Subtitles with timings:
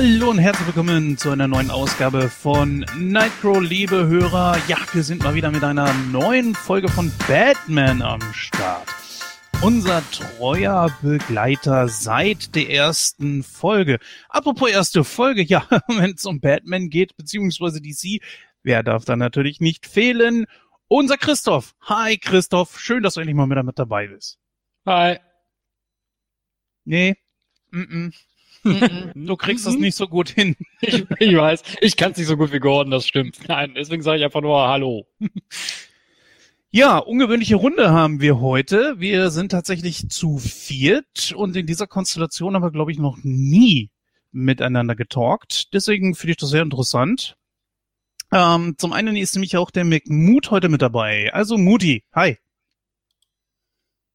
[0.00, 4.56] Hallo und herzlich willkommen zu einer neuen Ausgabe von Nightcrow, liebe Hörer.
[4.68, 8.88] Ja, wir sind mal wieder mit einer neuen Folge von Batman am Start.
[9.60, 13.98] Unser treuer Begleiter seit der ersten Folge.
[14.28, 18.22] Apropos erste Folge, ja, wenn es um Batman geht, beziehungsweise DC,
[18.62, 20.46] wer darf da natürlich nicht fehlen?
[20.86, 21.74] Unser Christoph.
[21.80, 24.38] Hi Christoph, schön, dass du endlich mal wieder mit dabei bist.
[24.86, 25.18] Hi.
[26.84, 27.16] Nee.
[27.72, 28.14] Mm -mm.
[28.64, 30.56] Du kriegst das nicht so gut hin.
[30.80, 33.38] Ich, ich weiß, ich kann es nicht so gut wie Gordon, das stimmt.
[33.48, 35.06] Nein, deswegen sage ich einfach nur Hallo.
[36.70, 39.00] Ja, ungewöhnliche Runde haben wir heute.
[39.00, 43.90] Wir sind tatsächlich zu viert und in dieser Konstellation haben wir, glaube ich, noch nie
[44.32, 45.72] miteinander getalkt.
[45.72, 47.38] Deswegen finde ich das sehr interessant.
[48.32, 51.32] Ähm, zum einen ist nämlich auch der McMood heute mit dabei.
[51.32, 52.36] Also Moody, hi.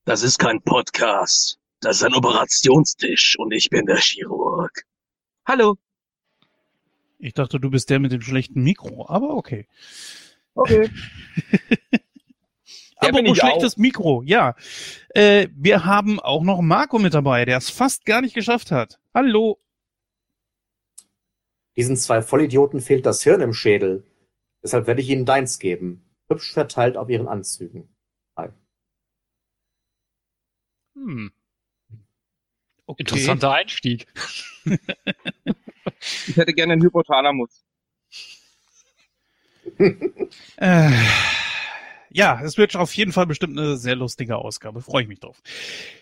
[0.05, 1.57] Das ist kein Podcast.
[1.83, 4.83] Das ist ein Operationstisch und ich bin der Chirurg.
[5.45, 5.75] Hallo.
[7.19, 9.67] Ich dachte, du bist der mit dem schlechten Mikro, aber okay.
[10.53, 10.89] Okay.
[12.95, 14.55] aber ein schlechtes Mikro, ja.
[15.09, 19.01] Äh, wir haben auch noch Marco mit dabei, der es fast gar nicht geschafft hat.
[19.13, 19.59] Hallo.
[21.75, 24.05] Diesen zwei Vollidioten fehlt das Hirn im Schädel.
[24.63, 26.09] Deshalb werde ich ihnen deins geben.
[26.29, 27.93] Hübsch verteilt auf ihren Anzügen.
[28.37, 28.49] Hi.
[30.95, 31.33] Hm.
[32.93, 33.01] Okay.
[33.03, 34.07] Interessanter Einstieg.
[34.65, 37.63] ich hätte gerne einen Hypothalamus.
[40.57, 40.91] äh,
[42.13, 44.81] ja, es wird auf jeden Fall bestimmt eine sehr lustige Ausgabe.
[44.81, 45.41] Freue ich mich drauf.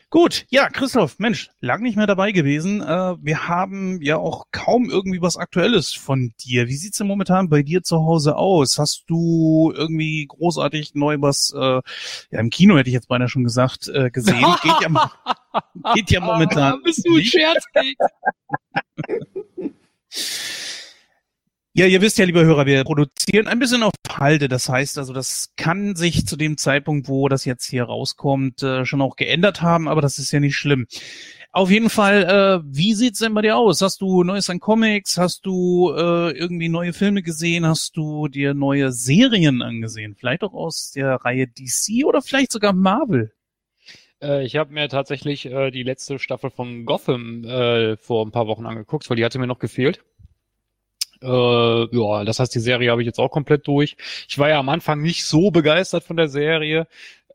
[0.09, 2.81] Gut, ja, Christoph, Mensch, lang nicht mehr dabei gewesen.
[2.81, 6.67] Äh, wir haben ja auch kaum irgendwie was Aktuelles von dir.
[6.67, 8.77] Wie sieht's denn momentan bei dir zu Hause aus?
[8.77, 13.45] Hast du irgendwie großartig neu was, äh, ja, im Kino hätte ich jetzt beinahe schon
[13.45, 14.45] gesagt, äh, gesehen?
[14.63, 15.11] Geht ja,
[15.95, 16.81] geht ja momentan.
[16.83, 18.05] Bist du ein Scherzkeks?
[21.73, 24.49] Ja, ihr wisst ja, liebe Hörer, wir produzieren ein bisschen auf Halde.
[24.49, 28.83] Das heißt also, das kann sich zu dem Zeitpunkt, wo das jetzt hier rauskommt, äh,
[28.83, 30.85] schon auch geändert haben, aber das ist ja nicht schlimm.
[31.53, 33.81] Auf jeden Fall, äh, wie sieht's denn bei dir aus?
[33.81, 35.17] Hast du Neues an Comics?
[35.17, 37.65] Hast du äh, irgendwie neue Filme gesehen?
[37.65, 40.15] Hast du dir neue Serien angesehen?
[40.19, 43.31] Vielleicht auch aus der Reihe DC oder vielleicht sogar Marvel?
[44.21, 48.47] Äh, ich habe mir tatsächlich äh, die letzte Staffel von Gotham äh, vor ein paar
[48.47, 50.03] Wochen angeguckt, weil die hatte mir noch gefehlt.
[51.21, 53.95] Äh, ja, das heißt, die Serie habe ich jetzt auch komplett durch.
[54.27, 56.87] Ich war ja am Anfang nicht so begeistert von der Serie,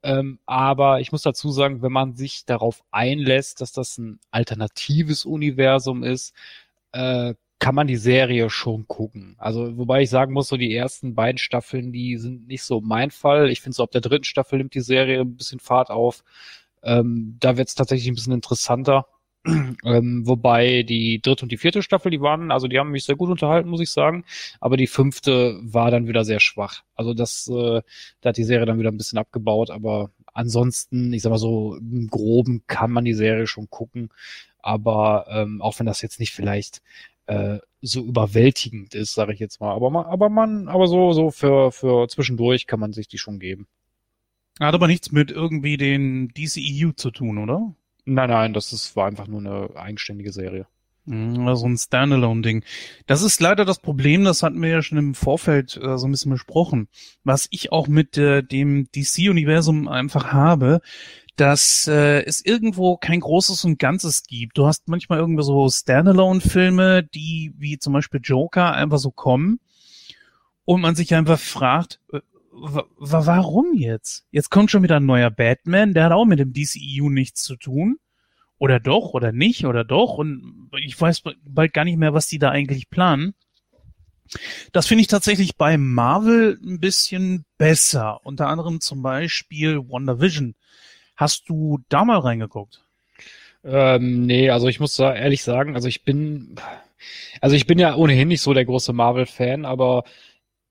[0.02, 5.24] ähm, aber ich muss dazu sagen, wenn man sich darauf einlässt, dass das ein alternatives
[5.24, 6.34] Universum ist,
[6.92, 9.34] äh, kann man die Serie schon gucken.
[9.38, 13.10] Also, wobei ich sagen muss, so die ersten beiden Staffeln, die sind nicht so mein
[13.10, 13.50] Fall.
[13.50, 16.22] Ich finde so ab der dritten Staffel nimmt die Serie ein bisschen Fahrt auf.
[16.82, 19.06] Ähm, da wird es tatsächlich ein bisschen interessanter.
[19.84, 23.16] Ähm, wobei die dritte und die vierte Staffel, die waren, also die haben mich sehr
[23.16, 24.24] gut unterhalten, muss ich sagen.
[24.60, 26.82] Aber die fünfte war dann wieder sehr schwach.
[26.94, 27.82] Also das, äh,
[28.20, 29.70] da hat die Serie dann wieder ein bisschen abgebaut.
[29.70, 34.10] Aber ansonsten, ich sag mal so, im Groben kann man die Serie schon gucken.
[34.58, 36.82] Aber ähm, auch wenn das jetzt nicht vielleicht
[37.26, 39.72] äh, so überwältigend ist, sage ich jetzt mal.
[39.72, 43.38] Aber man, aber man, aber so, so für, für zwischendurch kann man sich die schon
[43.38, 43.68] geben.
[44.58, 47.74] Hat aber nichts mit irgendwie den DCEU zu tun, oder?
[48.06, 50.66] Nein, nein, das ist, war einfach nur eine eigenständige Serie.
[51.08, 52.64] Also ein Standalone-Ding.
[53.06, 56.10] Das ist leider das Problem, das hatten wir ja schon im Vorfeld äh, so ein
[56.10, 56.88] bisschen besprochen.
[57.22, 60.80] Was ich auch mit äh, dem DC-Universum einfach habe,
[61.36, 64.58] dass äh, es irgendwo kein Großes und Ganzes gibt.
[64.58, 69.60] Du hast manchmal irgendwie so Standalone-Filme, die wie zum Beispiel Joker einfach so kommen
[70.64, 72.20] und man sich einfach fragt, äh,
[72.56, 74.26] warum jetzt?
[74.30, 77.56] Jetzt kommt schon wieder ein neuer Batman, der hat auch mit dem DCEU nichts zu
[77.56, 77.98] tun.
[78.58, 80.14] Oder doch, oder nicht, oder doch.
[80.14, 83.34] Und ich weiß bald gar nicht mehr, was die da eigentlich planen.
[84.72, 88.20] Das finde ich tatsächlich bei Marvel ein bisschen besser.
[88.24, 90.54] Unter anderem zum Beispiel WandaVision.
[91.16, 92.82] Hast du da mal reingeguckt?
[93.64, 96.56] Ähm, nee, also ich muss ehrlich sagen, also ich bin,
[97.40, 100.04] also ich bin ja ohnehin nicht so der große Marvel-Fan, aber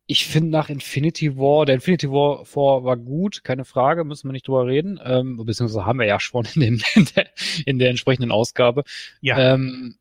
[0.07, 4.33] ich finde nach Infinity War, der Infinity War 4 war gut, keine Frage, müssen wir
[4.33, 4.99] nicht drüber reden.
[5.03, 7.29] Ähm, beziehungsweise haben wir ja schon in, den, in, der,
[7.65, 8.83] in der entsprechenden Ausgabe.
[9.21, 9.53] Ja.
[9.53, 9.97] Ähm,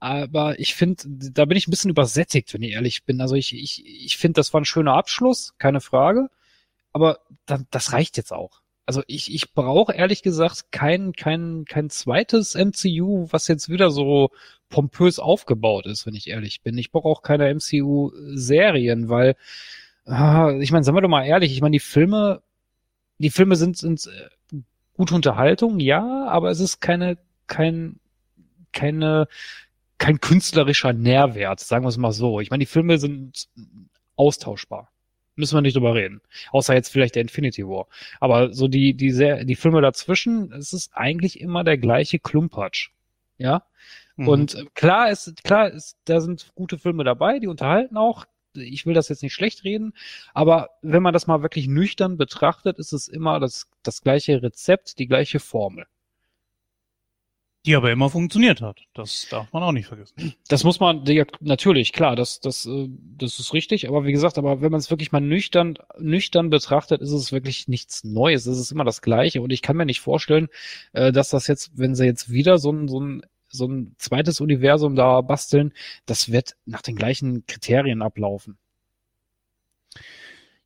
[0.00, 3.20] aber ich finde, da bin ich ein bisschen übersättigt, wenn ich ehrlich bin.
[3.20, 6.28] Also ich, ich, ich finde, das war ein schöner Abschluss, keine Frage.
[6.92, 8.60] Aber da, das reicht jetzt auch.
[8.88, 14.30] Also ich, ich brauche ehrlich gesagt kein, kein, kein zweites MCU, was jetzt wieder so
[14.70, 16.78] pompös aufgebaut ist, wenn ich ehrlich bin.
[16.78, 19.36] Ich brauche auch keine MCU-Serien, weil,
[20.06, 22.40] äh, ich meine, sagen wir doch mal ehrlich, ich meine, die Filme,
[23.18, 24.56] die Filme sind, sind äh,
[24.94, 28.00] gute Unterhaltung, ja, aber es ist keine, kein,
[28.72, 29.28] keine,
[29.98, 32.40] kein künstlerischer Nährwert, sagen wir es mal so.
[32.40, 33.50] Ich meine, die Filme sind
[34.16, 34.90] austauschbar.
[35.38, 36.20] Müssen wir nicht drüber reden.
[36.50, 37.86] Außer jetzt vielleicht der Infinity War.
[38.20, 42.90] Aber so die, die, sehr, die Filme dazwischen, es ist eigentlich immer der gleiche Klumpatsch.
[43.38, 43.62] Ja?
[44.16, 44.28] Mhm.
[44.28, 48.26] Und äh, klar ist, klar ist, da sind gute Filme dabei, die unterhalten auch.
[48.54, 49.92] Ich will das jetzt nicht schlecht reden,
[50.34, 54.98] aber wenn man das mal wirklich nüchtern betrachtet, ist es immer das, das gleiche Rezept,
[54.98, 55.86] die gleiche Formel.
[57.66, 58.80] Die aber immer funktioniert hat.
[58.94, 60.34] Das darf man auch nicht vergessen.
[60.48, 64.38] Das muss man, ja, natürlich, klar, das, das, äh, das ist richtig, aber wie gesagt,
[64.38, 68.46] aber wenn man es wirklich mal nüchtern, nüchtern betrachtet, ist es wirklich nichts Neues.
[68.46, 70.48] Es ist immer das Gleiche und ich kann mir nicht vorstellen,
[70.92, 74.40] äh, dass das jetzt, wenn sie jetzt wieder so ein, so ein, so ein zweites
[74.40, 75.72] Universum da basteln,
[76.06, 78.56] das wird nach den gleichen Kriterien ablaufen.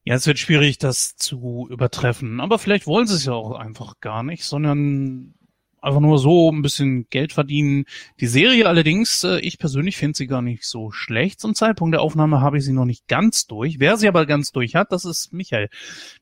[0.04, 2.40] Ja, es wird schwierig, das zu übertreffen.
[2.40, 5.34] Aber vielleicht wollen sie es ja auch einfach gar nicht, sondern
[5.82, 7.84] einfach nur so ein bisschen Geld verdienen.
[8.20, 11.40] Die Serie allerdings, äh, ich persönlich finde sie gar nicht so schlecht.
[11.40, 13.80] Zum Zeitpunkt der Aufnahme habe ich sie noch nicht ganz durch.
[13.80, 15.68] Wer sie aber ganz durch hat, das ist Michael.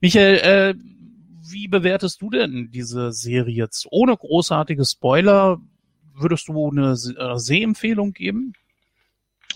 [0.00, 0.74] Michael, äh,
[1.42, 3.86] wie bewertest du denn diese Serie jetzt?
[3.90, 5.60] Ohne großartige Spoiler,
[6.14, 8.54] würdest du eine äh, Sehempfehlung geben?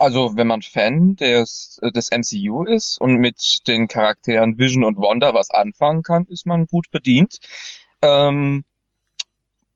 [0.00, 4.98] Also, wenn man Fan des, äh, des MCU ist und mit den Charakteren Vision und
[4.98, 7.38] Wanda was anfangen kann, ist man gut bedient.
[8.02, 8.64] Ähm,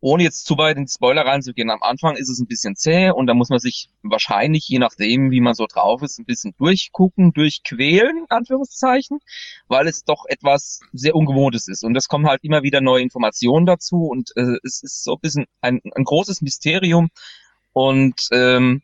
[0.01, 3.27] ohne jetzt zu weit in Spoiler reinzugehen, am Anfang ist es ein bisschen zäh und
[3.27, 7.33] da muss man sich wahrscheinlich, je nachdem, wie man so drauf ist, ein bisschen durchgucken,
[7.33, 9.19] durchquälen, in Anführungszeichen,
[9.67, 11.83] weil es doch etwas sehr Ungewohntes ist.
[11.85, 15.21] Und es kommen halt immer wieder neue Informationen dazu und äh, es ist so ein
[15.21, 17.09] bisschen ein, ein großes Mysterium
[17.73, 18.83] und ähm,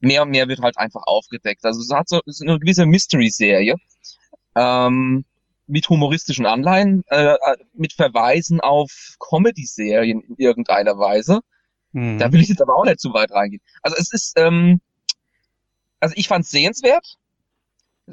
[0.00, 1.64] mehr und mehr wird halt einfach aufgedeckt.
[1.64, 3.76] Also es hat so es ist eine gewisse Mystery-Serie
[4.56, 5.24] ähm,
[5.66, 11.40] mit humoristischen Anleihen, äh, äh, mit Verweisen auf Comedy-Serien in irgendeiner Weise.
[11.92, 12.18] Hm.
[12.18, 13.62] Da will ich jetzt aber auch nicht zu weit reingehen.
[13.82, 14.80] Also es ist, ähm,
[16.00, 17.16] also ich fand es sehenswert.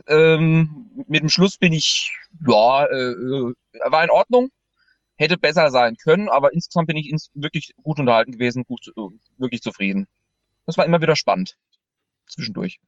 [0.08, 2.16] Ähm, mit dem Schluss bin ich,
[2.48, 3.54] ja, äh, äh,
[3.88, 4.50] war in Ordnung.
[5.18, 9.02] Hätte besser sein können, aber insgesamt bin ich ins, wirklich gut unterhalten gewesen, gut, äh,
[9.38, 10.08] wirklich zufrieden.
[10.66, 11.58] Das war immer wieder spannend.
[12.28, 12.80] Zwischendurch.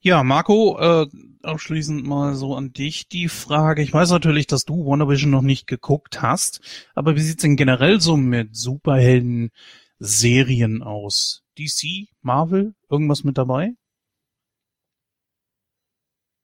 [0.00, 1.06] Ja, Marco, äh,
[1.42, 3.82] abschließend mal so an dich die Frage.
[3.82, 6.60] Ich weiß natürlich, dass du WandaVision noch nicht geguckt hast,
[6.94, 11.42] aber wie sieht's denn generell so mit Superhelden-Serien aus?
[11.58, 13.74] DC, Marvel, irgendwas mit dabei?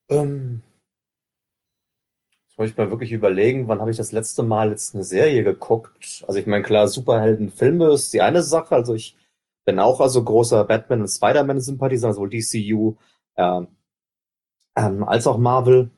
[0.09, 0.63] Ähm,
[2.49, 5.43] jetzt muss ich mal wirklich überlegen, wann habe ich das letzte Mal jetzt eine Serie
[5.45, 6.25] geguckt?
[6.27, 8.75] Also ich meine, klar, Superheldenfilme ist die eine Sache.
[8.75, 9.17] Also ich
[9.65, 12.97] bin auch also großer Batman und Spider-Man-Sympathisant, sowohl DCU
[13.37, 13.69] ähm,
[14.77, 15.91] ähm, als auch Marvel.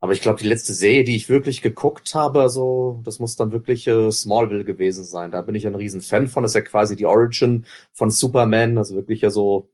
[0.00, 3.50] Aber ich glaube, die letzte Serie, die ich wirklich geguckt habe, also das muss dann
[3.52, 5.30] wirklich äh, Smallville gewesen sein.
[5.30, 6.42] Da bin ich ein riesen Fan von.
[6.42, 8.78] Das ist ja quasi die Origin von Superman.
[8.78, 9.68] Also wirklich ja so,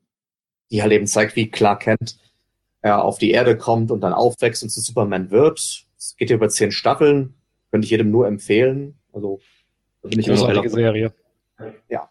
[0.71, 2.17] die halt eben zeigt, wie Clark Kent
[2.83, 5.85] ja, auf die Erde kommt und dann aufwächst und zu Superman wird.
[5.97, 7.35] Es geht ja über zehn Staffeln.
[7.69, 8.97] Könnte ich jedem nur empfehlen.
[9.11, 9.39] Also
[10.01, 11.13] da bin ich immer noch Serie.
[11.89, 12.09] Ja.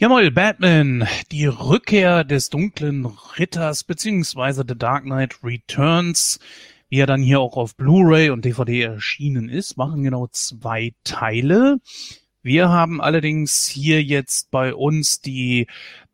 [0.00, 3.04] Jawohl, Batman, die Rückkehr des dunklen
[3.36, 6.38] Ritters beziehungsweise The Dark Knight Returns,
[6.88, 11.80] wie er dann hier auch auf Blu-ray und DVD erschienen ist, machen genau zwei Teile.
[12.42, 15.66] Wir haben allerdings hier jetzt bei uns die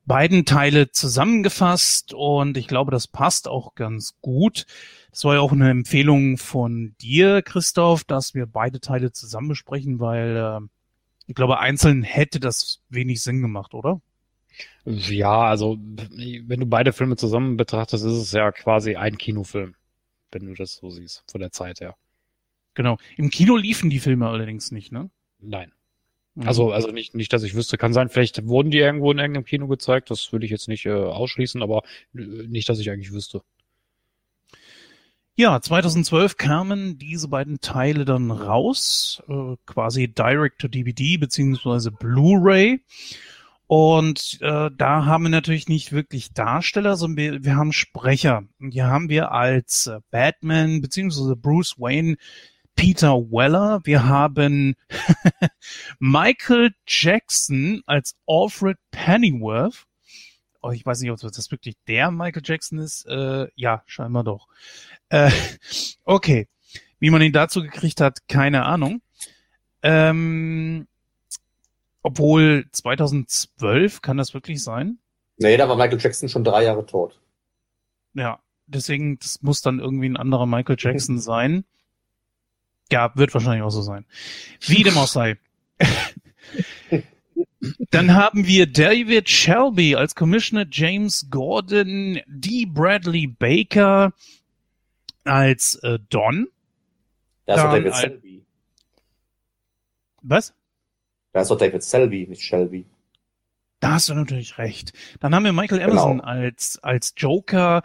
[0.07, 4.65] beiden Teile zusammengefasst und ich glaube, das passt auch ganz gut.
[5.11, 10.01] Das war ja auch eine Empfehlung von dir, Christoph, dass wir beide Teile zusammen besprechen,
[10.01, 10.67] weil äh,
[11.27, 14.01] ich glaube, einzeln hätte das wenig Sinn gemacht, oder?
[14.85, 19.75] Ja, also wenn du beide Filme zusammen betrachtest, ist es ja quasi ein Kinofilm,
[20.31, 21.97] wenn du das so siehst, von der Zeit her.
[22.75, 22.99] Genau.
[23.17, 25.11] Im Kino liefen die Filme allerdings nicht, ne?
[25.41, 25.73] Nein.
[26.35, 26.49] Mhm.
[26.49, 27.79] Also, also nicht, nicht, dass ich wüsste.
[27.79, 30.11] Kann sein, vielleicht wurden die irgendwo in irgendeinem Kino gezeigt.
[30.11, 31.83] Das würde ich jetzt nicht äh, ausschließen, aber
[32.15, 33.43] äh, nicht, dass ich eigentlich wüsste.
[35.37, 42.85] Ja, 2012 kamen diese beiden Teile dann raus, äh, quasi Direct to DVD beziehungsweise Blu-ray.
[43.67, 48.45] Und äh, da haben wir natürlich nicht wirklich Darsteller, sondern wir, wir haben Sprecher.
[48.61, 52.17] Und hier haben wir als äh, Batman beziehungsweise Bruce Wayne
[52.77, 53.81] Peter Weller.
[53.83, 54.77] Wir haben
[55.99, 59.85] Michael Jackson als Alfred Pennyworth.
[60.65, 63.05] Oh, ich weiß nicht, ob das wirklich der Michael Jackson ist.
[63.05, 64.49] Äh, ja, scheinbar doch.
[65.11, 65.31] Äh,
[66.05, 66.49] okay.
[66.99, 69.03] Wie man ihn dazu gekriegt hat, keine Ahnung.
[69.83, 70.89] Ähm,
[72.01, 75.01] obwohl 2012 kann das wirklich sein?
[75.37, 77.21] Nee, da war Michael Jackson schon drei Jahre tot.
[78.15, 81.67] Ja, deswegen, das muss dann irgendwie ein anderer Michael Jackson sein.
[82.91, 84.07] Ja, wird wahrscheinlich auch so sein.
[84.61, 85.37] Wie dem auch sei.
[87.91, 92.67] Dann haben wir David Shelby als Commissioner James Gordon, D.
[92.67, 94.13] Bradley Baker
[95.25, 96.49] als äh, Don.
[97.47, 98.45] Da ist David Selby.
[100.23, 100.55] Was?
[101.33, 102.87] Da ist doch David Selby, nicht Shelby.
[103.81, 104.93] Da hast du natürlich recht.
[105.21, 106.25] Dann haben wir Michael Emerson Genau.
[106.25, 107.83] als, als Joker.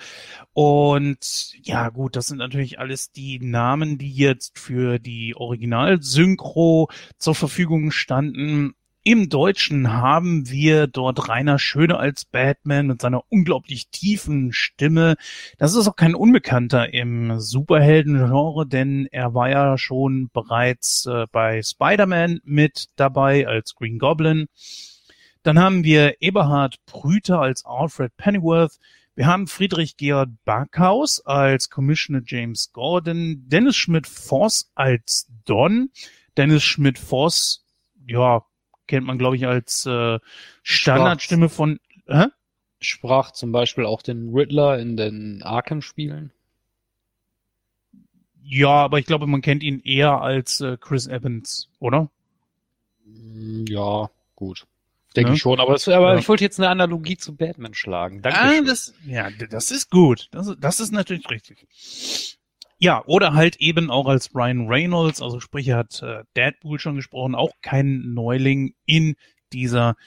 [0.53, 7.35] Und ja, gut, das sind natürlich alles die Namen, die jetzt für die Original-Synchro zur
[7.35, 8.75] Verfügung standen.
[9.03, 15.15] Im Deutschen haben wir dort Rainer Schöne als Batman mit seiner unglaublich tiefen Stimme.
[15.57, 21.61] Das ist auch kein Unbekannter im Superhelden-Genre, denn er war ja schon bereits äh, bei
[21.63, 24.47] Spider-Man mit dabei als Green Goblin.
[25.43, 28.79] Dann haben wir Eberhard Prüter als Alfred Pennyworth.
[29.15, 33.45] Wir haben Friedrich Georg Backhaus als Commissioner James Gordon.
[33.47, 35.89] Dennis Schmidt-Voss als Don.
[36.35, 37.65] Dennis Schmidt-Voss,
[38.05, 38.43] ja,
[38.89, 40.19] kennt man, glaube ich, als äh,
[40.63, 41.79] Standardstimme von...
[42.07, 42.25] Hä?
[42.81, 46.31] Sprach zum Beispiel auch den Riddler in den Arkham-Spielen.
[48.43, 52.09] Ja, aber ich glaube, man kennt ihn eher als äh, Chris Evans, oder?
[53.05, 54.65] Mm, Ja, gut.
[55.15, 55.35] Denke Ne?
[55.35, 56.19] ich schon, aber, es, aber Ja.
[56.19, 58.21] ich wollte jetzt eine Analogie zu Batman schlagen.
[58.21, 58.39] Danke.
[58.39, 60.29] Ah, das, ja, das ist gut.
[60.31, 62.37] Das, das ist natürlich richtig.
[62.79, 66.95] Ja, oder halt eben auch als Ryan Reynolds, also sprich, er hat äh, Deadpool schon
[66.95, 69.15] gesprochen, auch kein Neuling in
[69.51, 69.97] dieser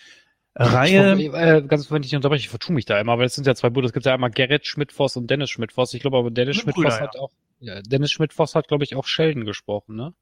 [0.54, 1.18] Reihe.
[1.20, 3.54] Ich, äh, ganz wenn ich unterbreche, ich vertue mich da immer, weil es sind ja
[3.54, 3.86] zwei Brüder.
[3.86, 5.92] Es gibt ja einmal Gerrit Schmidt-Voss und Dennis Schmidt-Voss.
[5.92, 9.44] Ich glaube aber Dennis Brüder, hat auch, ja, Dennis Schmidt-Voss hat, glaube ich, auch Sheldon
[9.44, 10.14] gesprochen, ne?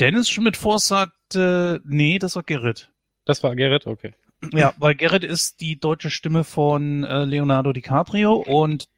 [0.00, 2.90] Dennis Schmidt-Voss hat, äh, nee, das war Gerrit.
[3.26, 4.14] Das war Gerrit, okay.
[4.52, 8.88] Ja, weil Gerrit ist die deutsche Stimme von äh, Leonardo DiCaprio und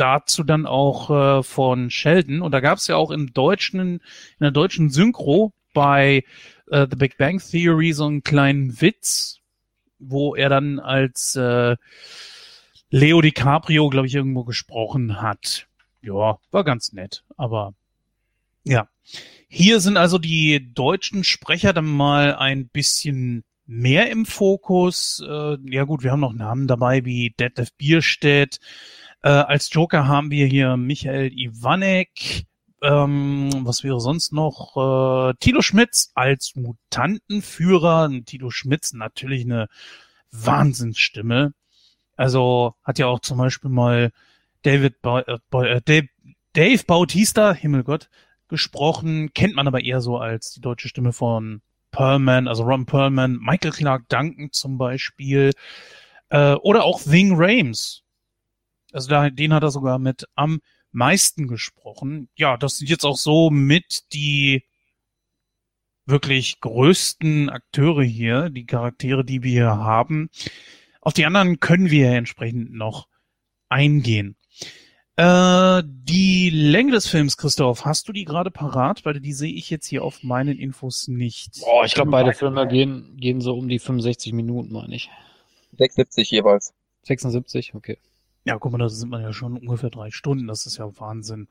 [0.00, 2.42] dazu dann auch äh, von Sheldon.
[2.42, 4.00] Und da gab es ja auch im deutschen, in
[4.40, 6.24] der deutschen Synchro bei
[6.70, 9.40] äh, The Big Bang Theory so einen kleinen Witz,
[9.98, 11.76] wo er dann als äh,
[12.90, 15.66] Leo DiCaprio, glaube ich, irgendwo gesprochen hat.
[16.02, 17.74] Ja, war ganz nett, aber
[18.64, 18.88] ja.
[19.48, 25.22] Hier sind also die deutschen Sprecher dann mal ein bisschen mehr im Fokus.
[25.26, 28.58] Äh, ja gut, wir haben noch Namen dabei wie Detlef Bierstedt.
[29.22, 32.46] Äh, als Joker haben wir hier Michael Iwanek.
[32.82, 34.76] Ähm, was wäre sonst noch?
[35.30, 38.10] Äh, Tilo Schmitz als Mutantenführer.
[38.24, 39.68] Tilo Schmitz natürlich eine
[40.30, 41.52] Wahnsinnsstimme.
[42.16, 44.12] Also hat ja auch zum Beispiel mal
[44.62, 46.08] David ba äh, äh, Dave,
[46.52, 48.08] Dave Bautista, Himmelgott,
[48.48, 49.32] gesprochen.
[49.34, 53.72] Kennt man aber eher so als die deutsche Stimme von Perlman, also Ron Perlman, Michael
[53.72, 55.52] Clark Duncan zum Beispiel,
[56.30, 58.02] äh, oder auch Ving Rames.
[58.92, 60.60] Also da, den hat er sogar mit am
[60.92, 62.28] meisten gesprochen.
[62.36, 64.64] Ja, das sind jetzt auch so mit die
[66.06, 70.30] wirklich größten Akteure hier, die Charaktere, die wir hier haben.
[71.00, 73.08] Auf die anderen können wir entsprechend noch
[73.68, 74.36] eingehen.
[75.16, 79.04] Äh, die Länge des Films, Christoph, hast du die gerade parat?
[79.04, 81.60] Weil die sehe ich jetzt hier auf meinen Infos nicht.
[81.60, 85.10] Boah, ich glaube, beide Filme gehen, gehen so um die 65 Minuten, meine ich.
[85.76, 86.72] 76 jeweils.
[87.02, 87.98] 76, okay.
[88.44, 90.46] Ja, guck mal, da sind wir ja schon ungefähr drei Stunden.
[90.46, 91.48] Das ist ja Wahnsinn.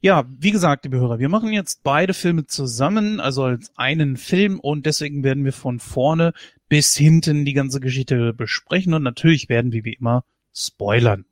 [0.00, 4.60] Ja, wie gesagt, liebe Hörer, wir machen jetzt beide Filme zusammen, also als einen Film
[4.60, 6.32] und deswegen werden wir von vorne
[6.68, 10.24] bis hinten die ganze Geschichte besprechen und natürlich werden wir wie immer
[10.54, 11.24] spoilern.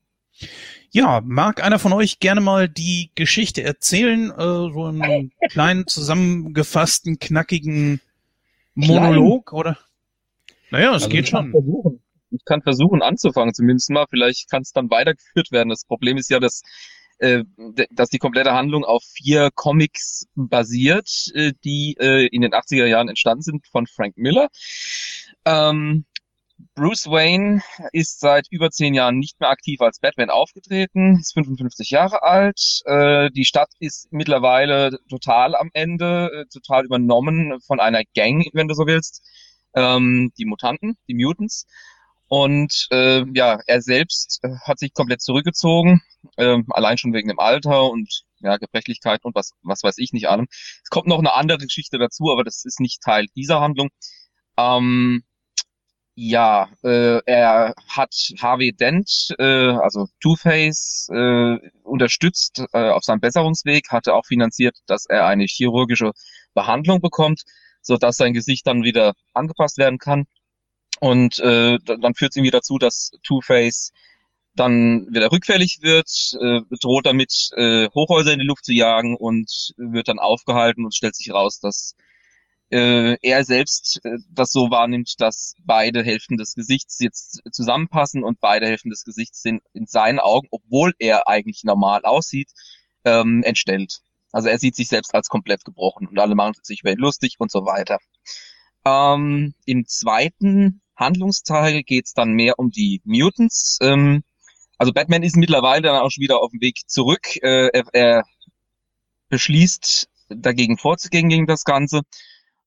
[0.90, 7.18] Ja, mag einer von euch gerne mal die Geschichte erzählen, äh, so einen kleinen zusammengefassten,
[7.18, 8.00] knackigen
[8.74, 9.78] Monolog, oder?
[10.70, 11.50] Naja, es Also geht schon.
[11.50, 12.00] versuchen.
[12.34, 14.06] Ich kann versuchen anzufangen, zumindest mal.
[14.10, 15.68] Vielleicht kann es dann weitergeführt werden.
[15.68, 16.62] Das Problem ist ja, dass,
[17.18, 17.44] äh,
[17.90, 23.08] dass die komplette Handlung auf vier Comics basiert, äh, die äh, in den 80er Jahren
[23.08, 24.48] entstanden sind von Frank Miller.
[25.44, 26.04] Ähm,
[26.76, 27.62] Bruce Wayne
[27.92, 32.80] ist seit über zehn Jahren nicht mehr aktiv als Batman aufgetreten, ist 55 Jahre alt.
[32.86, 38.74] Äh, die Stadt ist mittlerweile total am Ende, total übernommen von einer Gang, wenn du
[38.74, 39.22] so willst.
[39.74, 41.66] Ähm, die Mutanten, die Mutants.
[42.28, 46.02] Und äh, ja, er selbst äh, hat sich komplett zurückgezogen,
[46.36, 50.28] äh, allein schon wegen dem Alter und ja, Gebrechlichkeit und was, was weiß ich nicht
[50.28, 50.46] allem.
[50.50, 53.88] Es kommt noch eine andere Geschichte dazu, aber das ist nicht Teil dieser Handlung.
[54.58, 55.24] Ähm,
[56.16, 63.90] ja, äh, er hat Harvey Dent, äh, also Two-Face, äh, unterstützt äh, auf seinem Besserungsweg,
[63.90, 66.12] hatte auch finanziert, dass er eine chirurgische
[66.54, 67.42] Behandlung bekommt,
[67.82, 70.26] so dass sein Gesicht dann wieder angepasst werden kann.
[71.00, 73.92] Und äh, da- dann führt es irgendwie dazu, dass Two-Face
[74.54, 76.08] dann wieder rückfällig wird,
[76.40, 80.94] äh, droht damit, äh, Hochhäuser in die Luft zu jagen und wird dann aufgehalten und
[80.94, 81.96] stellt sich raus, dass
[82.70, 88.40] äh, er selbst äh, das so wahrnimmt, dass beide Hälften des Gesichts jetzt zusammenpassen und
[88.40, 92.50] beide Hälften des Gesichts sind in seinen Augen, obwohl er eigentlich normal aussieht,
[93.04, 94.00] ähm, entstellt.
[94.32, 97.36] Also er sieht sich selbst als komplett gebrochen und alle machen sich über ihn lustig
[97.38, 97.98] und so weiter.
[98.84, 103.78] Ähm, Im zweiten Handlungsteil geht es dann mehr um die Mutants.
[103.82, 104.22] Ähm,
[104.78, 107.36] also Batman ist mittlerweile dann auch schon wieder auf dem Weg zurück.
[107.42, 108.24] Äh, er, er
[109.28, 112.02] beschließt dagegen vorzugehen gegen das Ganze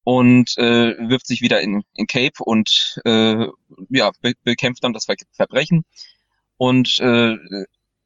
[0.04, 3.48] und äh, wirft sich wieder in, in Cape und äh,
[3.90, 5.84] ja, be bekämpft dann das Ver Verbrechen.
[6.58, 7.36] Und äh,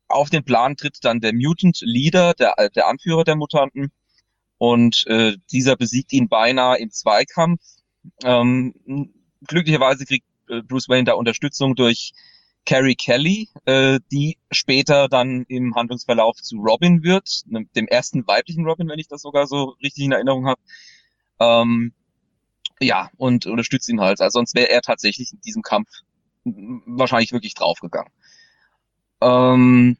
[0.07, 3.91] auf den Plan tritt dann der Mutant Leader, der, der Anführer der Mutanten.
[4.57, 7.61] Und äh, dieser besiegt ihn beinahe im Zweikampf.
[8.23, 8.73] Ähm,
[9.47, 12.13] glücklicherweise kriegt äh, Bruce Wayne da Unterstützung durch
[12.65, 18.65] Carrie Kelly, äh, die später dann im Handlungsverlauf zu Robin wird, ne, dem ersten weiblichen
[18.65, 20.61] Robin, wenn ich das sogar so richtig in Erinnerung habe.
[21.39, 21.93] Ähm,
[22.79, 24.21] ja, und unterstützt ihn halt.
[24.21, 25.89] Also sonst wäre er tatsächlich in diesem Kampf
[26.43, 28.11] wahrscheinlich wirklich draufgegangen.
[29.21, 29.97] Ähm,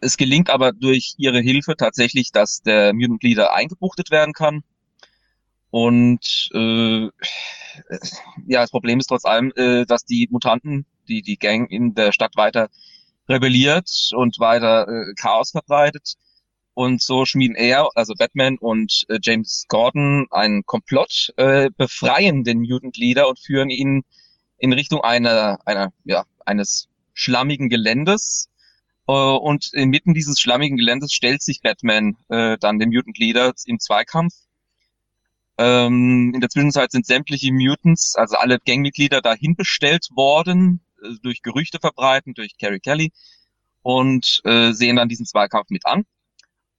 [0.00, 4.62] es gelingt aber durch ihre Hilfe tatsächlich, dass der Mutant Leader eingebuchtet werden kann.
[5.70, 7.08] Und äh,
[8.46, 12.12] ja, das Problem ist trotz allem, äh, dass die Mutanten die, die Gang in der
[12.12, 12.68] Stadt weiter
[13.28, 16.14] rebelliert und weiter äh, Chaos verbreitet.
[16.74, 22.60] Und so schmieden er, also Batman und äh, James Gordon, einen Komplott, äh, befreien den
[22.60, 24.02] Mutant Leader und führen ihn
[24.58, 28.48] in Richtung einer, einer, ja, eines schlammigen Geländes.
[29.06, 33.78] Äh, und inmitten dieses schlammigen Geländes stellt sich Batman äh, dann dem Mutant Leader im
[33.78, 34.34] Zweikampf.
[35.60, 41.42] Ähm, in der Zwischenzeit sind sämtliche Mutants, also alle Gangmitglieder, dahin bestellt worden, äh, durch
[41.42, 43.12] Gerüchte verbreiten, durch Carrie Kelly
[43.82, 46.06] und äh, sehen dann diesen Zweikampf mit an.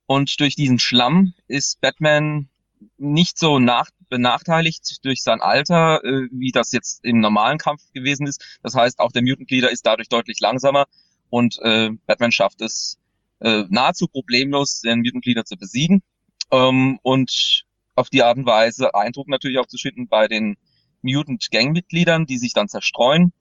[0.08, 2.50] Und durch diesen Schlamm ist Batman
[2.98, 8.26] nicht so nach, benachteiligt durch sein Alter, äh, wie das jetzt im normalen Kampf gewesen
[8.26, 8.60] ist.
[8.64, 10.88] Das heißt, auch der Mutant Leader ist dadurch deutlich langsamer
[11.30, 12.98] und äh, Batman schafft es
[13.42, 16.02] äh, nahezu problemlos, den Mutant Leader zu besiegen
[16.50, 17.64] ähm, und
[18.02, 20.58] auf die Art und Weise Eindruck natürlich auch zu schinden bei den
[21.04, 23.32] Mutant Gang-Mitgliedern, die sich dann zerstreuen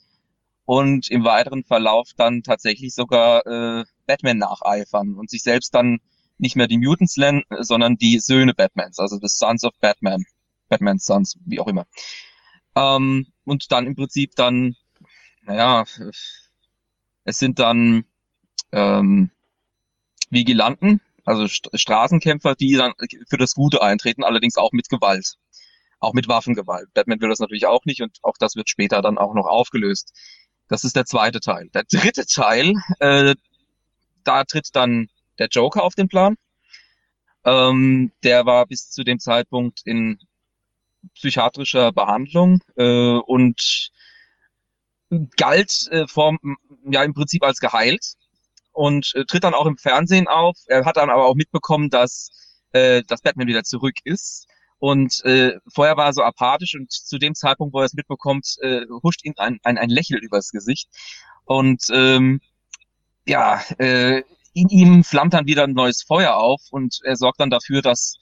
[0.67, 5.99] und im weiteren Verlauf dann tatsächlich sogar äh, Batman nacheifern und sich selbst dann
[6.39, 10.25] nicht mehr die Mutants nennen, sondern die Söhne Batmans, also the Sons of Batman,
[10.69, 11.87] Batman's Sons, wie auch immer.
[12.77, 14.77] Ähm, und dann im Prinzip dann,
[15.43, 15.85] naja,
[17.25, 18.05] es sind dann
[18.73, 19.31] ähm,
[20.31, 22.93] Vigilanten, also St Straßenkämpfer, die dann
[23.29, 25.35] für das Gute eintreten, allerdings auch mit Gewalt.
[25.99, 26.89] Auch mit Waffengewalt.
[26.95, 30.15] Batman will das natürlich auch nicht und auch das wird später dann auch noch aufgelöst.
[30.69, 31.69] Das ist der zweite Teil.
[31.75, 33.35] Der dritte Teil, äh,
[34.25, 36.37] da tritt dann der Joker auf den Plan.
[37.45, 40.19] Ähm, der war bis zu dem Zeitpunkt in
[41.15, 43.91] psychiatrischer Behandlung äh, und
[45.37, 46.39] galt äh, vom,
[46.91, 48.15] ja im Prinzip als geheilt
[48.73, 50.57] und äh, tritt dann auch im Fernsehen auf.
[50.67, 52.31] Er hat dann aber auch mitbekommen, dass,
[52.73, 54.47] äh, dass Batman wieder zurück ist
[54.81, 58.57] und äh, vorher war er so apathisch und zu dem Zeitpunkt, wo er es mitbekommt,
[58.63, 60.89] äh, huscht ihm ein, ein, ein Lächeln übers Gesicht.
[61.45, 62.41] Und ähm,
[63.27, 64.23] ja, äh,
[64.55, 68.17] in ihm flammt dann wieder ein neues Feuer auf und er sorgt dann dafür, dass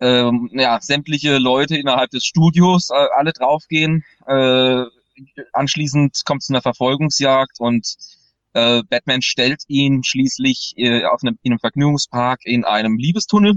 [0.00, 4.04] ähm, ja, sämtliche Leute innerhalb des Studios äh, alle draufgehen.
[4.26, 4.84] Äh,
[5.54, 7.96] anschließend kommt es zu einer Verfolgungsjagd und
[8.54, 13.56] äh, Batman stellt ihn schließlich äh, auf einem, in einem Vergnügungspark in einem Liebestunnel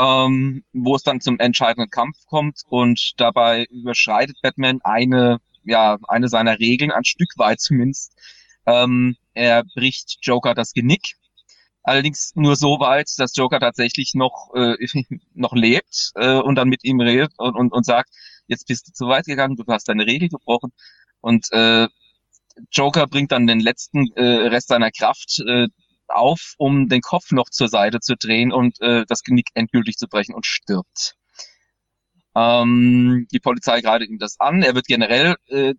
[0.00, 6.28] ähm, wo es dann zum entscheidenden Kampf kommt und dabei überschreitet Batman eine, ja, eine
[6.28, 8.14] seiner Regeln, ein Stück weit zumindest.
[8.66, 11.16] Ähm, er bricht Joker das Genick.
[11.82, 14.76] Allerdings nur so weit, dass Joker tatsächlich noch, äh,
[15.34, 18.10] noch lebt äh, und dann mit ihm redet und, und, und sagt,
[18.46, 20.72] jetzt bist du zu weit gegangen, du hast deine Regel gebrochen.
[21.20, 21.88] Und äh,
[22.72, 25.68] Joker bringt dann den letzten äh, Rest seiner Kraft, äh,
[26.08, 30.08] auf, um den Kopf noch zur Seite zu drehen und äh, das Genick endgültig zu
[30.08, 31.16] brechen und stirbt.
[32.34, 34.62] Ähm, die Polizei greift ihm das an.
[34.62, 35.74] Er wird generell äh,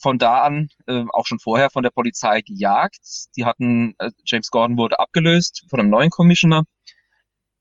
[0.00, 3.00] von da an äh, auch schon vorher von der Polizei gejagt.
[3.36, 6.64] Die hatten, äh, James Gordon wurde abgelöst von einem neuen Commissioner.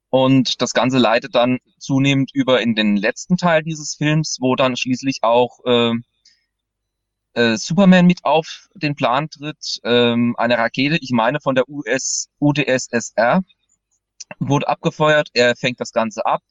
[0.09, 4.77] Und das Ganze leitet dann zunehmend über in den letzten Teil dieses Films, wo dann
[4.77, 5.93] schließlich auch äh,
[7.33, 9.79] äh, Superman mit auf den Plan tritt.
[9.83, 13.41] Ähm, eine Rakete, ich meine von der US UdSSR,
[14.39, 15.29] wurde abgefeuert.
[15.33, 16.41] Er fängt das Ganze ab,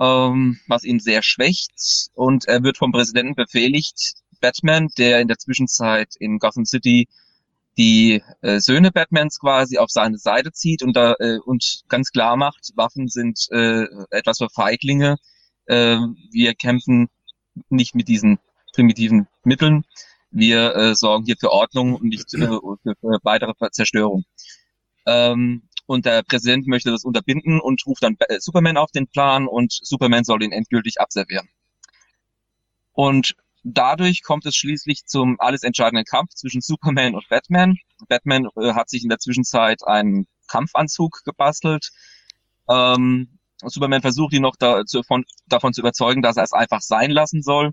[0.00, 2.10] ähm, was ihn sehr schwächt.
[2.14, 7.08] Und er wird vom Präsidenten befehligt, Batman, der in der Zwischenzeit in Gotham City
[7.76, 12.36] die äh, Söhne Batmans quasi auf seine Seite zieht und da äh, und ganz klar
[12.36, 15.16] macht, Waffen sind äh, etwas für Feiglinge
[15.66, 15.98] äh,
[16.30, 17.08] wir kämpfen
[17.68, 18.38] nicht mit diesen
[18.74, 19.84] primitiven Mitteln.
[20.30, 24.24] Wir äh, sorgen hier für Ordnung und nicht äh, für, für weitere Zerstörung.
[25.06, 29.46] Ähm, und der Präsident möchte das unterbinden und ruft dann äh, Superman auf den Plan
[29.46, 31.48] und Superman soll ihn endgültig abservieren.
[32.92, 37.76] Und dadurch kommt es schließlich zum alles entscheidenden Kampf zwischen Superman und Batman.
[38.08, 41.90] Batman äh, hat sich in der Zwischenzeit einen Kampfanzug gebastelt.
[42.68, 46.80] Ähm, Superman versucht ihn noch da, zu, von, davon zu überzeugen, dass er es einfach
[46.80, 47.72] sein lassen soll.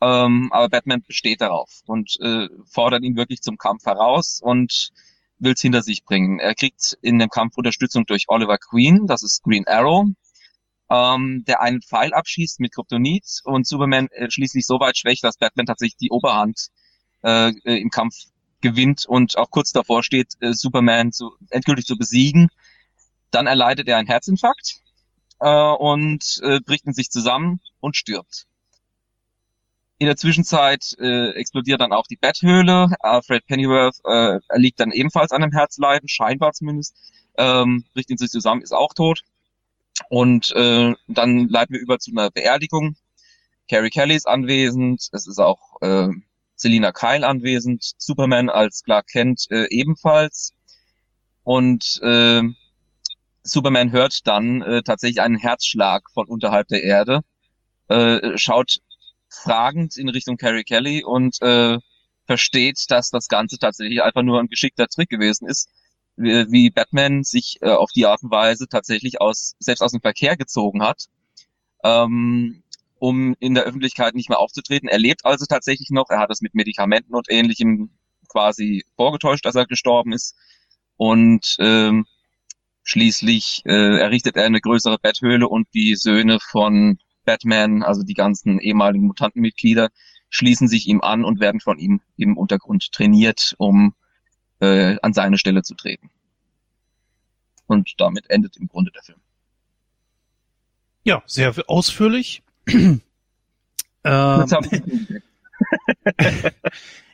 [0.00, 4.90] Ähm, aber Batman besteht darauf und äh, fordert ihn wirklich zum Kampf heraus und
[5.38, 6.38] will es hinter sich bringen.
[6.38, 10.06] Er kriegt in dem Kampf Unterstützung durch Oliver Queen, das ist Green Arrow,
[10.90, 15.36] ähm, der einen Pfeil abschießt mit Kryptonit und Superman äh, schließlich so weit schwächt, dass
[15.36, 16.68] Batman tatsächlich die Oberhand
[17.22, 18.14] äh, im Kampf
[18.60, 22.48] gewinnt und auch kurz davor steht, äh, Superman zu, endgültig zu besiegen.
[23.30, 24.80] Dann erleidet er einen Herzinfarkt
[25.40, 28.46] äh, und äh, bricht in sich zusammen und stirbt.
[30.00, 32.88] In der Zwischenzeit äh, explodiert dann auch die Betthöhle.
[33.00, 36.96] Alfred Pennyworth äh, liegt dann ebenfalls an einem Herzleiden, scheinbar zumindest.
[37.36, 39.20] Ähm, bricht in sich zusammen, ist auch tot.
[40.08, 42.96] Und äh, dann leiten wir über zu einer Beerdigung.
[43.68, 45.06] Carrie Kelly ist anwesend.
[45.12, 46.08] Es ist auch äh,
[46.56, 47.92] Selina Kyle anwesend.
[47.98, 50.54] Superman als Clark Kent äh, ebenfalls.
[51.44, 52.40] Und äh,
[53.42, 57.20] Superman hört dann äh, tatsächlich einen Herzschlag von unterhalb der Erde,
[57.88, 58.78] äh, schaut
[59.30, 61.78] fragend in Richtung Carrie Kelly und äh,
[62.26, 65.68] versteht, dass das Ganze tatsächlich einfach nur ein geschickter Trick gewesen ist,
[66.16, 70.36] wie, Batman sich äh, auf die Art und Weise tatsächlich aus selbst aus dem Verkehr
[70.36, 71.06] gezogen hat,
[71.82, 72.62] ähm,
[72.98, 74.88] um in der Öffentlichkeit nicht mehr aufzutreten.
[74.88, 76.10] Er lebt also tatsächlich noch.
[76.10, 77.90] Er hat es mit Medikamenten und Ähnlichem
[78.28, 80.36] quasi vorgetäuscht, dass er gestorben ist
[80.96, 82.04] und ähm,
[82.82, 86.98] Schließlich äh, errichtet er eine größere Betthöhle und die Söhne von
[87.30, 89.90] Batman, also die ganzen ehemaligen Mutantenmitglieder,
[90.30, 93.94] schließen sich ihm an und werden von ihm im Untergrund trainiert, um
[94.58, 96.10] äh, an seine Stelle zu treten.
[97.66, 99.20] Und damit endet im Grunde der Film.
[101.04, 102.42] Ja, sehr ausführlich.
[102.66, 103.00] ähm,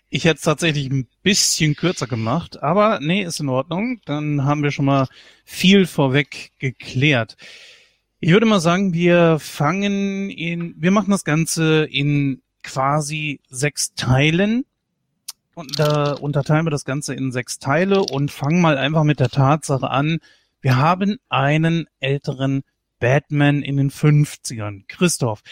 [0.09, 4.00] Ich hätte es tatsächlich ein bisschen kürzer gemacht, aber nee, ist in Ordnung.
[4.07, 5.09] Dann haben wir schon mal
[5.44, 7.37] viel vorweg geklärt.
[8.27, 14.65] Ich würde mal sagen, wir fangen in, wir machen das Ganze in quasi sechs Teilen.
[15.55, 19.29] Und da unterteilen wir das Ganze in sechs Teile und fangen mal einfach mit der
[19.29, 20.19] Tatsache an,
[20.61, 22.65] wir haben einen älteren
[22.99, 24.87] Batman in den 50ern.
[24.89, 25.45] Christoph,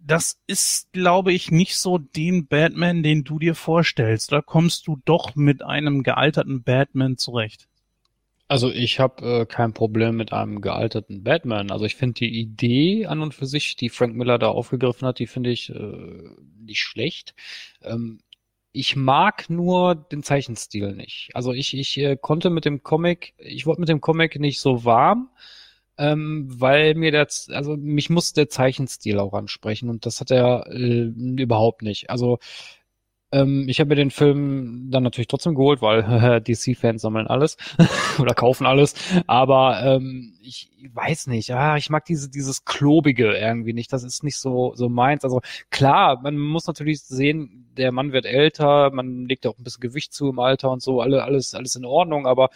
[0.00, 4.32] das ist, glaube ich, nicht so den Batman, den du dir vorstellst.
[4.32, 7.68] Da kommst du doch mit einem gealterten Batman zurecht.
[8.48, 11.70] Also ich habe äh, kein Problem mit einem gealterten Batman.
[11.70, 15.18] Also ich finde die Idee an und für sich, die Frank Miller da aufgegriffen hat,
[15.18, 16.28] die finde ich äh,
[16.60, 17.34] nicht schlecht.
[17.82, 18.20] Ähm,
[18.72, 21.30] ich mag nur den Zeichenstil nicht.
[21.34, 24.84] Also ich, ich äh, konnte mit dem Comic, ich wurde mit dem Comic nicht so
[24.84, 25.30] warm
[25.98, 30.66] ähm, weil mir der, also mich muss der Zeichenstil auch ansprechen und das hat er
[30.70, 32.10] äh, überhaupt nicht.
[32.10, 32.38] Also
[33.34, 37.56] ähm, ich habe mir den Film dann natürlich trotzdem geholt, weil DC-Fans sammeln alles
[38.18, 38.94] oder kaufen alles,
[39.26, 43.92] aber ähm, ich weiß nicht, ja, ich mag diese dieses klobige irgendwie nicht.
[43.92, 45.24] Das ist nicht so so meins.
[45.24, 49.80] Also klar, man muss natürlich sehen, der Mann wird älter, man legt auch ein bisschen
[49.80, 52.50] Gewicht zu im Alter und so, alle alles alles in Ordnung, aber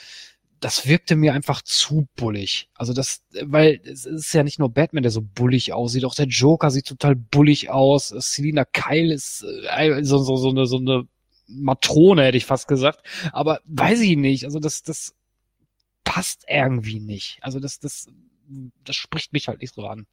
[0.61, 2.69] das wirkte mir einfach zu bullig.
[2.75, 6.27] Also das, weil es ist ja nicht nur Batman, der so bullig aussieht, auch der
[6.27, 8.09] Joker sieht total bullig aus.
[8.09, 11.07] Selina Kyle ist äh, so, so, so, eine, so eine
[11.47, 13.03] Matrone, hätte ich fast gesagt.
[13.33, 14.45] Aber weiß ich nicht.
[14.45, 15.15] Also das, das
[16.05, 17.39] passt irgendwie nicht.
[17.43, 18.07] Also das, das,
[18.85, 20.07] das spricht mich halt nicht so an.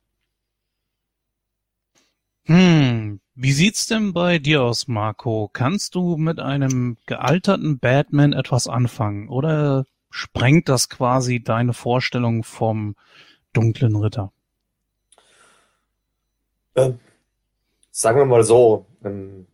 [2.47, 5.49] Hm, wie sieht's denn bei dir aus, Marco?
[5.51, 9.29] Kannst du mit einem gealterten Batman etwas anfangen?
[9.29, 12.95] Oder sprengt das quasi deine Vorstellung vom
[13.51, 14.31] dunklen Ritter?
[16.73, 16.99] Ähm,
[17.91, 19.45] sagen wir mal so, ähm,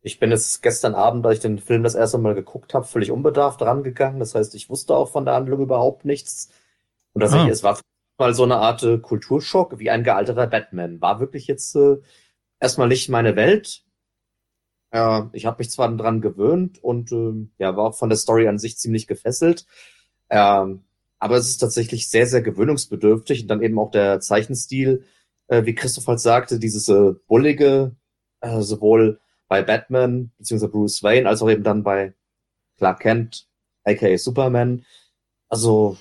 [0.00, 3.12] ich bin jetzt gestern Abend, als ich den Film das erste Mal geguckt habe, völlig
[3.12, 4.18] unbedarft rangegangen.
[4.18, 6.50] Das heißt, ich wusste auch von der Handlung überhaupt nichts.
[7.12, 7.52] Und tatsächlich, ah.
[7.52, 7.78] es war
[8.18, 11.00] mal so eine Art äh, Kulturschock, wie ein gealterter Batman.
[11.00, 11.98] War wirklich jetzt äh,
[12.58, 13.81] erstmal nicht meine Welt.
[14.92, 18.46] Ja, ich habe mich zwar dran gewöhnt und äh, ja, war auch von der Story
[18.48, 19.66] an sich ziemlich gefesselt.
[20.30, 20.84] Ähm,
[21.18, 25.04] aber es ist tatsächlich sehr, sehr gewöhnungsbedürftig und dann eben auch der Zeichenstil,
[25.48, 27.96] äh, wie Christoph halt sagte, dieses äh, bullige,
[28.40, 30.66] äh, sowohl bei Batman bzw.
[30.68, 32.14] Bruce Wayne als auch eben dann bei
[32.78, 33.46] Clark Kent,
[33.84, 34.84] aka Superman.
[35.48, 35.96] Also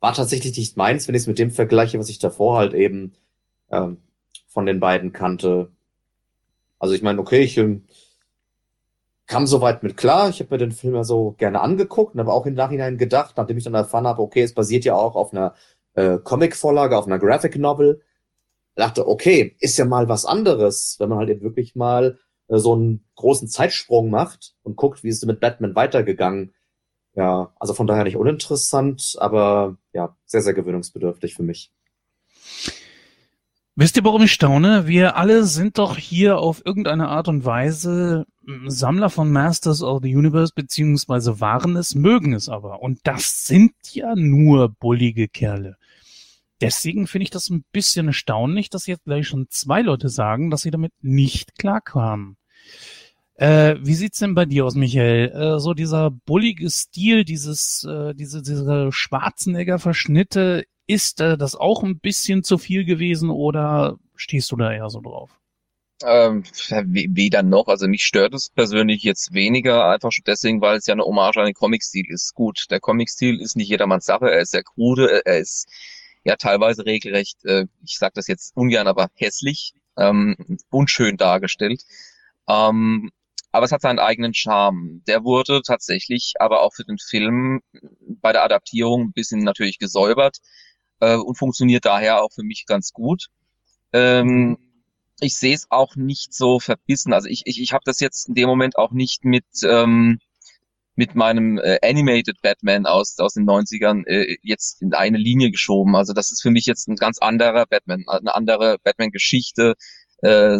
[0.00, 3.14] war tatsächlich nicht meins, wenn ich es mit dem vergleiche, was ich davor halt eben
[3.70, 3.98] ähm,
[4.48, 5.70] von den beiden kannte.
[6.78, 7.84] Also ich meine, okay, ich ähm,
[9.28, 10.30] kam soweit mit klar.
[10.30, 13.36] Ich habe mir den Film ja so gerne angeguckt und habe auch im Nachhinein gedacht,
[13.36, 15.54] nachdem ich dann erfahren habe, okay, es basiert ja auch auf einer
[15.94, 18.02] äh, Comic-Vorlage, auf einer Graphic Novel.
[18.74, 22.74] dachte, okay, ist ja mal was anderes, wenn man halt eben wirklich mal äh, so
[22.74, 26.54] einen großen Zeitsprung macht und guckt, wie ist es mit Batman weitergegangen.
[27.14, 31.72] Ja, also von daher nicht uninteressant, aber ja, sehr, sehr gewöhnungsbedürftig für mich.
[33.80, 34.86] Wisst ihr, warum ich staune?
[34.88, 38.26] Wir alle sind doch hier auf irgendeine Art und Weise
[38.66, 42.80] Sammler von Masters of the Universe, beziehungsweise waren es, mögen es aber.
[42.80, 45.76] Und das sind ja nur bullige Kerle.
[46.60, 50.62] Deswegen finde ich das ein bisschen erstaunlich, dass jetzt gleich schon zwei Leute sagen, dass
[50.62, 52.36] sie damit nicht klarkamen.
[53.34, 55.28] Äh, wie sieht's denn bei dir aus, Michael?
[55.28, 62.00] Äh, so dieser bullige Stil, dieses, äh, diese, diese Schwarzenegger-Verschnitte, ist äh, das auch ein
[62.00, 65.37] bisschen zu viel gewesen oder stehst du da eher so drauf?
[66.04, 66.44] Ähm,
[66.86, 67.66] weder noch.
[67.66, 71.38] Also mich stört es persönlich jetzt weniger, einfach schon deswegen, weil es ja eine Hommage
[71.38, 72.34] an den Comic-Stil ist.
[72.34, 75.68] Gut, der Comic-Stil ist nicht jedermanns Sache, er ist sehr krude, er ist
[76.24, 80.36] ja teilweise regelrecht, äh, ich sage das jetzt ungern, aber hässlich, ähm,
[80.70, 81.82] unschön dargestellt.
[82.48, 83.10] Ähm,
[83.50, 85.02] aber es hat seinen eigenen Charme.
[85.06, 87.60] Der wurde tatsächlich aber auch für den Film
[88.20, 90.38] bei der Adaptierung ein bisschen natürlich gesäubert
[91.00, 93.28] äh, und funktioniert daher auch für mich ganz gut.
[93.92, 94.58] Ähm,
[95.20, 97.12] ich sehe es auch nicht so verbissen.
[97.12, 100.18] Also ich, ich, ich habe das jetzt in dem Moment auch nicht mit, ähm,
[100.94, 105.96] mit meinem äh, Animated Batman aus, aus den 90ern äh, jetzt in eine Linie geschoben.
[105.96, 109.74] Also das ist für mich jetzt ein ganz anderer Batman, eine andere Batman-Geschichte,
[110.22, 110.58] äh,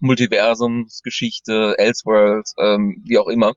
[0.00, 3.52] Multiversumsgeschichte, Elseworld, ähm, wie auch immer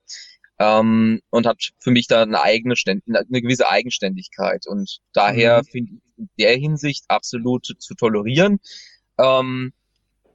[0.59, 5.65] ähm, und hat für mich da eine eigene eine gewisse Eigenständigkeit und daher mhm.
[5.65, 8.59] finde ich in der Hinsicht absolut zu tolerieren.
[9.17, 9.71] Ähm,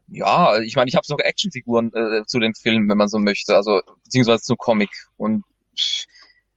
[0.09, 3.57] ja, ich meine, ich habe sogar Actionfiguren äh, zu dem Film, wenn man so möchte,
[3.57, 5.45] also beziehungsweise zum Comic und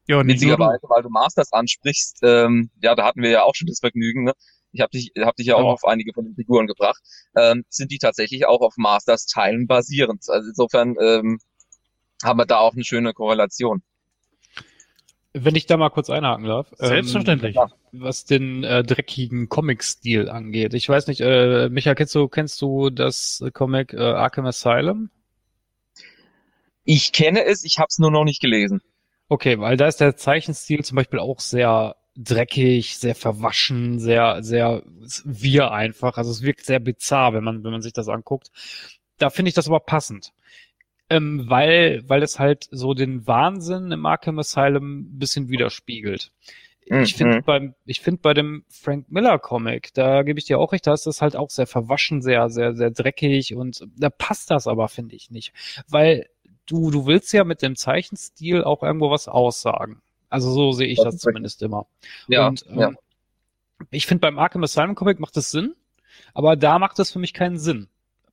[0.08, 3.80] ja, witzigerweise, weil du Masters ansprichst, ähm, ja, da hatten wir ja auch schon das
[3.80, 4.34] Vergnügen, ne?
[4.72, 5.72] Ich habe dich, hab dich ja auch oh.
[5.72, 7.02] auf einige von den Figuren gebracht.
[7.36, 10.24] Ähm, sind die tatsächlich auch auf Masters Teilen basierend?
[10.28, 11.40] Also insofern ähm,
[12.24, 13.82] haben wir da auch eine schöne Korrelation.
[15.44, 16.72] Wenn ich da mal kurz einhaken darf.
[16.80, 17.56] Ähm, Selbstverständlich.
[17.56, 20.74] Ähm, was den äh, dreckigen Comic-Stil angeht.
[20.74, 25.10] Ich weiß nicht, äh, Michael, kennst du, kennst du das Comic äh, Arkham Asylum?
[26.84, 28.82] Ich kenne es, ich habe es nur noch nicht gelesen.
[29.30, 34.84] Okay, weil da ist der Zeichenstil zum Beispiel auch sehr dreckig, sehr verwaschen, sehr, sehr
[35.26, 36.18] wir einfach.
[36.18, 38.52] Also es wirkt sehr bizarr, wenn man, wenn man sich das anguckt.
[39.18, 40.32] Da finde ich das aber passend
[41.10, 46.32] ähm, weil, weil es halt so den Wahnsinn im Arkham Asylum ein bisschen widerspiegelt.
[46.90, 47.02] Mhm.
[47.02, 50.72] Ich finde beim, ich finde bei dem Frank Miller Comic, da gebe ich dir auch
[50.72, 54.52] recht, da ist das halt auch sehr verwaschen, sehr, sehr, sehr dreckig und da passt
[54.52, 55.54] das aber, finde ich nicht.
[55.88, 56.28] Weil
[56.66, 60.02] du, du willst ja mit dem Zeichenstil auch irgendwo was aussagen.
[60.30, 61.88] Also so sehe ich das, das zumindest immer.
[62.28, 62.92] Ja, und ähm, ja.
[63.92, 65.74] ich finde beim Arkham Asylum Comic macht das Sinn,
[66.34, 67.88] aber da macht es für mich keinen Sinn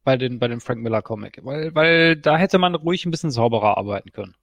[0.05, 3.31] bei den, bei dem Frank Miller Comic, weil, weil da hätte man ruhig ein bisschen
[3.31, 4.35] sauberer arbeiten können.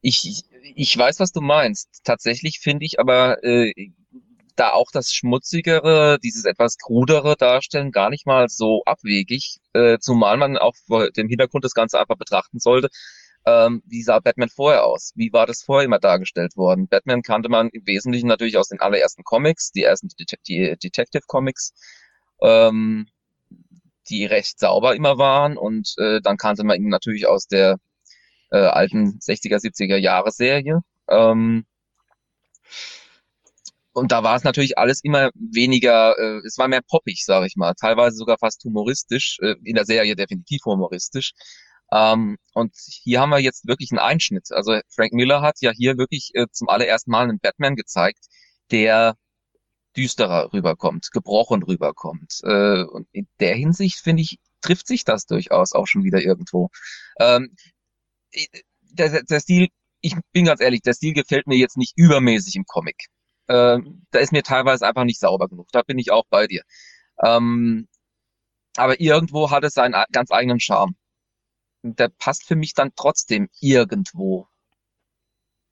[0.00, 2.02] Ich, ich weiß, was du meinst.
[2.04, 3.72] Tatsächlich finde ich aber äh,
[4.56, 10.36] da auch das Schmutzigere, dieses etwas krudere Darstellen gar nicht mal so abwegig, äh, zumal
[10.36, 12.88] man auch vor dem Hintergrund das Ganze einfach betrachten sollte.
[13.46, 15.12] Ähm, wie sah Batman vorher aus?
[15.14, 16.88] Wie war das vorher immer dargestellt worden?
[16.88, 21.22] Batman kannte man im Wesentlichen natürlich aus den allerersten Comics, die ersten Det die Detective
[21.26, 21.72] Comics.
[22.42, 23.06] Ähm,
[24.08, 27.76] die recht sauber immer waren und äh, dann kannte man ihn natürlich aus der
[28.50, 30.80] äh, alten 60er, 70er Jahre Serie.
[31.08, 31.66] Ähm,
[33.92, 37.56] und da war es natürlich alles immer weniger, äh, es war mehr poppig, sage ich
[37.56, 41.32] mal, teilweise sogar fast humoristisch, äh, in der Serie definitiv humoristisch.
[41.90, 44.52] Ähm, und hier haben wir jetzt wirklich einen Einschnitt.
[44.52, 48.26] Also Frank Miller hat ja hier wirklich äh, zum allerersten Mal einen Batman gezeigt,
[48.70, 49.16] der
[49.98, 52.40] düsterer rüberkommt, gebrochen rüberkommt.
[52.44, 56.70] Äh, und in der Hinsicht, finde ich, trifft sich das durchaus auch schon wieder irgendwo.
[57.20, 57.54] Ähm,
[58.82, 59.68] der, der Stil,
[60.00, 62.96] ich bin ganz ehrlich, der Stil gefällt mir jetzt nicht übermäßig im Comic.
[63.48, 65.68] Ähm, da ist mir teilweise einfach nicht sauber genug.
[65.72, 66.62] Da bin ich auch bei dir.
[67.22, 67.88] Ähm,
[68.76, 70.94] aber irgendwo hat es seinen ganz eigenen Charme.
[71.82, 74.46] Der passt für mich dann trotzdem irgendwo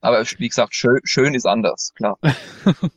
[0.07, 2.19] aber wie gesagt, schön, schön ist anders, klar.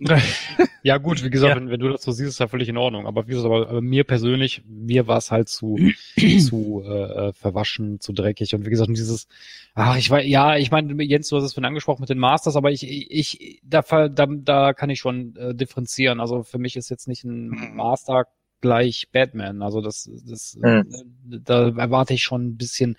[0.83, 1.55] ja gut, wie gesagt, ja.
[1.55, 3.07] wenn, wenn, du das so siehst, ist ja völlig in Ordnung.
[3.07, 5.75] Aber wie gesagt, aber, aber mir persönlich, mir war es halt zu,
[6.47, 8.53] zu äh, äh, verwaschen, zu dreckig.
[8.53, 9.27] Und wie gesagt, dieses,
[9.73, 12.55] ach, ich weiß, ja, ich meine, Jens, du hast es vorhin angesprochen mit den Masters,
[12.55, 16.19] aber ich, ich, da, da, da kann ich schon äh, differenzieren.
[16.19, 17.75] Also für mich ist jetzt nicht ein mhm.
[17.75, 18.27] Master
[18.61, 19.63] gleich Batman.
[19.63, 20.85] Also das, das Mhm.
[21.23, 22.97] da erwarte ich schon ein bisschen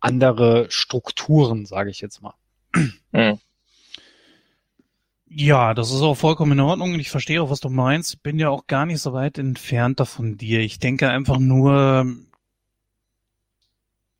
[0.00, 2.34] andere Strukturen, sage ich jetzt mal.
[3.12, 3.38] Mhm.
[5.28, 8.22] Ja, das ist auch vollkommen in Ordnung und ich verstehe auch, was du meinst.
[8.22, 10.60] Bin ja auch gar nicht so weit entfernt davon dir.
[10.60, 12.06] Ich denke einfach nur,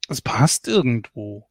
[0.08, 1.46] es passt irgendwo.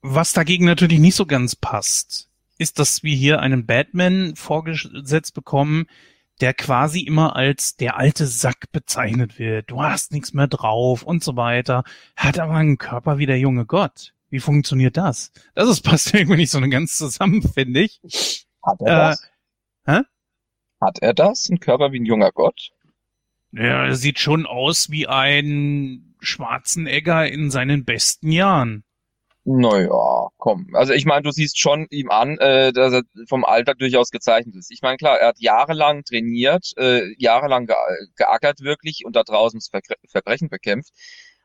[0.00, 2.28] Was dagegen natürlich nicht so ganz passt,
[2.58, 5.86] ist, dass wir hier einen Batman vorgesetzt bekommen,
[6.40, 9.70] der quasi immer als der alte Sack bezeichnet wird.
[9.70, 11.84] Du hast nichts mehr drauf und so weiter.
[12.16, 14.14] Hat aber einen Körper wie der junge Gott.
[14.32, 15.30] Wie funktioniert das?
[15.54, 18.00] Das ist, passt irgendwie nicht so ganz zusammen, finde ich.
[18.64, 19.30] Hat er Äh, das?
[19.86, 20.00] hä?
[20.80, 21.50] Hat er das?
[21.50, 22.70] Ein Körper wie ein junger Gott?
[23.52, 28.84] Ja, er sieht schon aus wie ein Schwarzenegger in seinen besten Jahren.
[29.44, 30.68] Naja, komm.
[30.74, 34.54] Also ich meine, du siehst schon ihm an, äh, dass er vom Alter durchaus gezeichnet
[34.54, 34.70] ist.
[34.70, 37.74] Ich meine, klar, er hat jahrelang trainiert, äh, jahrelang ge
[38.16, 39.68] geackert wirklich und da draußen das
[40.10, 40.92] Verbrechen bekämpft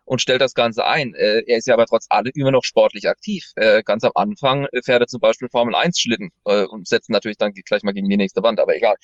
[0.08, 1.14] und stellt das Ganze ein.
[1.14, 3.52] Äh, er ist ja aber trotz allem immer noch sportlich aktiv.
[3.56, 7.10] Äh, ganz am Anfang äh, fährt er zum Beispiel Formel 1 Schlitten äh, und setzt
[7.10, 8.96] natürlich dann gleich mal gegen die nächste Wand, aber egal.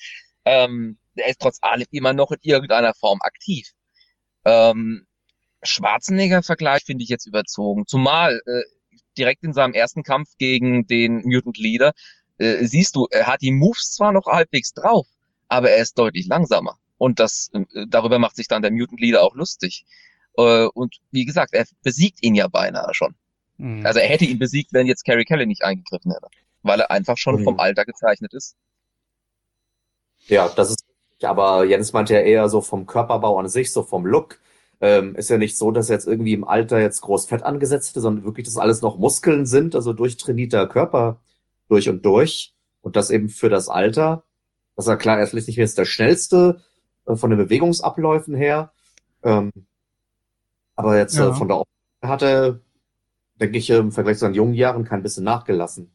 [0.46, 3.68] Ähm, er ist trotz allem immer noch in irgendeiner Form aktiv.
[4.46, 5.06] Ähm,
[5.62, 7.86] Schwarzenegger-Vergleich finde ich jetzt überzogen.
[7.86, 8.62] Zumal äh,
[9.18, 11.92] direkt in seinem ersten Kampf gegen den Mutant Leader
[12.38, 15.06] äh, siehst du, er hat die Moves zwar noch halbwegs drauf,
[15.48, 16.78] aber er ist deutlich langsamer.
[16.96, 19.84] Und das äh, darüber macht sich dann der Mutant Leader auch lustig.
[20.36, 23.14] Äh, und wie gesagt, er besiegt ihn ja beinahe schon.
[23.58, 23.84] Hm.
[23.86, 26.28] Also er hätte ihn besiegt, wenn jetzt Carrie Kelly nicht eingegriffen hätte.
[26.62, 27.44] Weil er einfach schon Mhm.
[27.44, 28.56] vom Alter gezeichnet ist.
[30.26, 30.84] Ja, das ist,
[31.22, 34.40] aber Jens meinte ja eher so vom Körperbau an sich, so vom Look.
[34.80, 37.90] Ähm, ist ja nicht so, dass er jetzt irgendwie im Alter jetzt groß Fett angesetzt
[37.90, 41.20] hätte, sondern wirklich, dass alles noch Muskeln sind, also durchtrainierter Körper
[41.68, 42.54] durch und durch.
[42.82, 44.24] Und das eben für das Alter.
[44.76, 46.60] Das ist ja klar, er ist nicht jetzt der schnellste
[47.06, 48.72] äh, von den Bewegungsabläufen her.
[49.22, 49.52] Ähm,
[50.76, 51.30] aber jetzt Ja.
[51.30, 52.60] äh, von der Optik hat er,
[53.40, 55.90] denke ich, im Vergleich zu seinen jungen Jahren kein bisschen nachgelassen.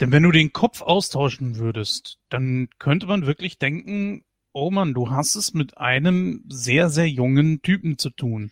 [0.00, 5.10] Denn wenn du den Kopf austauschen würdest, dann könnte man wirklich denken, oh Mann, du
[5.10, 8.50] hast es mit einem sehr, sehr jungen Typen zu tun.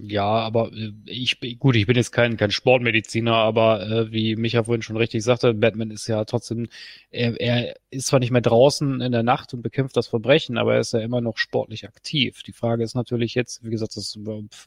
[0.00, 4.36] Ja, aber äh, ich bin- gut, ich bin jetzt kein kein Sportmediziner, aber äh, wie
[4.36, 6.68] Micha vorhin schon richtig sagte, Batman ist ja trotzdem,
[7.10, 10.74] er, er ist zwar nicht mehr draußen in der Nacht und bekämpft das Verbrechen, aber
[10.74, 12.44] er ist ja immer noch sportlich aktiv.
[12.44, 14.16] Die Frage ist natürlich jetzt, wie gesagt, das,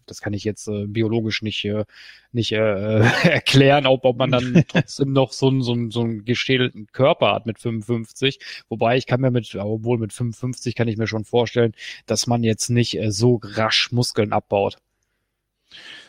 [0.06, 1.86] das kann ich jetzt äh, biologisch nicht äh,
[2.34, 6.26] nicht äh, erklären, ob, ob man dann trotzdem noch so einen so einen so einen
[6.26, 8.39] gestählten Körper hat mit 55.
[8.67, 11.72] Wobei ich kann mir mit, obwohl mit 55 kann ich mir schon vorstellen,
[12.06, 14.78] dass man jetzt nicht äh, so rasch Muskeln abbaut.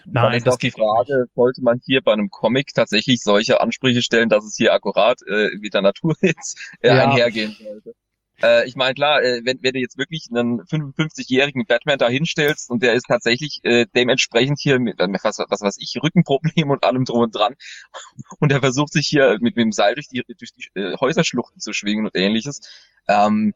[0.05, 4.29] Nein, das die geht Frage, sollte man hier bei einem Comic tatsächlich solche Ansprüche stellen,
[4.29, 7.03] dass es hier akkurat äh, mit der Natur jetzt äh, Ja.
[7.03, 7.94] einhergehen sollte?
[8.42, 12.70] Äh, ich meine, klar, äh, wenn, wenn du jetzt wirklich einen 55-jährigen Batman da hinstellst
[12.70, 16.85] und der ist tatsächlich äh, dementsprechend hier mit, äh, was, was weiß ich, Rückenproblem und
[16.85, 17.55] allem drum und dran
[18.40, 21.61] und er versucht sich hier mit, mit dem Seil durch die, durch die äh, Häuserschluchten
[21.61, 22.61] zu schwingen und ähnliches,
[23.09, 23.55] ähm,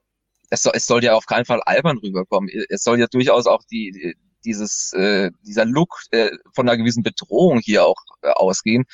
[0.50, 2.48] es soll, es soll ja auf keinen Fall albern rüberkommen.
[2.68, 4.14] Es soll ja durchaus auch die,
[4.46, 8.84] dieses, äh, dieser Look äh, von einer gewissen Bedrohung hier auch äh, ausgehen.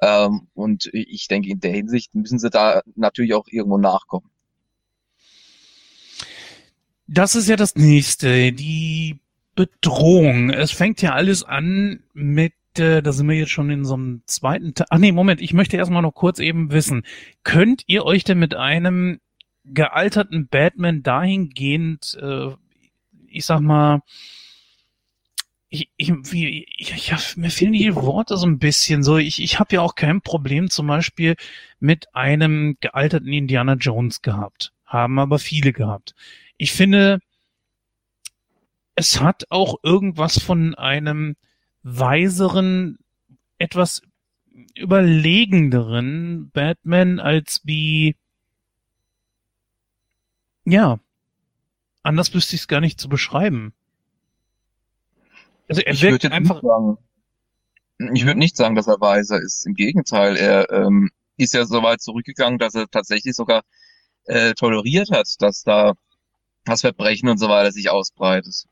[0.00, 4.30] Ähm, und ich denke, in der Hinsicht müssen sie da natürlich auch irgendwo nachkommen.
[7.06, 9.20] Das ist ja das nächste, die
[9.54, 10.50] Bedrohung.
[10.50, 14.22] Es fängt ja alles an mit, äh, da sind wir jetzt schon in so einem
[14.26, 14.86] zweiten Teil.
[14.90, 17.04] Ach nee, Moment, ich möchte erstmal noch kurz eben wissen,
[17.42, 19.20] könnt ihr euch denn mit einem
[19.64, 22.50] gealterten Batman dahingehend, äh,
[23.28, 24.00] ich sag mal,
[25.74, 29.02] ich, ich, ich, ich mir fehlen die Worte so ein bisschen.
[29.02, 31.34] So, ich, ich habe ja auch kein Problem zum Beispiel
[31.80, 34.72] mit einem gealterten Indiana Jones gehabt.
[34.86, 36.14] Haben aber viele gehabt.
[36.58, 37.18] Ich finde,
[38.94, 41.34] es hat auch irgendwas von einem
[41.82, 42.98] weiseren,
[43.58, 44.02] etwas
[44.76, 48.14] überlegenderen Batman als wie,
[50.64, 51.00] ja,
[52.04, 53.74] anders wüsste ich es gar nicht zu beschreiben.
[55.68, 56.98] Also er Ich würde wirkt einfach, nicht sagen,
[58.14, 59.66] ich würde nicht sagen, dass er weiser ist.
[59.66, 63.62] Im Gegenteil, er ähm, ist ja so weit zurückgegangen, dass er tatsächlich sogar
[64.24, 65.94] äh, toleriert hat, dass da
[66.64, 68.64] das Verbrechen und so weiter sich ausbreitet.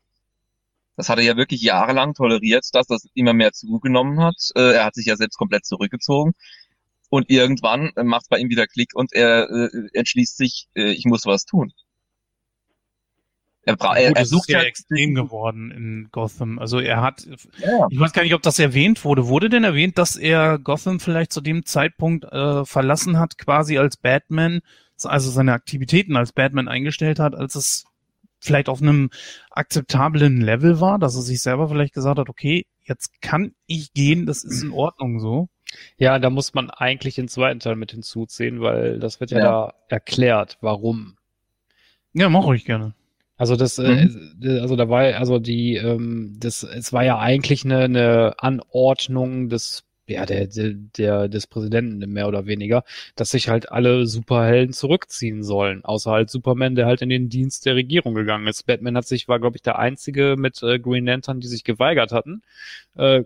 [0.95, 4.35] Das hat er ja wirklich jahrelang toleriert, dass das immer mehr zugenommen hat.
[4.55, 6.33] Äh, er hat sich ja selbst komplett zurückgezogen.
[7.09, 11.05] Und irgendwann äh, macht bei ihm wieder Klick und er äh, entschließt sich, äh, ich
[11.05, 11.73] muss was tun.
[13.65, 16.59] Er, bra er, Gut, er sucht ist ja halt extrem geworden in Gotham.
[16.59, 17.25] Also er hat,
[17.59, 17.87] Ja.
[17.89, 19.27] ich weiß gar nicht, ob das erwähnt wurde.
[19.27, 23.95] Wurde denn erwähnt, dass er Gotham vielleicht zu dem Zeitpunkt äh, verlassen hat, quasi als
[23.95, 24.59] Batman,
[25.03, 27.85] also seine Aktivitäten als Batman eingestellt hat, als es
[28.39, 29.09] vielleicht auf einem
[29.51, 34.25] akzeptablen Level war, dass er sich selber vielleicht gesagt hat, okay, jetzt kann ich gehen,
[34.25, 35.47] das ist in Ordnung so.
[35.97, 39.43] Ja, da muss man eigentlich den zweiten Teil mit hinzuziehen, weil das wird ja, Ja.
[39.45, 41.15] da erklärt, warum.
[42.11, 42.93] Ja, mach ruhig gerne.
[43.37, 44.39] Also das, Mhm.
[44.43, 49.49] äh, also da war, also die, ähm, das, es war ja eigentlich eine, eine Anordnung
[49.49, 52.83] des, ja, der, der, der, des Präsidenten mehr oder weniger,
[53.15, 57.65] dass sich halt alle Superhelden zurückziehen sollen, außer halt Superman, der halt in den Dienst
[57.65, 58.63] der Regierung gegangen ist.
[58.63, 62.11] Batman hat sich, war glaube ich der einzige mit äh, Green Lantern, die sich geweigert
[62.11, 62.41] hatten.
[62.95, 63.23] Äh,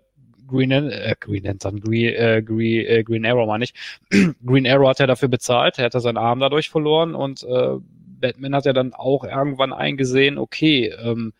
[0.47, 3.73] Green, äh, Green Lantern, Green, äh, Green, äh, Green Arrow meine ich.
[4.45, 7.75] Green Arrow hat ja dafür bezahlt, er hat ja seinen Arm dadurch verloren und äh,
[8.19, 11.33] Batman hat ja dann auch irgendwann eingesehen, okay, ähm,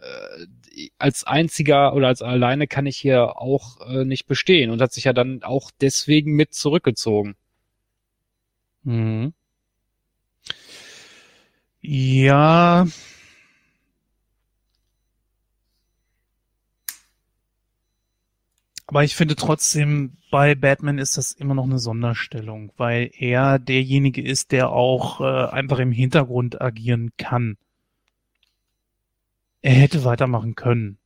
[0.00, 4.92] äh, als einziger oder als alleine kann ich hier auch äh, nicht bestehen und hat
[4.92, 7.36] sich ja dann auch deswegen mit zurückgezogen.
[8.84, 9.32] Mhm.
[11.80, 12.86] Ja.
[18.86, 24.22] Aber ich finde trotzdem, bei Batman ist das immer noch eine Sonderstellung, weil er derjenige
[24.22, 27.56] ist, der auch äh, einfach im Hintergrund agieren kann.
[29.62, 30.98] Er hätte weitermachen können.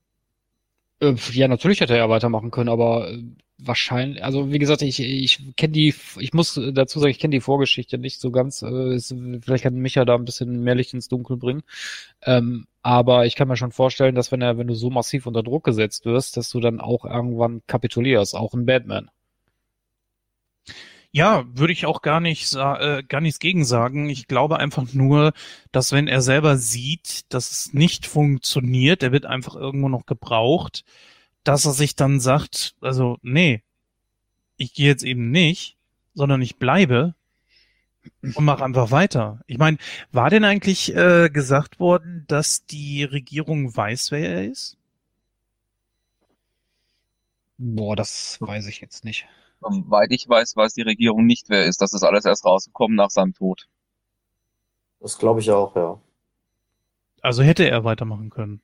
[1.00, 3.22] Äh, ja, natürlich hätte er weitermachen können, aber äh,
[3.64, 7.40] wahrscheinlich, also wie gesagt, ich, ich kenne die, ich muss dazu sagen, ich kenne die
[7.40, 8.62] Vorgeschichte nicht so ganz.
[8.62, 11.62] Äh, es, vielleicht kann Micha da ein bisschen mehr Licht ins Dunkel bringen.
[12.22, 15.42] Ähm, aber ich kann mir schon vorstellen, dass wenn er, wenn du so massiv unter
[15.42, 19.10] Druck gesetzt wirst, dass du dann auch irgendwann kapitulierst, auch ein Batman.
[21.12, 24.08] Ja, würde ich auch gar nicht, äh, gar nichts gegen sagen.
[24.08, 25.32] Ich glaube einfach nur,
[25.72, 30.84] dass wenn er selber sieht, dass es nicht funktioniert, er wird einfach irgendwo noch gebraucht,
[31.44, 33.62] dass er sich dann sagt, also nee,
[34.56, 35.76] ich gehe jetzt eben nicht,
[36.14, 37.14] sondern ich bleibe
[38.22, 39.40] und mache einfach weiter.
[39.46, 39.78] Ich meine,
[40.12, 44.76] war denn eigentlich äh, gesagt worden, dass die Regierung weiß, wer er ist?
[47.58, 49.26] Boah, das weiß ich jetzt nicht.
[49.60, 51.82] Soweit ich weiß, weiß die Regierung nicht, wer er ist.
[51.82, 53.68] Das ist alles erst rausgekommen nach seinem Tod.
[55.00, 56.00] Das glaube ich auch, ja.
[57.22, 58.62] Also hätte er weitermachen können.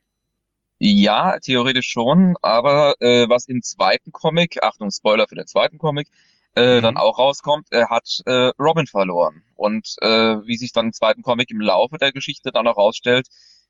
[0.78, 6.08] Ja, theoretisch schon, aber äh, was im zweiten Comic, Achtung, Spoiler für den zweiten Comic,
[6.54, 6.82] äh, Mhm.
[6.82, 9.42] dann auch rauskommt, er hat äh, Robin verloren.
[9.54, 13.26] Und äh, wie sich dann im zweiten Comic im Laufe der Geschichte dann auch rausstellt,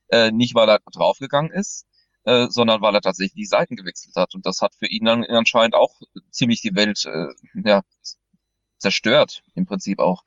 [0.09, 1.87] äh, nicht weil er draufgegangen ist,
[2.25, 4.35] äh, sondern weil er tatsächlich die Seiten gewechselt hat.
[4.35, 5.95] Und das hat für ihn dann anscheinend auch
[6.31, 7.29] ziemlich die Welt äh,
[7.65, 7.83] ja,
[8.79, 10.23] zerstört, im Prinzip auch.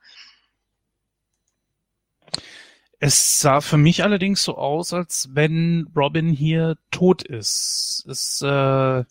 [3.02, 8.04] Es sah für mich allerdings so aus, als wenn Robin hier tot ist.
[8.08, 9.04] Es äh,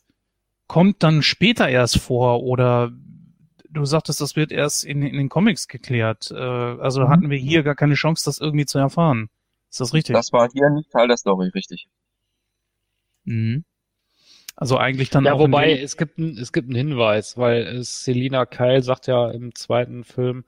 [0.67, 2.91] kommt dann später erst vor oder
[3.69, 6.31] du sagtest, das wird erst in, in den Comics geklärt.
[6.31, 7.09] Äh, also Mhm.
[7.09, 9.29] hatten wir hier gar keine Chance, das irgendwie zu erfahren.
[9.71, 10.13] Ist das richtig?
[10.13, 11.87] Das war hier nicht Teil der Story, richtig.
[13.25, 13.63] Mhm.
[14.55, 17.65] Also eigentlich dann Ja, auch in wobei es gibt ein, es gibt einen Hinweis, weil
[17.67, 20.45] äh, Selina Kyle sagt ja im zweiten Film,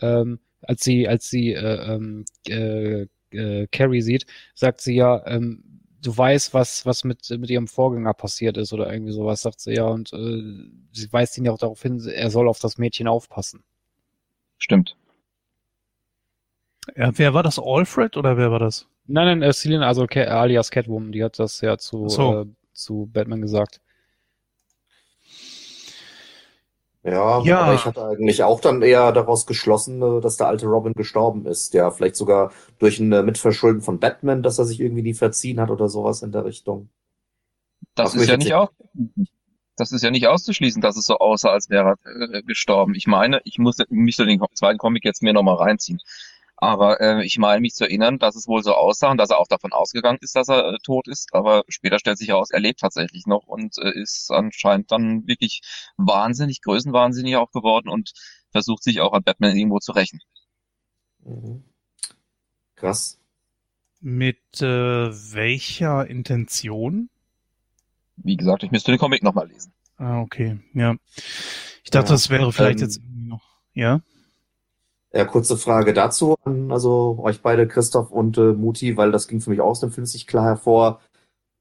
[0.00, 5.64] ähm, als sie als sie äh, ähm, äh, äh, Carrie sieht, sagt sie ja, ähm,
[6.02, 9.74] du weißt, was was mit mit ihrem Vorgänger passiert ist oder irgendwie sowas, sagt sie
[9.74, 10.42] ja und äh,
[10.92, 13.62] sie weist ihn ja auch darauf hin, er soll auf das Mädchen aufpassen.
[14.58, 14.96] Stimmt.
[16.96, 17.58] ja, wer war das?
[17.58, 18.88] Alfred oder wer war das?
[19.06, 22.40] Nein, nein, äh, Selina, also Ca- alias Catwoman, die hat das ja zu so.
[22.42, 23.80] äh, zu Batman gesagt.
[27.04, 27.60] Ja, Ja.
[27.62, 31.46] aber ich hatte eigentlich auch dann eher daraus geschlossen, äh, dass der alte Robin gestorben
[31.46, 31.74] ist.
[31.74, 35.60] Ja, vielleicht sogar durch ein äh, Mitverschulden von Batman, dass er sich irgendwie nie verziehen
[35.60, 36.88] hat oder sowas in der Richtung.
[37.94, 38.68] Das ist ja nicht aus,
[39.76, 42.94] das ist ja nicht auszuschließen, dass es so aussah, als wäre er äh, gestorben.
[42.94, 43.86] Ich meine, ich müsste
[44.26, 46.00] den zweiten Comic jetzt mir nochmal reinziehen.
[46.62, 49.40] Aber äh, ich meine mich zu erinnern, dass es wohl so aussah und dass er
[49.40, 51.34] auch davon ausgegangen ist, dass er äh, tot ist.
[51.34, 55.62] Aber später stellt sich heraus, er lebt tatsächlich noch und äh, ist anscheinend dann wirklich
[55.96, 58.12] wahnsinnig, größenwahnsinnig auch geworden und
[58.52, 60.20] versucht sich auch an Batman irgendwo zu rächen.
[61.24, 61.64] Mhm.
[62.76, 63.18] Krass.
[64.00, 67.10] Mit äh, welcher Intention?
[68.14, 69.72] Wie gesagt, ich müsste den Comic nochmal lesen.
[69.96, 70.94] Ah, okay, ja.
[71.82, 73.42] Ich dachte, Ja, das wäre vielleicht ähm, jetzt irgendwie noch.
[73.74, 74.00] Ja.
[75.14, 79.40] Ja, kurze Frage dazu an also euch beide, Christoph und äh, Muti, weil das ging
[79.40, 81.00] für mich aus dem Film nicht klar hervor.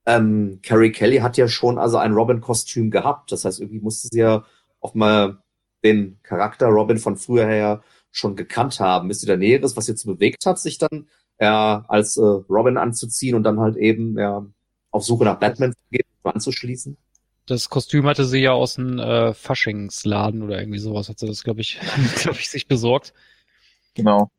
[0.05, 3.31] Ähm, Carrie Kelly hat ja schon also ein Robin-Kostüm gehabt.
[3.31, 4.45] Das heißt, irgendwie musste sie ja
[4.79, 5.39] auch mal
[5.83, 9.09] den Charakter Robin von früher her schon gekannt haben.
[9.09, 11.07] Ist sie da Näheres, was jetzt bewegt hat, sich dann
[11.39, 14.45] ja, als äh, Robin anzuziehen und dann halt eben ja,
[14.91, 16.97] auf Suche nach Batman zu gehen anzuschließen?
[17.47, 21.43] Das Kostüm hatte sie ja aus dem äh, Faschingsladen oder irgendwie sowas, hat sie das,
[21.43, 21.79] glaube ich,
[22.15, 23.13] glaube ich, sich besorgt.
[23.93, 24.29] Genau.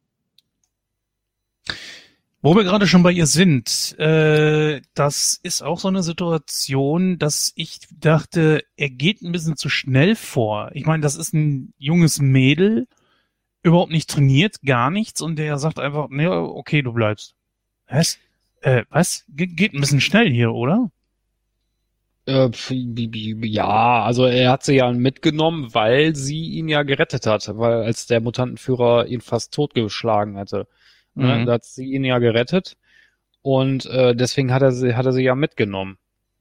[2.44, 7.52] Wo wir gerade schon bei ihr sind, äh, das ist auch so eine Situation, dass
[7.54, 10.70] ich dachte, er geht ein bisschen zu schnell vor.
[10.74, 12.88] Ich meine, das ist ein junges Mädel,
[13.62, 17.36] überhaupt nicht trainiert, gar nichts, und der sagt einfach, ne, okay, du bleibst.
[17.86, 18.18] Was?
[18.60, 19.24] Äh, was?
[19.28, 20.90] Ge geht ein bisschen schnell hier, oder?
[22.26, 28.06] Ja, also er hat sie ja mitgenommen, weil sie ihn ja gerettet hat, weil als
[28.06, 30.68] der Mutantenführer ihn fast totgeschlagen hatte.
[31.14, 31.46] Ne, Mhm.
[31.46, 32.76] da hat sie ihn ja gerettet
[33.42, 35.98] und äh, deswegen hat er sie, hat er sie ja mitgenommen.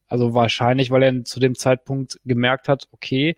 [0.07, 3.37] Also wahrscheinlich, weil er zu dem Zeitpunkt gemerkt hat, okay,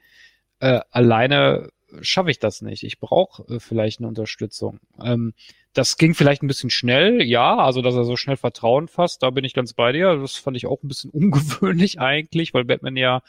[0.59, 1.69] äh, alleine
[2.01, 2.83] schaffe ich das nicht.
[2.83, 4.79] Ich brauche äh, vielleicht eine Unterstützung.
[5.01, 5.33] Ähm,
[5.73, 9.31] das ging vielleicht ein bisschen schnell, ja, also dass er so schnell Vertrauen fasst, da
[9.31, 10.15] bin ich ganz bei dir.
[10.17, 13.21] Das fand ich auch ein bisschen ungewöhnlich eigentlich, weil Batman ja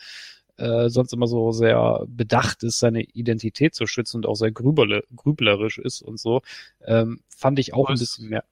[0.56, 5.04] äh, sonst immer so sehr bedacht ist, seine Identität zu schützen und auch sehr grüberle,
[5.16, 6.42] grüblerisch ist und so.
[6.86, 8.00] Ähm, fand ich auch ein Was?
[8.00, 8.44] bisschen mehr,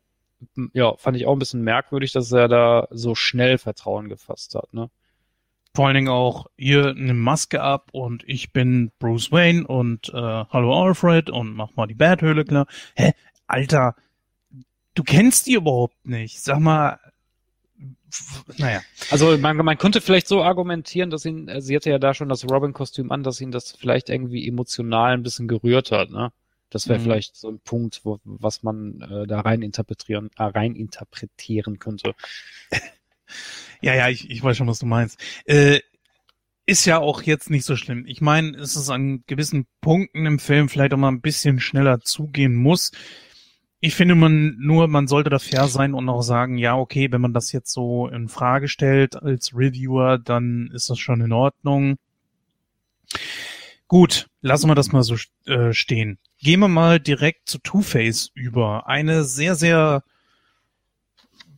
[0.73, 4.75] ja, fand ich auch ein bisschen merkwürdig, dass er da so schnell Vertrauen gefasst hat,
[4.75, 4.91] ne?
[5.75, 10.13] Vor allen Dingen auch hier eine Maske ab und ich bin Bruce Wayne und äh,
[10.13, 12.67] hallo Alfred und mach mal die Badhöhle klar.
[12.95, 13.13] Hä?
[13.47, 13.95] Alter,
[14.95, 16.41] du kennst die überhaupt nicht.
[16.43, 16.99] Sag mal,
[18.59, 18.83] naja.
[19.11, 22.29] Also man, man könnte vielleicht so argumentieren, dass ihn, äh, sie hatte ja da schon
[22.29, 26.33] das Robin-Kostüm an, dass ihn das vielleicht irgendwie emotional ein bisschen gerührt hat, ne?
[26.69, 27.05] Das wäre Mhm.
[27.05, 32.15] vielleicht so ein Punkt, wo, was man äh, da rein interpretieren, äh, rein interpretieren könnte.
[33.81, 35.19] Ja, ja, ich, ich weiß schon, was du meinst.
[35.45, 35.81] Äh,
[36.67, 38.05] ist ja auch jetzt nicht so schlimm.
[38.07, 42.01] Ich meine, es ist an gewissen Punkten im Film vielleicht auch mal ein bisschen schneller
[42.01, 42.93] zugehen muss.
[43.81, 47.21] Ich finde man nur, man sollte da fair sein und auch sagen, ja, okay, wenn
[47.21, 51.97] man das jetzt so in Frage stellt als Reviewer, dann ist das schon in Ordnung.
[53.89, 55.17] Gut, lassen wir das mal so
[55.47, 56.19] äh, stehen.
[56.39, 58.87] Gehen wir mal direkt zu Two-Face über.
[58.87, 60.05] Eine sehr, sehr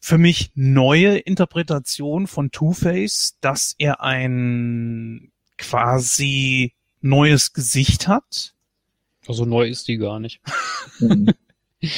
[0.05, 8.53] für mich neue Interpretation von Two-Face, dass er ein quasi neues Gesicht hat.
[9.27, 10.43] Also neu ist die gar nicht.
[11.01, 11.29] Mhm.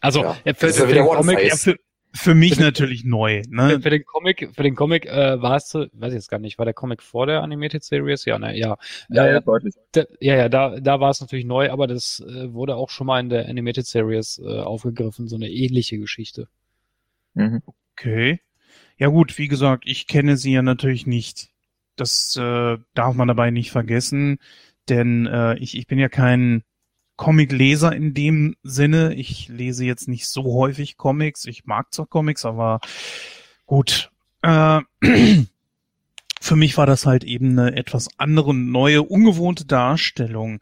[0.00, 1.40] Also Ja, äh, für, für den Comic.
[1.42, 1.76] Ja, für,
[2.12, 3.42] für mich natürlich neu.
[3.42, 3.80] für, Ne?
[3.80, 6.66] für den Comic, für den Comic äh, war es, weiß ich jetzt gar nicht, war
[6.66, 8.26] der Comic vor der Animated Series?
[8.26, 8.76] Ja, ne, ja.
[9.08, 9.74] Ja, Äh, ja, deutlich.
[9.92, 13.06] Da, ja, ja, da, da war es natürlich neu, aber das äh, wurde auch schon
[13.06, 16.48] mal in der Animated Series äh, aufgegriffen, so eine ähnliche Geschichte.
[17.34, 17.62] Mhm.
[17.92, 18.40] Okay.
[18.96, 21.50] Ja gut, wie gesagt, ich kenne sie ja natürlich nicht.
[21.96, 24.38] Das äh, darf man dabei nicht vergessen,
[24.88, 26.62] denn äh, ich, ich bin ja kein
[27.16, 29.14] Comic-Leser in dem Sinne.
[29.14, 31.44] Ich lese jetzt nicht so häufig Comics.
[31.44, 32.80] Ich mag zwar Comics, aber
[33.66, 34.10] gut.
[34.42, 34.80] Äh,
[36.40, 40.60] für mich war das halt eben eine etwas andere, neue, ungewohnte Darstellung.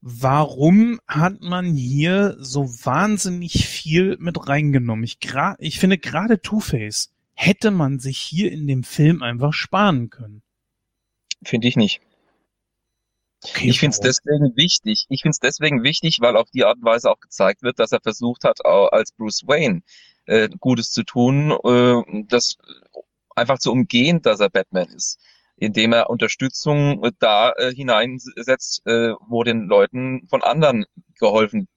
[0.00, 5.04] Warum hat man hier so wahnsinnig viel mit reingenommen?
[5.04, 10.10] Ich, gra ich finde gerade Two-Face hätte man sich hier in dem Film einfach sparen
[10.10, 10.42] können.
[11.44, 12.00] Finde ich nicht.
[13.44, 15.06] Okay, Ich finde es deswegen wichtig.
[15.08, 17.92] Ich finde es deswegen wichtig, weil auf die Art und Weise auch gezeigt wird, dass
[17.92, 19.82] er versucht hat, als Bruce Wayne
[20.24, 22.56] äh, Gutes zu tun, äh, das
[23.36, 25.20] einfach zu umgehen, dass er Batman ist,
[25.56, 30.84] indem er Unterstützung äh, da äh, hineinsetzt, äh, wo den Leuten von anderen
[31.18, 31.68] geholfen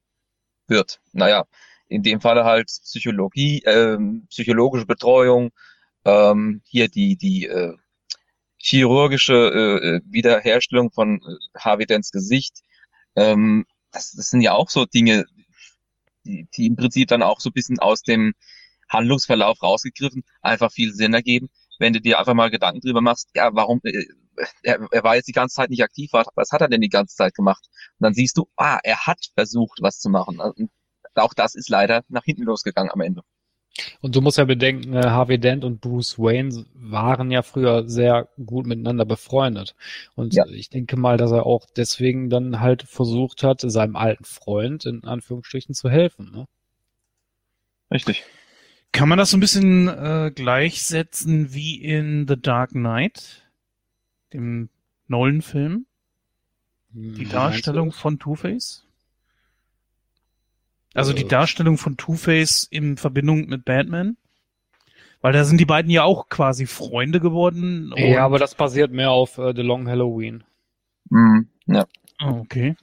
[0.67, 1.01] wird.
[1.13, 1.45] Naja,
[1.88, 5.51] in dem Falle halt Psychologie, ähm, psychologische Betreuung,
[6.05, 7.75] ähm, hier die die äh,
[8.57, 12.61] chirurgische äh, äh, Wiederherstellung von äh, Harvey Dents Gesicht.
[13.15, 15.25] Ähm, das, das sind ja auch so Dinge,
[16.25, 18.34] die, die im Prinzip dann auch so ein bisschen aus dem
[18.89, 21.49] Handlungsverlauf rausgegriffen einfach viel Sinn ergeben,
[21.80, 24.05] wenn du dir einfach mal Gedanken drüber machst, ja, warum, äh,
[24.63, 26.89] er, er war jetzt die ganze Zeit nicht aktiv, was, was hat er denn die
[26.89, 27.65] ganze Zeit gemacht?
[27.99, 30.39] Und dann siehst du, ah, er hat versucht, was zu machen.
[30.39, 30.69] Und
[31.15, 33.23] auch das ist leider nach hinten losgegangen am Ende.
[34.01, 38.27] Und du musst ja bedenken, äh, Harvey Dent und Bruce Wayne waren ja früher sehr
[38.45, 39.75] gut miteinander befreundet.
[40.15, 40.45] Und Ja.
[40.47, 45.03] ich denke mal, dass er auch deswegen dann halt versucht hat, seinem alten Freund in
[45.03, 46.32] Anführungsstrichen zu helfen.
[46.32, 46.45] Ne?
[47.91, 48.23] Richtig.
[48.92, 53.50] Kann man das so ein bisschen äh, gleichsetzen wie in The Dark Knight,
[54.34, 54.70] dem
[55.08, 55.86] Nolan-Film?
[56.92, 58.84] Die Wie Darstellung von Two-Face?
[60.96, 61.28] Also die Äh.
[61.28, 64.18] Darstellung von Two-Face in Verbindung mit Batman?
[65.22, 67.94] Weil da sind die beiden ja auch quasi Freunde geworden.
[67.96, 70.44] Ja, aber das basiert mehr auf äh, The Long Halloween.
[71.10, 71.48] Mhm.
[71.68, 71.86] Ja.
[72.18, 72.76] Ah, okay.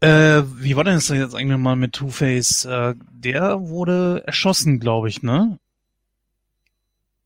[0.00, 2.64] Äh, wie war denn das jetzt eigentlich mal mit Two-Face?
[2.66, 5.58] Äh, der wurde erschossen, glaube ich, ne?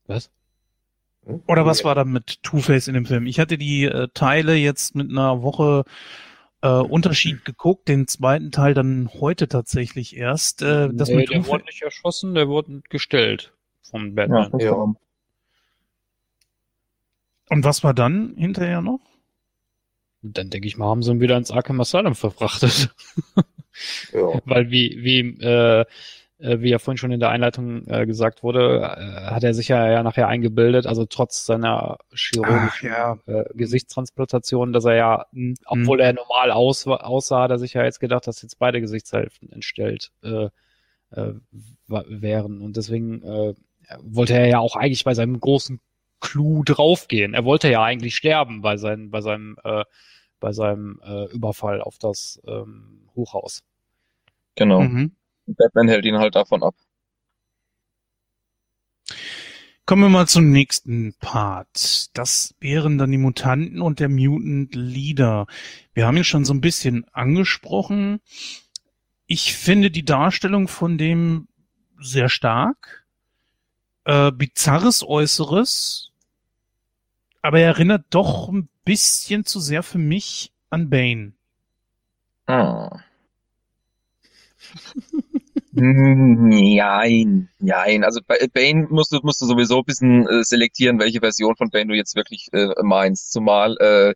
[0.07, 0.29] Was?
[1.47, 3.27] Oder was war da mit Two-Face in dem Film?
[3.27, 5.83] Ich hatte die äh, Teile jetzt mit einer Woche
[6.61, 10.61] äh, Unterschied geguckt, den zweiten Teil dann heute tatsächlich erst.
[10.63, 13.53] Äh, das nee, mit der Two- wurde nicht erschossen, der wurde gestellt
[13.83, 14.59] vom Ja, Batman.
[14.59, 14.71] Ja.
[14.71, 14.95] war-
[17.49, 18.99] Und was war dann hinterher noch?
[20.21, 22.93] Dann denke ich mal, haben sie ihn wieder ins Arkham Asylum verfrachtet.
[24.11, 24.41] Ja.
[24.45, 25.85] Weil wie, wie, äh,
[26.41, 29.67] äh, wie ja vorhin schon in der Einleitung äh, gesagt wurde, äh, hat er sich
[29.67, 33.17] ja, ja nachher eingebildet, also trotz seiner chirurgischen ja.
[33.27, 37.83] äh, Gesichtstransplantation, dass er ja, mh, obwohl er normal aus, aussah, hat er sich ja
[37.83, 40.49] jetzt gedacht, dass jetzt beide Gesichtshälften entstellt äh,
[41.11, 41.33] äh,
[41.87, 42.61] wären.
[42.61, 43.53] Und deswegen äh,
[44.01, 45.79] wollte er ja auch eigentlich bei seinem großen
[46.21, 47.33] Clou draufgehen.
[47.33, 49.83] Er wollte ja eigentlich sterben bei, seinem bei seinem, äh,
[50.39, 53.63] bei seinem äh, Überfall auf das ähm, Hochhaus.
[54.55, 54.81] Genau.
[54.81, 55.15] Mhm.
[55.47, 56.75] Batman hält ihn halt davon ab.
[59.85, 62.15] Kommen wir mal zum nächsten Part.
[62.15, 65.47] Das wären dann die Mutanten und der Mutant Leader.
[65.93, 68.21] Wir haben ihn schon so ein bisschen angesprochen.
[69.25, 71.47] Ich finde die Darstellung von dem
[71.99, 73.05] sehr stark.
[74.05, 76.10] Äh, bizarres Äußeres.
[77.43, 81.33] Aber er erinnert doch ein bisschen zu sehr für mich an Bane.
[85.75, 88.03] Hm, Nein, nein.
[88.03, 91.69] Also bei Bane musst du, musst du sowieso ein bisschen äh, selektieren, welche Version von
[91.69, 93.31] Bane du jetzt wirklich äh, meinst.
[93.31, 94.13] Zumal, äh,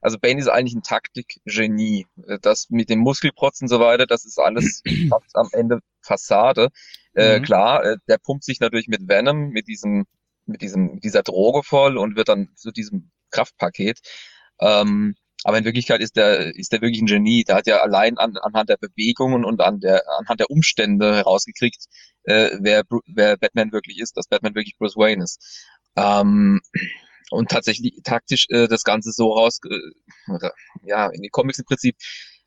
[0.00, 2.06] also Bane ist eigentlich ein Taktikgenie.
[2.26, 4.82] Äh, Das mit dem Muskelprotz und so weiter, das ist alles
[5.34, 6.68] am Ende Fassade.
[7.14, 7.42] Äh, Mhm.
[7.42, 10.04] klar, äh, der pumpt sich natürlich mit Venom, mit diesem,
[10.46, 14.00] mit diesem, dieser Droge voll und wird dann zu diesem Kraftpaket.
[14.60, 15.14] Ähm,
[15.44, 17.44] aber in Wirklichkeit ist der, ist der wirklich ein Genie.
[17.44, 21.84] Der hat ja allein an, anhand der Bewegungen und an der, anhand der Umstände herausgekriegt,
[22.24, 25.66] äh, wer, wer Batman wirklich ist, dass Batman wirklich Bruce Wayne ist.
[25.96, 26.60] Ähm,
[27.30, 30.48] und tatsächlich taktisch äh, das Ganze so raus, äh,
[30.84, 31.96] ja, in den Comics im Prinzip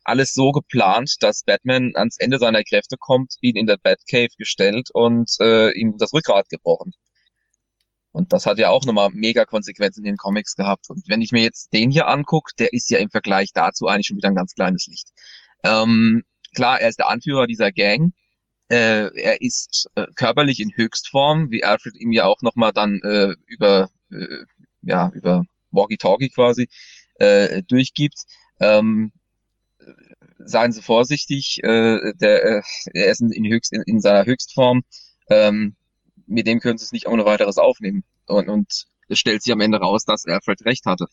[0.04, 4.88] alles so geplant, dass Batman ans Ende seiner Kräfte kommt, ihn in der Batcave gestellt
[4.92, 6.92] und äh, ihm das Rückgrat gebrochen.
[8.16, 10.88] Und das hat ja auch nochmal mega Konsequenzen in den Comics gehabt.
[10.88, 14.06] Und wenn ich mir jetzt den hier angucke, der ist ja im Vergleich dazu eigentlich
[14.06, 15.10] schon wieder ein ganz kleines Licht.
[15.62, 18.14] Ähm, klar, er ist der Anführer dieser Gang.
[18.70, 23.34] Äh, er ist äh, körperlich in Höchstform, wie Alfred ihm ja auch nochmal dann äh,
[23.44, 24.44] über, äh,
[24.80, 26.68] ja, über Walkie-Talkie quasi
[27.16, 28.22] äh, durchgibt.
[28.60, 29.12] Ähm,
[30.38, 32.62] seien Sie vorsichtig, äh, der,
[32.94, 34.84] er ist in, in, höchst, in, in seiner Höchstform.
[35.28, 35.76] Ähm,
[36.26, 38.04] mit dem können sie es nicht ohne weiteres aufnehmen.
[38.26, 41.06] Und, und es stellt sich am Ende raus, dass Alfred recht hatte.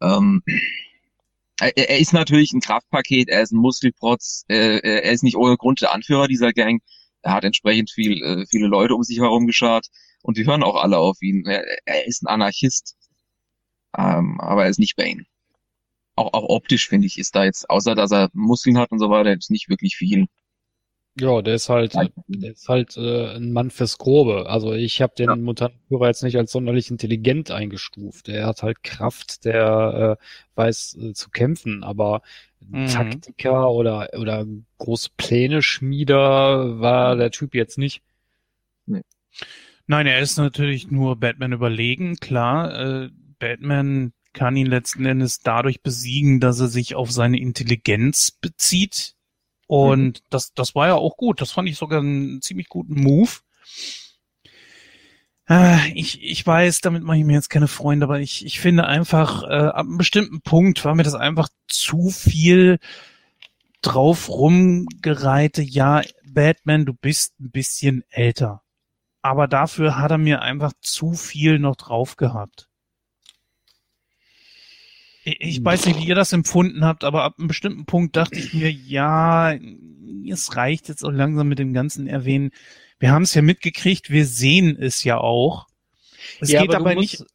[0.00, 0.42] Ähm,
[1.60, 5.56] er, er ist natürlich ein Kraftpaket, er ist ein Muskelprotz, äh, er ist nicht ohne
[5.56, 6.82] Grund der Anführer dieser Gang.
[7.22, 9.86] Er hat entsprechend viel, äh, viele Leute um sich herum geschart
[10.22, 11.46] und die hören auch alle auf ihn.
[11.46, 12.96] Er, er ist ein Anarchist,
[13.96, 15.24] ähm, aber er ist nicht Bane.
[16.16, 19.10] Auch, auch optisch finde ich, ist da jetzt, außer dass er Muskeln hat und so
[19.10, 20.26] weiter, ist nicht wirklich viel.
[21.16, 21.94] Ja, der ist halt,
[22.26, 24.48] der ist halt äh, ein Mann fürs Grobe.
[24.50, 25.36] Also ich habe den Ja.
[25.36, 28.26] Mutantenführer jetzt nicht als sonderlich intelligent eingestuft.
[28.26, 30.24] Der hat halt Kraft, der äh,
[30.56, 32.22] weiß äh, zu kämpfen, aber
[32.66, 32.86] Mhm.
[32.86, 34.46] Taktiker oder oder
[34.78, 38.02] große Pläne Schmieder war der Typ jetzt nicht.
[39.86, 43.04] Nein, er ist natürlich nur Batman überlegen, klar.
[43.04, 49.14] Äh, Batman kann ihn letzten Endes dadurch besiegen, dass er sich auf seine Intelligenz bezieht.
[49.66, 51.40] Und das, das war ja auch gut.
[51.40, 53.30] Das fand ich sogar einen ziemlich guten Move.
[55.48, 58.86] Äh, ich, ich weiß, damit mache ich mir jetzt keine Freunde, aber ich, ich finde
[58.86, 62.78] einfach, äh, ab einem bestimmten Punkt war mir das einfach zu viel
[63.82, 65.62] drauf rumgereite.
[65.62, 68.64] Ja, Batman, du bist ein bisschen älter
[69.24, 72.68] aber dafür hat er mir einfach zu viel noch drauf gehabt.
[75.24, 78.52] Ich, weiß nicht, wie ihr das empfunden habt, aber ab einem bestimmten Punkt dachte ich
[78.52, 79.54] mir, ja,
[80.28, 82.50] es reicht jetzt auch langsam mit dem ganzen Erwähnen.
[82.98, 85.66] Wir haben es ja mitgekriegt, wir sehen es ja auch.
[86.40, 87.30] Es Ja, geht aber aber musst- nicht.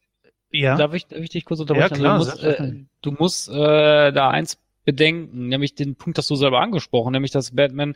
[0.52, 0.76] Ja.
[0.76, 1.94] Darf ich, darf ich dich kurz unterbrechen?
[1.94, 2.72] Ja, klar, du musst, äh,
[3.02, 7.54] du musst äh, da eins bedenken, nämlich den Punkt hast du selber angesprochen, nämlich dass
[7.54, 7.94] Batman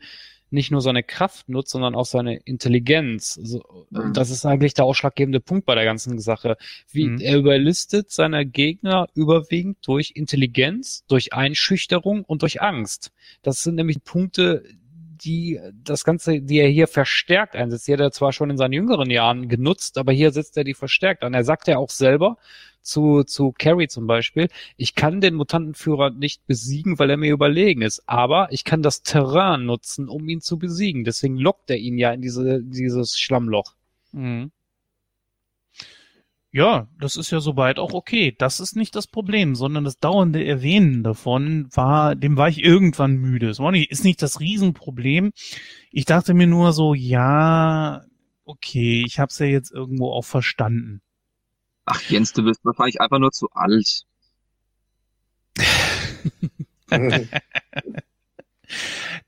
[0.54, 3.34] nicht nur seine Kraft nutzt, sondern auch seine Intelligenz.
[3.34, 4.12] So, Mhm.
[4.14, 6.56] Das ist eigentlich der ausschlaggebende Punkt bei der ganzen Sache.
[6.90, 7.18] Wie Mhm.
[7.20, 13.12] er überlistet seine Gegner überwiegend durch Intelligenz, durch Einschüchterung und durch Angst.
[13.42, 14.64] Das sind nämlich Punkte,
[15.24, 17.88] die das Ganze, die er hier verstärkt einsetzt.
[17.88, 20.74] Die hat er zwar schon in seinen jüngeren Jahren genutzt, aber hier setzt er die
[20.74, 21.34] verstärkt an.
[21.34, 22.36] Er sagt ja auch selber
[22.84, 27.82] zu, zu Carrie zum Beispiel, ich kann den Mutantenführer nicht besiegen, weil er mir überlegen
[27.82, 31.04] ist, aber ich kann das Terrain nutzen, um ihn zu besiegen.
[31.04, 33.74] Deswegen lockt er ihn ja in diese, dieses Schlammloch.
[34.12, 34.52] Mhm.
[36.52, 38.32] Ja, das ist ja soweit auch okay.
[38.38, 43.16] Das ist nicht das Problem, sondern das dauernde Erwähnen davon war, dem war ich irgendwann
[43.16, 43.48] müde.
[43.48, 45.32] Es nicht, ist nicht das Riesenproblem.
[45.90, 48.02] Ich dachte mir nur so, ja,
[48.44, 51.00] okay, ich hab's ja jetzt irgendwo auch verstanden.
[51.84, 54.04] Ach Jens, du bist wahrscheinlich einfach nur zu alt.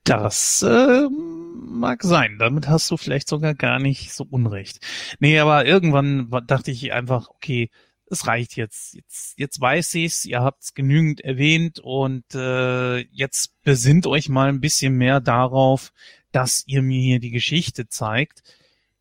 [0.03, 2.37] Das äh, mag sein.
[2.39, 4.79] Damit hast du vielleicht sogar gar nicht so unrecht.
[5.19, 7.69] Nee, aber irgendwann dachte ich einfach, okay,
[8.09, 8.93] es reicht jetzt.
[8.95, 14.61] Jetzt, jetzt weiß ich's, ihr habt's genügend erwähnt und äh, jetzt besinnt euch mal ein
[14.61, 15.91] bisschen mehr darauf,
[16.31, 18.43] dass ihr mir hier die Geschichte zeigt.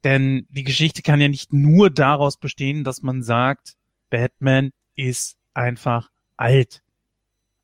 [0.07, 3.75] Denn die Geschichte kann ja nicht nur daraus bestehen, dass man sagt,
[4.09, 6.85] Batman ist einfach alt.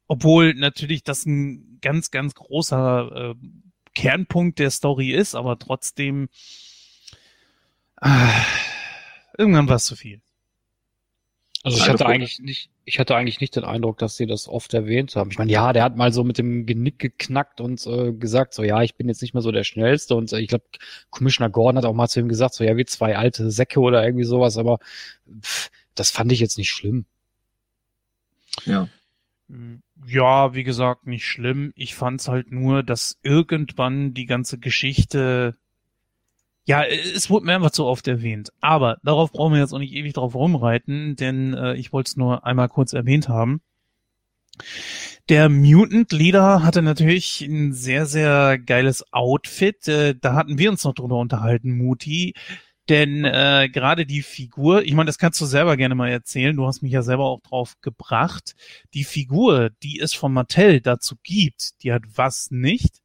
[0.09, 3.34] Obwohl natürlich das ein ganz, ganz großer äh,
[3.95, 6.30] Kernpunkt der Story ist, aber trotzdem
[8.01, 8.32] äh,
[9.38, 10.20] irgendwann war es zu viel.
[11.65, 14.75] Also ich hatte eigentlich nicht, ich hatte eigentlich nicht den Eindruck, dass sie das oft
[14.75, 15.31] erwähnt haben.
[15.31, 18.65] Ich meine, ja, der hat mal so mit dem Genick geknackt und äh, gesagt, so
[18.65, 20.65] ja, ich bin jetzt nicht mehr so der Schnellste und äh, ich glaube,
[21.11, 24.05] Commissioner Gordon hat auch mal zu ihm gesagt, so ja, wie zwei alte Säcke oder
[24.05, 24.79] irgendwie sowas, aber
[25.41, 27.07] pff, das fand ich jetzt nicht schlimm.
[28.65, 28.89] Ja.
[30.07, 31.73] Ja, wie gesagt, nicht schlimm.
[31.77, 35.57] Ich fand's halt nur, dass irgendwann die ganze Geschichte
[36.65, 38.53] ja, es wurde mir einfach zu oft erwähnt.
[38.61, 42.17] Aber darauf brauchen wir jetzt auch nicht ewig drauf rumreiten, denn äh, ich wollte es
[42.17, 43.63] nur einmal kurz erwähnt haben.
[45.29, 49.89] Der Mutant Leader hatte natürlich ein sehr, sehr geiles Outfit.
[49.89, 52.35] Äh, da hatten wir uns noch drüber unterhalten, Muti.
[52.89, 56.67] Denn äh, gerade die Figur, ich meine, das kannst du selber gerne mal erzählen, du
[56.67, 58.55] hast mich ja selber auch drauf gebracht.
[58.93, 63.01] Die Figur, die es von Mattel dazu gibt, die hat was nicht?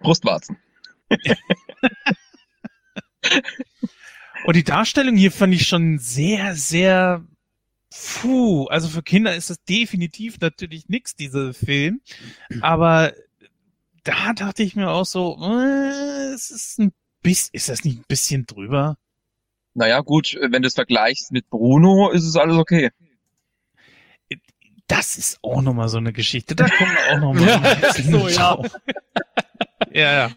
[0.00, 0.58] Brustwarzen.
[4.44, 7.24] Und die Darstellung hier fand ich schon sehr, sehr
[7.90, 8.66] puh.
[8.66, 12.00] Also für Kinder ist das definitiv natürlich nix, dieser Film.
[12.60, 13.12] Aber
[14.04, 16.92] da dachte ich mir auch so, äh, es ist ein
[17.22, 18.96] bisschen, ist das nicht ein bisschen drüber?
[19.74, 22.90] Naja, gut, wenn du es vergleichst mit Bruno, ist es alles okay.
[24.86, 26.56] Das ist auch nochmal so eine Geschichte.
[26.56, 27.46] Da kommen wir auch nochmal.
[27.46, 28.58] ja, so, ja.
[29.92, 30.30] Ja, ja.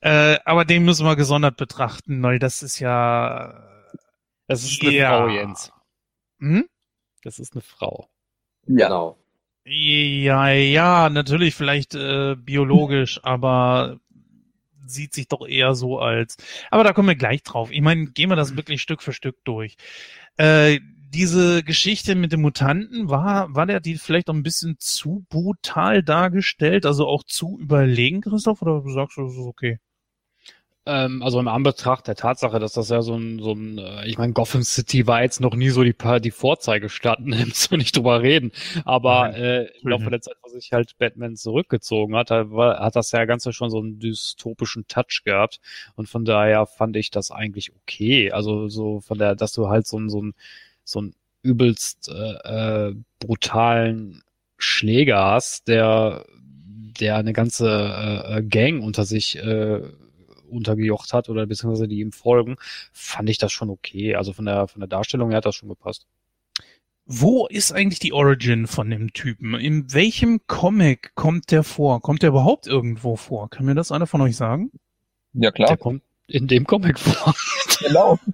[0.00, 3.64] Äh, aber den müssen wir gesondert betrachten, weil das ist ja.
[4.46, 5.18] Das ist eine ja.
[5.18, 5.72] Frau, Jens.
[6.40, 6.68] Hm?
[7.22, 8.08] Das ist eine Frau.
[8.66, 8.88] Ja.
[8.88, 9.18] Genau.
[9.64, 14.00] Ja, ja, natürlich vielleicht äh, biologisch, aber
[14.86, 16.36] sieht sich doch eher so als.
[16.70, 17.70] Aber da kommen wir gleich drauf.
[17.70, 19.76] Ich meine, gehen wir das wirklich Stück für Stück durch.
[20.38, 20.80] Äh,
[21.10, 26.02] diese Geschichte mit dem Mutanten, war, war der die vielleicht auch ein bisschen zu brutal
[26.02, 29.78] dargestellt, also auch zu überlegen, Christoph, oder sagst du, das ist okay?
[30.88, 34.16] Ähm, also im Anbetracht der Tatsache, dass das ja so ein, so ein, äh, ich
[34.16, 38.22] meine, Gotham City war jetzt noch nie so die, die Vorzeigestadt, nimmst du nicht drüber
[38.22, 38.52] reden.
[38.86, 43.26] Aber äh, im Laufe der Zeit, wo sich halt Batman zurückgezogen hat, hat das ja
[43.26, 45.60] Ganze schon so einen dystopischen Touch gehabt.
[45.94, 48.32] Und von daher fand ich das eigentlich okay.
[48.32, 50.34] Also so von der, dass du halt so ein, so ein
[50.88, 54.22] so einen übelst äh, äh, brutalen
[54.56, 56.24] Schläger hast, der
[57.00, 59.80] der eine ganze äh, äh, Gang unter sich äh,
[60.48, 62.56] untergejocht hat oder beziehungsweise die ihm folgen,
[62.92, 64.16] fand ich das schon okay.
[64.16, 66.06] Also von der von der Darstellung her hat das schon gepasst.
[67.06, 69.54] Wo ist eigentlich die Origin von dem Typen?
[69.54, 72.02] In welchem Comic kommt der vor?
[72.02, 73.48] Kommt der überhaupt irgendwo vor?
[73.48, 74.72] Kann mir das einer von euch sagen?
[75.32, 75.68] Ja klar.
[75.68, 77.34] Der kommt in dem Comic vor.
[77.80, 78.18] Genau.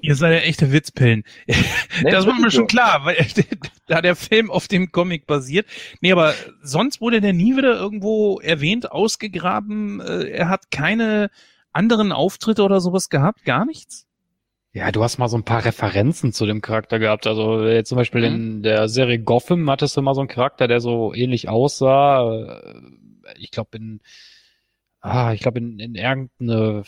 [0.00, 1.22] Ihr seid ja echte Witzpillen.
[1.46, 3.24] Nee, das war mir schon klar, weil
[3.86, 5.66] da der Film auf dem Comic basiert.
[6.00, 10.00] Nee, aber sonst wurde der nie wieder irgendwo erwähnt, ausgegraben.
[10.00, 11.30] Äh, er hat keine
[11.72, 14.08] anderen Auftritte oder sowas gehabt, gar nichts?
[14.72, 17.26] Ja, du hast mal so ein paar Referenzen zu dem Charakter gehabt.
[17.26, 18.34] Also jetzt zum Beispiel mhm.
[18.34, 22.60] in der Serie Gotham hattest du mal so einen Charakter, der so ähnlich aussah.
[23.36, 24.00] Ich glaube in,
[25.02, 26.84] ah, ich glaube in, in irgendeine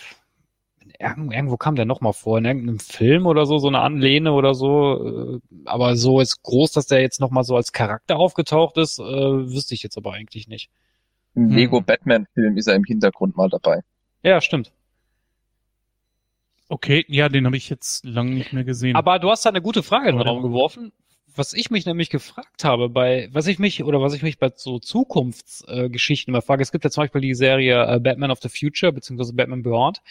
[0.98, 4.54] irgendwo kam der noch mal vor, in irgendeinem Film oder so, so eine Anlehne oder
[4.54, 5.40] so.
[5.40, 8.98] Äh, aber so ist groß, dass der jetzt noch mal so als Charakter aufgetaucht ist,
[8.98, 10.70] äh, wüsste ich jetzt aber eigentlich nicht.
[11.34, 11.56] Im hm.
[11.56, 13.80] Lego Batman Film ist er im Hintergrund mal dabei.
[14.22, 14.72] Ja, stimmt.
[16.68, 18.96] Okay, ja, den habe ich jetzt lange nicht mehr gesehen.
[18.96, 20.92] Aber du hast da eine gute Frage in den Raum geworfen
[21.37, 24.53] was ich mich nämlich gefragt habe bei, was ich mich oder was ich mich bei
[24.55, 28.41] so Zukunftsgeschichten äh, immer frage, es gibt ja zum Beispiel die Serie äh, Batman of
[28.43, 30.03] the Future beziehungsweise Batman Beyond.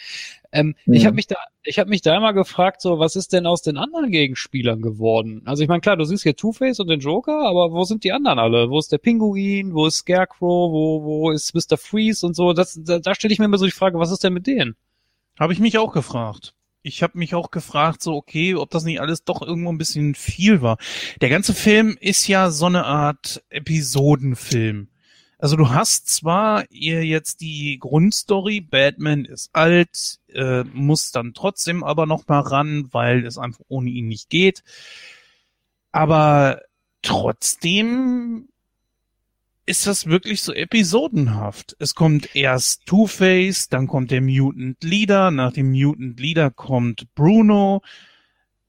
[0.52, 0.94] Ähm, mhm.
[0.94, 3.62] Ich habe mich da, ich habe mich da immer gefragt, so was ist denn aus
[3.62, 5.42] den anderen Gegenspielern geworden?
[5.44, 8.04] Also ich meine, klar, du siehst hier Two Face und den Joker, aber wo sind
[8.04, 8.70] die anderen alle?
[8.70, 9.74] Wo ist der Pinguin?
[9.74, 10.72] Wo ist Scarecrow?
[10.72, 11.76] Wo wo ist Mr.
[11.76, 12.52] Freeze und so?
[12.52, 14.76] Das, da, da stelle ich mir immer so die Frage, was ist denn mit denen?
[15.38, 16.54] Habe ich mich auch gefragt.
[16.86, 20.14] Ich habe mich auch gefragt, so okay, ob das nicht alles doch irgendwo ein bisschen
[20.14, 20.76] viel war.
[21.22, 24.88] Der ganze Film ist ja so eine Art Episodenfilm.
[25.38, 31.82] Also du hast zwar ihr jetzt die Grundstory, Batman ist alt, äh, muss dann trotzdem
[31.82, 34.62] aber noch mal ran, weil es einfach ohne ihn nicht geht.
[35.90, 36.60] Aber
[37.00, 38.48] trotzdem
[39.66, 41.76] ist das wirklich so episodenhaft.
[41.78, 47.82] Es kommt erst Two-Face, dann kommt der Mutant Leader, nach dem Mutant Leader kommt Bruno,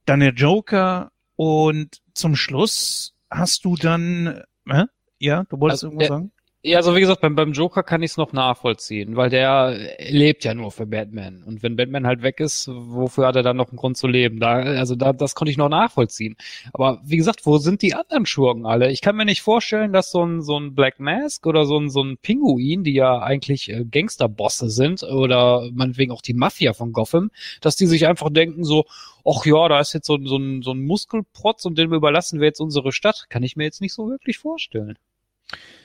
[0.05, 4.85] dann der Joker und zum Schluss hast du dann, äh?
[5.19, 6.31] ja, du wolltest Also, irgendwas sagen?
[6.67, 9.77] Ja, also wie gesagt, beim, beim Joker kann ich es noch nachvollziehen, weil der
[10.09, 11.43] lebt ja nur für Batman.
[11.43, 14.39] Und wenn Batman halt weg ist, wofür hat er dann noch einen Grund zu leben?
[14.39, 16.35] Da, also da, das konnte ich noch nachvollziehen.
[16.73, 18.91] Aber wie gesagt, wo sind die anderen Schurken alle?
[18.91, 21.91] Ich kann mir nicht vorstellen, dass so ein, so ein Black Mask oder so ein,
[21.91, 26.93] so ein Pinguin, die ja eigentlich äh, Gangsterbosse sind, oder meinetwegen auch die Mafia von
[26.93, 27.29] Gotham,
[27.61, 28.85] dass die sich einfach denken so,
[29.23, 32.47] ach ja, da ist jetzt so, so, ein, so ein Muskelprotz und dem überlassen wir
[32.47, 33.27] jetzt unsere Stadt.
[33.29, 34.97] Kann ich mir jetzt nicht so wirklich vorstellen.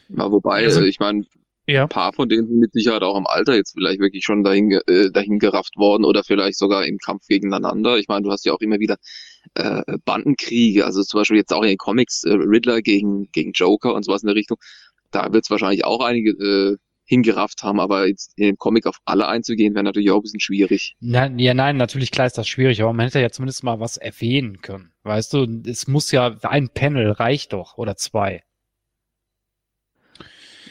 [0.08, 1.24] Ja, wobei, Also- ich meine,
[1.66, 1.82] Ja.
[1.82, 4.72] ein paar von denen sind mit Sicherheit auch im Alter jetzt vielleicht wirklich schon dahin,
[4.88, 7.96] äh, dahin gerafft worden oder vielleicht sogar im Kampf gegeneinander.
[7.98, 8.96] Ich meine, du hast ja auch immer wieder
[9.54, 13.94] äh, Bandenkriege, also zum Beispiel jetzt auch in den Comics äh, Riddler gegen, gegen Joker
[13.94, 14.58] und sowas in der Richtung.
[15.12, 18.98] Da wird es wahrscheinlich auch einige äh, hingerafft haben, aber jetzt in dem Comic auf
[19.04, 20.94] alle einzugehen, wäre natürlich auch ein bisschen schwierig.
[21.00, 23.96] Nein, ja, nein, natürlich klar ist das schwierig, aber man hätte ja zumindest mal was
[23.96, 24.92] erwähnen können.
[25.04, 28.42] Weißt du, es muss ja, ein Panel reicht doch, oder zwei.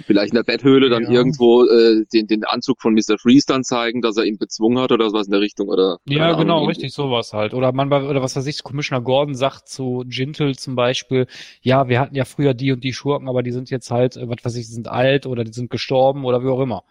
[0.06, 1.10] Vielleicht in der Betthöhle dann Ja.
[1.12, 3.18] irgendwo äh, den, den Anzug von Mr.
[3.20, 6.30] Freeze dann zeigen, dass er ihn bezwungen hat oder sowas in der Richtung oder Ja,
[6.30, 6.68] keine genau, Ahnung.
[6.68, 7.54] richtig, sowas halt.
[7.54, 11.28] Oder man, oder was weiß ich, Commissioner Gordon sagt zu Gintel zum Beispiel,
[11.62, 14.28] ja, wir hatten ja früher die und die Schurken, aber die sind jetzt halt, äh,
[14.30, 16.84] was weiß ich, die sind alt oder die sind gestorben oder wie auch immer.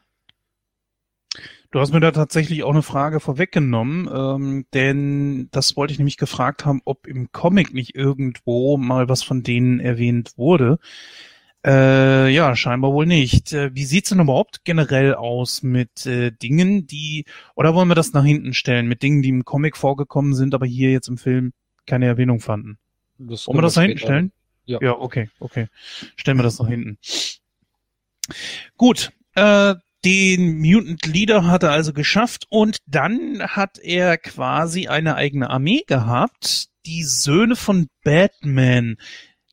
[1.71, 6.17] Du hast mir da tatsächlich auch eine Frage vorweggenommen, ähm, denn das wollte ich nämlich
[6.17, 10.79] gefragt haben, ob im Comic nicht irgendwo mal was von denen erwähnt wurde.
[11.65, 13.53] Äh, ja, scheinbar wohl nicht.
[13.53, 17.25] Äh, wie sieht's denn überhaupt generell aus mit äh, Dingen, die,
[17.57, 20.67] oder wollen wir das nach hinten stellen, mit Dingen, die im Comic vorgekommen sind, aber
[20.67, 21.53] hier jetzt im Film
[21.87, 22.79] keine Erwähnung fanden?
[23.19, 24.33] Das Wollen wir das nach hinten stellen?
[24.67, 24.79] Ja.
[24.81, 25.69] Ja, okay, okay.
[26.15, 26.99] Stellen wir das nach hinten.
[28.77, 35.17] Gut, äh, den Mutant Leader hat er also geschafft und dann hat er quasi eine
[35.17, 38.97] eigene Armee gehabt, die Söhne von Batman,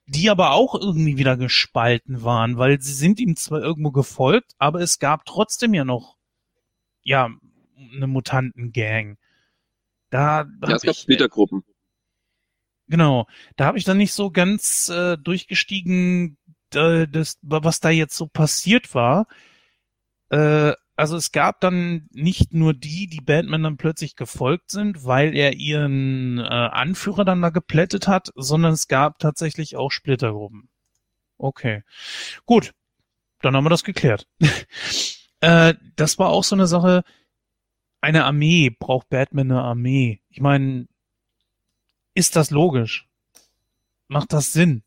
[0.08, 4.82] die aber auch irgendwie wieder gespalten waren, weil sie sind ihm zwar irgendwo gefolgt, aber
[4.82, 6.18] es gab trotzdem ja noch,
[7.02, 7.30] ja,
[7.94, 9.18] eine Mutantengang.
[10.10, 11.64] Da Ja, es gab ich, Splittergruppen.
[12.88, 16.38] Genau, da habe ich dann nicht so ganz äh, durchgestiegen,
[16.74, 19.28] äh, das, was da jetzt so passiert war.
[20.30, 25.36] Äh, also es gab dann nicht nur die, die Batman dann plötzlich gefolgt sind, weil
[25.36, 30.70] er ihren äh, Anführer dann da geplättet hat, sondern es gab tatsächlich auch Splittergruppen.
[31.38, 31.84] Okay,
[32.46, 32.74] gut,
[33.42, 34.28] dann haben wir das geklärt.
[35.42, 37.04] äh, das war auch so eine Sache.
[38.00, 40.22] Eine Armee braucht Batman eine Armee.
[40.30, 40.88] Ich meine,
[42.14, 43.10] ist das logisch?
[44.08, 44.85] Macht das Sinn?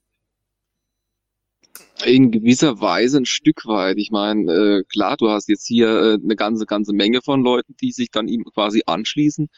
[2.04, 3.98] In gewisser Weise ein Stück weit.
[3.98, 7.74] Ich meine, äh, klar, du hast jetzt hier äh, eine ganze, ganze Menge von Leuten,
[7.80, 9.48] die sich dann ihm quasi anschließen.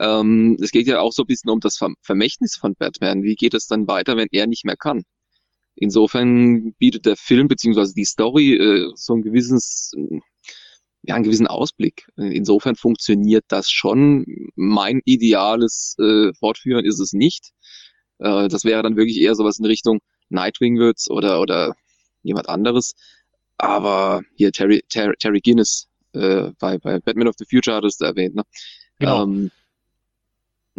[0.00, 3.22] Ähm, es geht ja auch so ein bisschen um das Ver Vermächtnis von Batman.
[3.22, 5.04] Wie geht es dann weiter, wenn er nicht mehr kann?
[5.74, 9.92] Insofern bietet der Film beziehungsweise die Story äh, so ein gewisses,
[11.02, 12.06] ja, einen gewissen Ausblick.
[12.16, 14.26] Insofern funktioniert das schon.
[14.56, 17.52] Mein ideales äh, Fortführen ist es nicht.
[18.18, 20.00] Äh, das wäre dann wirklich eher sowas in Richtung
[20.32, 21.74] Nightwing wird's oder oder
[22.22, 22.94] jemand anderes.
[23.58, 28.04] Aber hier Terry Terry, Terry Guinness äh, bei bei Batman of the Future hattest du
[28.06, 28.42] erwähnt, ne?
[28.98, 29.22] Genau.
[29.22, 29.50] Ähm,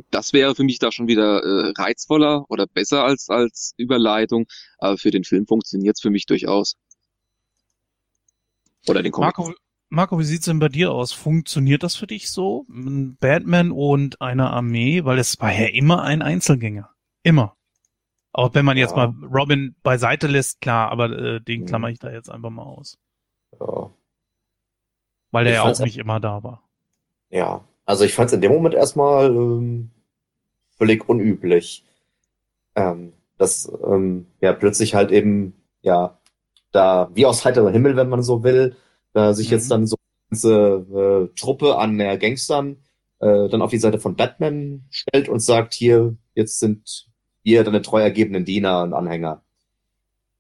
[0.10, 4.48] das wäre für mich da schon wieder äh, reizvoller oder besser als als Überleitung,
[4.80, 6.76] aber für den Film funktioniert's für mich durchaus.
[8.88, 9.38] Oder den Comic.
[9.38, 9.54] Marco,
[9.90, 11.14] Marco, wie sieht's denn bei dir aus?
[11.14, 12.66] Funktioniert das für dich so?
[12.68, 15.06] Ein Batman und eine Armee?
[15.06, 16.90] Weil es war ja immer ein Einzelgänger.
[17.22, 17.56] Immer.
[18.34, 19.08] Auch wenn man jetzt Ja.
[19.08, 21.66] mal Robin beiseite lässt, klar, aber äh, den Mhm.
[21.68, 22.98] klammer ich da jetzt einfach mal aus.
[23.60, 23.92] Ja.
[25.32, 26.64] Weil der ja auch nicht immer da war.
[27.30, 29.92] Ja, also ich fand es in dem Moment erstmal ähm,
[30.78, 31.84] völlig unüblich,
[32.76, 36.20] ähm, dass ähm, ja plötzlich halt eben ja
[36.72, 38.76] da wie aus heiterem Himmel, wenn man so will,
[39.14, 39.54] da sich Mhm.
[39.54, 42.78] jetzt dann so eine ganze äh, Truppe an äh, Gangstern
[43.20, 47.08] äh, dann auf die Seite von Batman stellt und sagt, hier, jetzt sind
[47.44, 49.44] wir deine treu ergebenen Diener und Anhänger.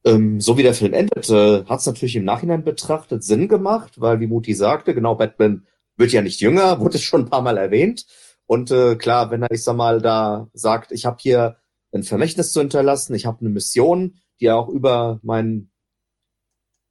[0.06, 4.02] Ähm, so wie der Film endet, äh, hat es natürlich im Nachhinein betrachtet Sinn gemacht,
[4.02, 7.58] weil wie Muti sagte, genau Batman wird ja nicht jünger, wurde schon ein paar Mal
[7.58, 8.06] erwähnt.
[8.46, 11.58] Und äh, klar, wenn er, ich sag mal, da sagt, ich habe hier
[11.94, 15.72] ein Vermächtnis zu hinterlassen, ich habe eine Mission, die auch über meinen,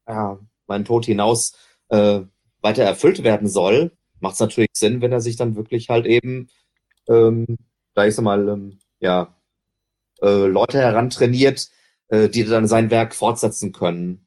[0.08, 1.52] ja, meinen Tod hinaus
[1.88, 2.20] äh,
[2.62, 6.48] weiter erfüllt werden soll, macht es natürlich Sinn, wenn er sich dann wirklich halt eben,
[7.08, 7.58] ähm,
[7.94, 9.36] da ich sag mal, ähm, ja,
[10.22, 11.68] äh, Leute herantrainiert,
[12.08, 14.26] äh, die dann sein Werk fortsetzen können.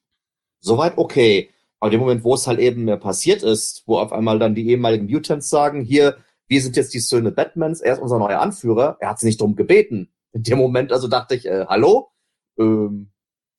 [0.59, 1.49] Soweit okay.
[1.79, 5.07] Aber dem Moment, wo es halt eben passiert ist, wo auf einmal dann die ehemaligen
[5.07, 6.17] Mutants sagen, hier,
[6.47, 9.41] wir sind jetzt die Söhne Batmans, er ist unser neuer Anführer, er hat sie nicht
[9.41, 10.11] drum gebeten.
[10.31, 12.11] In dem Moment also dachte ich, äh, hallo?
[12.59, 13.11] Ähm,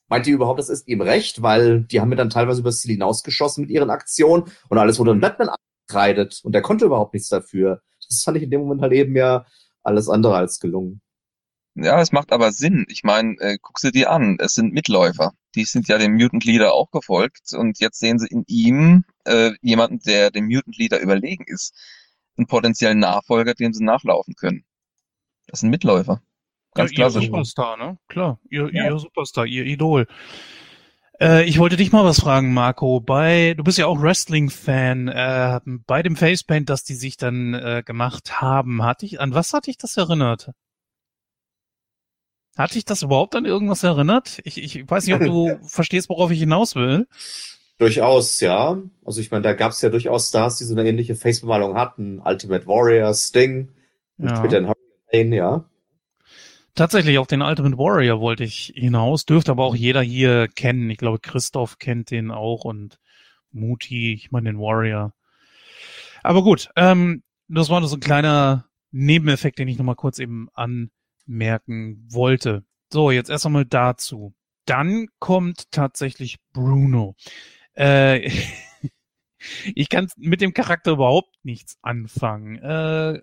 [0.08, 1.42] meint ihr überhaupt, das ist ihm recht?
[1.42, 4.98] Weil die haben mir dann teilweise über das Ziel hinausgeschossen mit ihren Aktionen und alles
[4.98, 5.50] wurde dann Batman
[5.86, 7.80] angekreidet und der konnte überhaupt nichts dafür.
[8.08, 9.46] Das fand ich in dem Moment halt eben ja
[9.82, 11.00] alles andere als gelungen.
[11.76, 12.86] Ja, es macht aber Sinn.
[12.88, 14.38] Ich meine, äh, guck sie dir an.
[14.40, 15.32] Es sind Mitläufer.
[15.54, 19.52] Die sind ja dem Mutant Leader auch gefolgt und jetzt sehen sie in ihm äh,
[19.60, 21.74] jemanden, der dem Mutant Leader überlegen ist.
[22.38, 24.64] Einen potenziellen Nachfolger, dem sie nachlaufen können.
[25.48, 26.22] Das sind Mitläufer.
[26.74, 27.24] Ganz ja, klassisch.
[27.24, 27.98] Ihr Superstar, ne?
[28.08, 28.86] Klar, ihr, ja.
[28.86, 30.06] ihr Superstar, ihr Idol.
[31.20, 33.00] Äh, ich wollte dich mal was fragen, Marco.
[33.00, 35.08] Bei, du bist ja auch Wrestling-Fan.
[35.08, 39.52] Äh, bei dem Facepaint, das die sich dann äh, gemacht haben, hatte ich, an was
[39.52, 40.52] hat dich das erinnert?
[42.56, 44.40] Hat dich das überhaupt an irgendwas erinnert?
[44.44, 47.06] Ich, ich weiß nicht, ob du verstehst, worauf ich hinaus will.
[47.78, 48.78] Durchaus, ja.
[49.04, 52.20] Also ich meine, da gab es ja durchaus Stars, die so eine ähnliche Face-Bemalung hatten.
[52.24, 53.68] Ultimate Warrior, Sting,
[54.16, 54.40] ja.
[54.40, 55.64] mit den Hurricane, ja.
[56.74, 60.88] Tatsächlich, auf den Ultimate Warrior wollte ich hinaus, dürfte aber auch jeder hier kennen.
[60.88, 62.98] Ich glaube, Christoph kennt den auch und
[63.50, 65.12] Muti, ich meine den Warrior.
[66.22, 70.48] Aber gut, ähm, das war nur so ein kleiner Nebeneffekt, den ich nochmal kurz eben
[70.54, 70.90] an
[71.26, 72.64] merken wollte.
[72.92, 74.34] So, jetzt erst einmal dazu.
[74.64, 77.14] Dann kommt tatsächlich Bruno.
[77.74, 78.30] Äh,
[79.74, 82.56] ich kann mit dem Charakter überhaupt nichts anfangen.
[82.56, 83.20] Äh,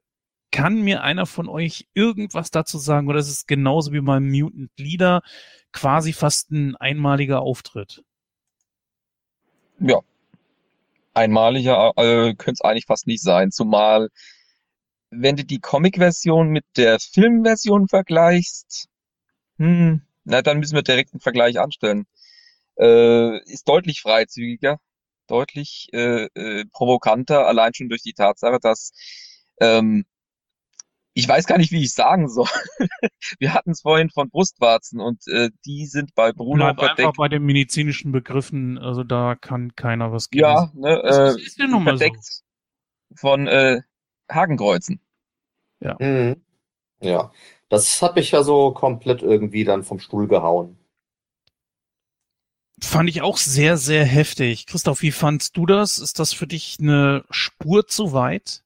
[0.51, 4.71] kann mir einer von euch irgendwas dazu sagen oder ist es genauso wie beim Mutant
[4.77, 5.23] Leader
[5.71, 8.03] quasi fast ein einmaliger Auftritt?
[9.79, 9.99] Ja.
[11.15, 14.09] Einmaliger äh, könnte es eigentlich fast nicht sein, zumal
[15.15, 18.87] wenn du die Comic-Version mit der Filmversion vergleichst,
[19.57, 22.05] hm, na, dann müssen wir direkt einen Vergleich anstellen.
[22.77, 24.79] Äh, ist deutlich freizügiger,
[25.27, 28.93] deutlich äh, äh, provokanter, allein schon durch die Tatsache, dass
[29.59, 30.05] ähm,
[31.15, 32.47] ich weiß gar nicht, wie ich sagen soll.
[33.39, 36.99] Wir hatten es vorhin von Brustwarzen und äh, die sind bei Bruno Bleib verdeckt.
[36.99, 40.41] einfach bei den medizinischen Begriffen, also da kann keiner was geben.
[40.41, 42.41] Ja, ne, äh, ist ja verdeckt so.
[43.15, 43.81] von äh,
[44.33, 44.99] Hakenkreuzen.
[45.79, 45.97] Ja.
[45.99, 46.41] Mhm.
[47.01, 47.31] Ja.
[47.69, 50.77] Das hat mich ja so komplett irgendwie dann vom Stuhl gehauen.
[52.81, 54.65] Fand ich auch sehr, sehr heftig.
[54.65, 55.99] Christoph, wie fandst du das?
[55.99, 58.62] Ist das für dich eine Spur zu weit?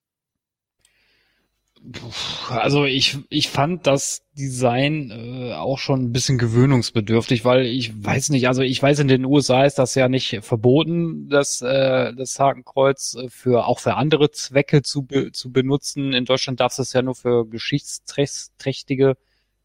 [2.49, 8.30] Also ich, ich fand das Design äh, auch schon ein bisschen gewöhnungsbedürftig, weil ich weiß
[8.30, 12.39] nicht, also ich weiß, in den USA ist das ja nicht verboten, das, äh, das
[12.39, 16.13] Hakenkreuz äh, für auch für andere Zwecke zu, be, zu benutzen.
[16.13, 19.17] In Deutschland darfst du es ja nur für geschichtsträchtige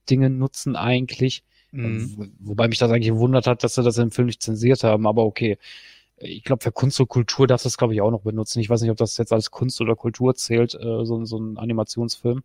[0.09, 1.43] Dinge nutzen eigentlich.
[1.71, 2.35] Mhm.
[2.41, 5.25] Wobei mich das eigentlich gewundert hat, dass sie das im Film nicht zensiert haben, aber
[5.25, 5.59] okay
[6.23, 8.61] ich glaube, für Kunst und Kultur darfst du es, glaube ich, auch noch benutzen.
[8.61, 11.59] Ich weiß nicht, ob das jetzt als Kunst oder Kultur zählt, äh, so, so ein
[11.59, 12.43] Animationsfilm.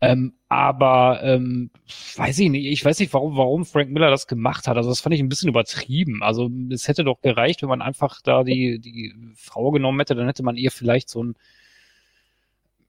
[0.00, 1.70] Ähm, aber ähm,
[2.16, 4.76] weiß ich nicht, ich weiß nicht, warum, warum Frank Miller das gemacht hat.
[4.76, 6.22] Also das fand ich ein bisschen übertrieben.
[6.22, 10.26] Also es hätte doch gereicht, wenn man einfach da die, die Frau genommen hätte, dann
[10.26, 11.34] hätte man ihr vielleicht so ein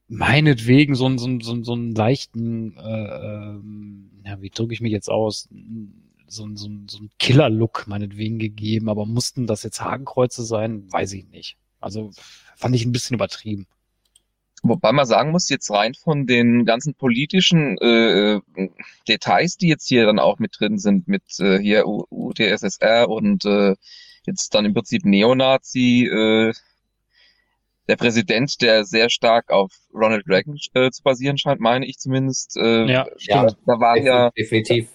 [0.10, 4.74] meinetwegen so ein so ein, so ein, so einen leichten, äh, ähm, ja, wie drücke
[4.74, 5.50] ich mich jetzt aus?
[6.28, 10.92] So, so, so ein Killer-Look meinetwegen gegeben, aber mussten das jetzt Hakenkreuze sein?
[10.92, 11.58] Weiß ich nicht.
[11.80, 12.12] Also
[12.56, 13.68] fand ich ein bisschen übertrieben.
[14.64, 18.42] Wobei man sagen muss, jetzt rein von den ganzen politischen äh,
[19.08, 23.76] Details, die jetzt hier dann auch mit drin sind, mit äh, hier UdSSR und äh,
[24.26, 26.54] jetzt dann im Prinzip Neonazi, äh,
[27.88, 32.58] der Präsident, der sehr stark auf Ronald Reagan äh, zu basieren scheint, meine ich zumindest.
[32.58, 33.58] Äh, ja, stimmt.
[33.66, 34.90] Da war ja definitiv.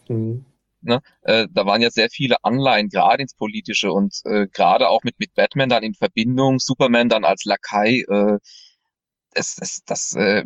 [0.83, 1.01] Ne?
[1.23, 5.19] Äh, da waren ja sehr viele Anleihen, gerade ins Politische und äh, gerade auch mit,
[5.19, 8.05] mit Batman dann in Verbindung, Superman dann als Lakai.
[8.09, 8.39] Äh,
[9.35, 10.45] es, es, das, äh,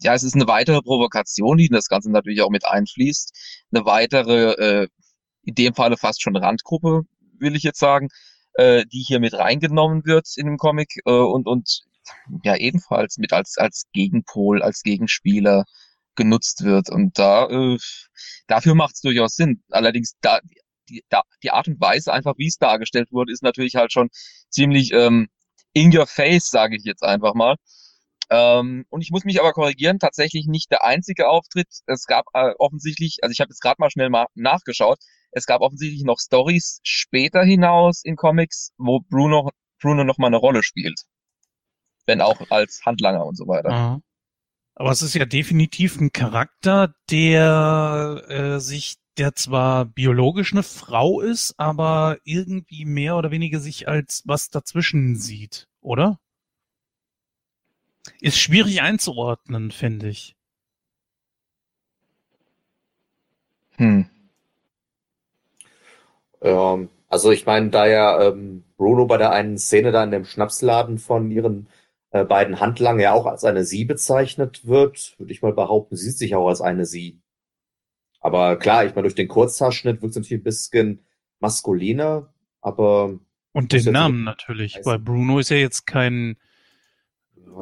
[0.00, 3.66] ja, es ist eine weitere Provokation, die in das Ganze natürlich auch mit einfließt.
[3.72, 4.88] Eine weitere, äh,
[5.44, 7.02] in dem Falle fast schon Randgruppe,
[7.38, 8.08] will ich jetzt sagen,
[8.54, 11.82] äh, die hier mit reingenommen wird in dem Comic äh, und, und
[12.42, 15.64] ja ebenfalls mit als, als Gegenpol, als Gegenspieler
[16.16, 16.90] genutzt wird.
[16.90, 17.78] Und da äh,
[18.46, 19.62] dafür macht es durchaus Sinn.
[19.70, 20.40] Allerdings da
[20.88, 24.08] die, da, die Art und Weise, einfach wie es dargestellt wurde, ist natürlich halt schon
[24.48, 25.28] ziemlich ähm,
[25.72, 27.56] in your face, sage ich jetzt einfach mal.
[28.30, 31.68] Ähm, und ich muss mich aber korrigieren, tatsächlich nicht der einzige Auftritt.
[31.86, 34.98] Es gab äh, offensichtlich, also ich habe jetzt gerade mal schnell mal nachgeschaut,
[35.32, 39.50] es gab offensichtlich noch Stories später hinaus in Comics, wo Bruno,
[39.80, 41.00] Bruno noch mal eine Rolle spielt.
[42.06, 43.70] Wenn auch als Handlanger und so weiter.
[43.70, 44.00] Aha.
[44.74, 51.20] Aber es ist ja definitiv ein Charakter, der äh, sich, der zwar biologisch eine Frau
[51.20, 56.18] ist, aber irgendwie mehr oder weniger sich als was dazwischen sieht, oder?
[58.20, 60.34] Ist schwierig einzuordnen, finde ich.
[63.76, 64.06] Hm.
[66.40, 70.24] Ähm, also ich meine, da ja ähm, Bruno bei der einen Szene da in dem
[70.24, 71.68] Schnapsladen von ihren
[72.12, 76.10] äh, beiden Handlangern ja auch als eine Sie bezeichnet wird, würde ich mal behaupten, sie
[76.10, 77.20] sieht sich auch als eine Sie.
[78.20, 81.04] Aber klar, ich meine, durch den Kurzhaarschnitt wirkt es natürlich ein bisschen
[81.40, 83.18] maskuliner, aber
[83.52, 86.36] Und den Namen natürlich, weil Bruno ist ja jetzt kein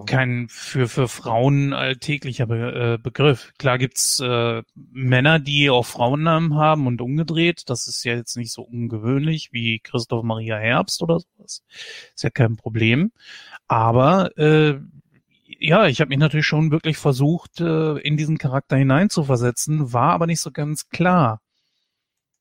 [0.06, 3.52] kein für für Frauen alltäglicher Be äh, Begriff.
[3.58, 7.64] Klar gibt's äh, Männer, die auch Frauennamen haben und umgedreht.
[7.68, 11.62] Das ist ja jetzt nicht so ungewöhnlich wie Christoph Maria Herbst oder sowas.
[12.14, 13.12] Ist ja kein Problem.
[13.68, 14.78] Aber äh,
[15.58, 20.26] ja, ich habe mich natürlich schon wirklich versucht, äh, in diesen Charakter hineinzuversetzen, war aber
[20.26, 21.40] nicht so ganz klar.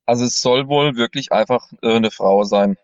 [0.06, 2.78] Also es soll wohl wirklich einfach äh, eine Frau sein.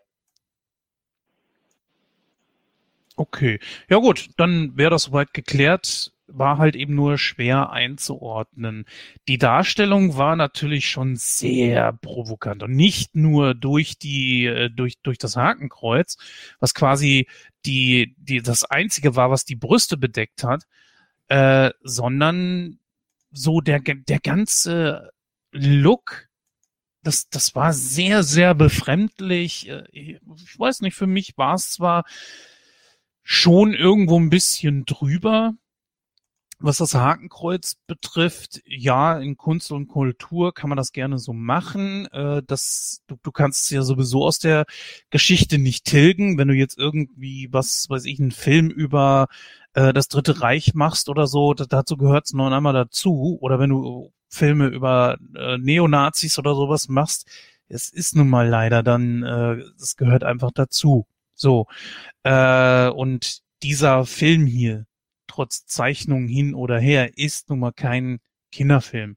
[3.16, 3.58] Okay.
[3.88, 6.12] Ja gut, dann wäre das soweit geklärt.
[6.28, 8.84] War halt eben nur schwer einzuordnen.
[9.28, 15.18] Die Darstellung war natürlich schon sehr provokant und nicht nur durch die äh, durch durch
[15.18, 16.16] das Hakenkreuz,
[16.58, 17.28] was quasi
[17.64, 20.64] die die das einzige war, was die Brüste bedeckt hat,
[21.28, 22.80] äh, sondern
[23.32, 25.12] so der der ganze
[25.52, 26.28] Look
[27.02, 29.68] das, das war sehr, sehr befremdlich.
[29.68, 32.04] Äh, ich weiß nicht, für mich war es zwar
[33.28, 35.54] schon irgendwo ein bisschen drüber.
[36.58, 42.06] Was das Hakenkreuz betrifft, ja, in Kunst und Kultur kann man das gerne so machen.
[42.12, 44.64] Äh, das, du, du kannst es ja sowieso aus der
[45.10, 49.26] Geschichte nicht tilgen, wenn du jetzt irgendwie, was weiß ich, einen Film über
[49.74, 53.38] äh, das Dritte Reich machst oder so, da, dazu gehört es noch einmal dazu.
[53.40, 57.28] Oder wenn du Filme über äh, Neonazis oder sowas machst,
[57.68, 61.06] es ist nun mal leider dann, äh, das gehört einfach dazu.
[61.36, 61.66] So.
[62.24, 64.86] Äh, und dieser Film hier,
[65.28, 68.18] trotz Zeichnung hin oder her, ist nun mal kein
[68.50, 69.16] Kinderfilm.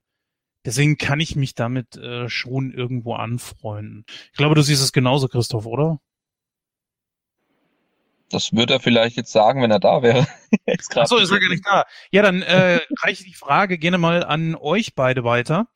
[0.64, 4.04] Deswegen kann ich mich damit äh, schon irgendwo anfreunden.
[4.30, 5.98] Ich glaube, du siehst es genauso, Christoph, oder?
[8.28, 10.26] Das wird er vielleicht jetzt sagen, wenn er da wäre.
[10.94, 11.84] Achso, ist er gar nicht da.
[12.12, 15.66] Ja, dann äh, reiche die Frage gerne mal an euch beide weiter.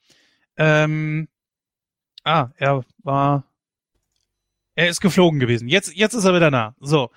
[0.57, 1.29] Ähm,
[2.23, 3.45] ah, er war
[4.75, 5.69] er ist geflogen gewesen.
[5.69, 6.75] Jetzt, jetzt ist er wieder da.
[6.81, 7.11] So.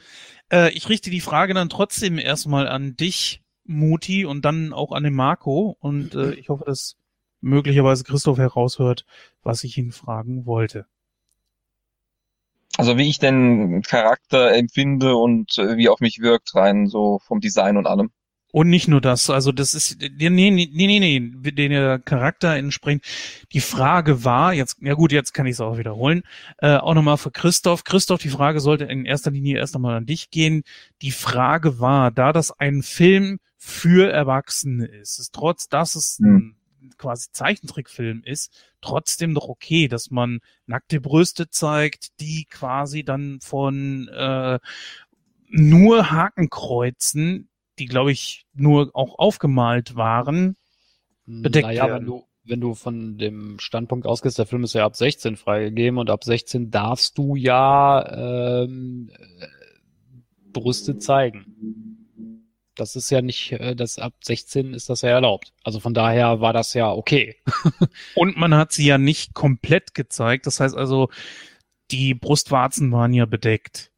[0.51, 5.03] Äh, ich richte die Frage dann trotzdem erstmal an dich, Muti, und dann auch an
[5.03, 5.75] den Marco.
[5.79, 6.95] Und äh, ich hoffe, dass
[7.41, 9.05] möglicherweise Christoph heraushört,
[9.43, 10.85] was ich ihn fragen wollte.
[12.77, 17.39] Also wie ich den Charakter empfinde und äh, wie auf mich wirkt, rein so vom
[17.39, 18.11] Design und allem.
[18.57, 23.05] Und nicht nur das, also das ist, nee, nee, nee, nee, nee, den Charakter entsprechend.
[23.51, 26.23] Die Frage war, jetzt, ja gut, jetzt kann ich es auch wiederholen,
[26.57, 27.83] äh, auch nochmal für Christoph.
[27.83, 30.63] Christoph, die Frage sollte in erster Linie erst einmal an dich gehen.
[31.03, 36.55] Die Frage war, da das ein Film für Erwachsene ist, ist trotz, dass es hm.
[36.81, 38.51] ein quasi Zeichentrickfilm ist,
[38.81, 44.57] trotzdem doch okay, dass man nackte Brüste zeigt, die quasi dann von äh,
[45.47, 50.55] nur Hakenkreuzen die, glaube ich, nur auch aufgemalt waren,
[51.25, 51.99] bedeckt naja, werden.
[51.99, 55.99] Wenn du, wenn du von dem Standpunkt ausgehst, der Film ist ja ab 16 freigegeben
[55.99, 59.47] und ab 16 darfst du ja ähm, äh,
[60.51, 61.53] Brüste zeigen.
[62.75, 65.53] Das ist ja nicht, äh, das ab 16 ist das ja erlaubt.
[65.63, 67.35] Also von daher war das ja okay.
[68.15, 70.45] und man hat sie ja nicht komplett gezeigt.
[70.47, 71.09] Das heißt also,
[71.91, 73.91] die Brustwarzen waren ja bedeckt.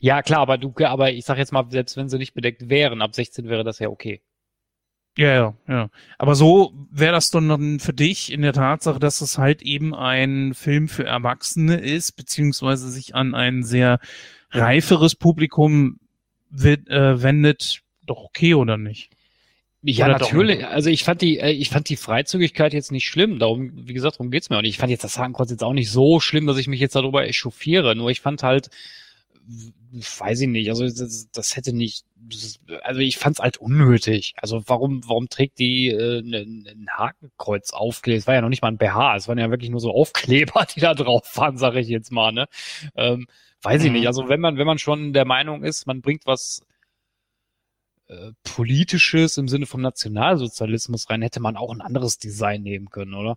[0.00, 3.02] Ja, klar, aber du, aber ich sag jetzt mal, selbst wenn sie nicht bedeckt wären,
[3.02, 4.20] ab 16 wäre das ja okay.
[5.18, 5.90] Ja, ja, ja.
[6.18, 10.54] Aber so wäre das dann für dich in der Tatsache, dass es halt eben ein
[10.54, 13.98] Film für Erwachsene ist, beziehungsweise sich an ein sehr
[14.50, 15.98] reiferes Publikum
[16.54, 19.10] äh, wendet, doch okay oder nicht?
[19.82, 20.64] Ja, oder natürlich.
[20.64, 23.38] Also ich fand die, äh, ich fand die Freizügigkeit jetzt nicht schlimm.
[23.38, 24.58] Darum, wie gesagt, darum geht's mir.
[24.58, 26.94] Und ich fand jetzt das Hakenkreuz jetzt auch nicht so schlimm, dass ich mich jetzt
[26.94, 27.96] darüber echauffiere.
[27.96, 28.70] Nur ich fand halt,
[30.18, 30.68] weiß ich nicht.
[30.70, 32.04] Also das, das hätte nicht.
[32.16, 34.34] Das, also ich fand's halt unnötig.
[34.36, 38.18] Also warum, warum trägt die äh, ein, ein Hakenkreuz aufkleber?
[38.18, 39.16] Es war ja noch nicht mal ein BH.
[39.16, 42.32] Es waren ja wirklich nur so Aufkleber, die da drauf waren, sage ich jetzt mal.
[42.32, 42.46] Ne?
[42.94, 43.26] Ähm,
[43.62, 43.94] weiß ich Mhm.
[43.96, 44.06] nicht.
[44.06, 46.62] Also wenn man, wenn man schon der Meinung ist, man bringt was
[48.08, 53.14] äh, politisches im Sinne vom Nationalsozialismus rein, hätte man auch ein anderes Design nehmen können,
[53.14, 53.36] oder?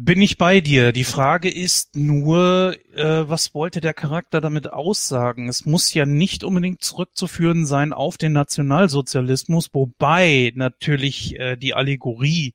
[0.00, 0.92] Bin ich bei dir.
[0.92, 5.48] Die Frage ist nur, äh, was wollte der Charakter damit aussagen?
[5.48, 12.54] Es muss ja nicht unbedingt zurückzuführen sein auf den Nationalsozialismus, wobei natürlich äh, die Allegorie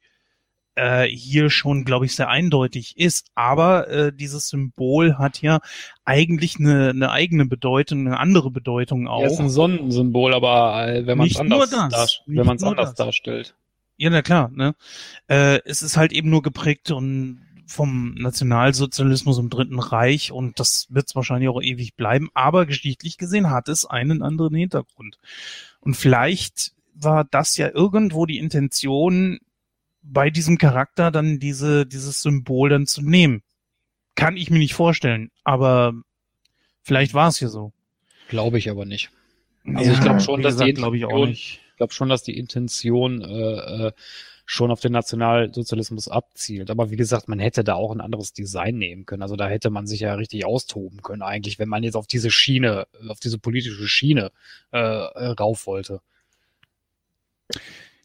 [0.76, 3.28] äh, hier schon, glaube ich, sehr eindeutig ist.
[3.36, 5.60] Aber äh, dieses Symbol hat ja
[6.06, 9.40] eigentlich eine, eine eigene Bedeutung, eine andere Bedeutung Ja, ist auch.
[9.42, 13.06] ein Sonnensymbol, aber äh, wenn man es anders, dar wenn man es nur anders das.
[13.06, 13.54] darstellt.
[14.04, 14.76] Ja, na klar, ne?
[15.30, 20.88] Äh, es ist halt eben nur geprägt und vom Nationalsozialismus im Dritten Reich und das
[20.90, 25.20] wird es wahrscheinlich auch ewig bleiben, aber geschichtlich gesehen hat es einen anderen Hintergrund.
[25.80, 29.40] Und vielleicht war das ja irgendwo die Intention,
[30.02, 33.42] bei diesem Charakter dann diese, dieses Symbol dann zu nehmen.
[34.16, 35.94] Kann ich mir nicht vorstellen, aber
[36.82, 37.72] vielleicht war es ja so.
[38.28, 39.12] Glaube ich aber nicht.
[39.66, 41.30] Also ich glaube schon, dass die gesagt, glaube ich auch Intention-.
[41.30, 43.92] Ich glaube schon, dass die Intention äh, äh,
[44.46, 46.70] schon auf den Nationalsozialismus abzielt.
[46.70, 49.22] Aber wie gesagt, man hätte da auch ein anderes Design nehmen können.
[49.24, 52.30] Also da hätte man sich ja richtig austoben können eigentlich, wenn man jetzt auf diese
[52.30, 54.32] Schiene, auf diese politische Schiene
[54.72, 56.02] äh, äh, rauf wollte.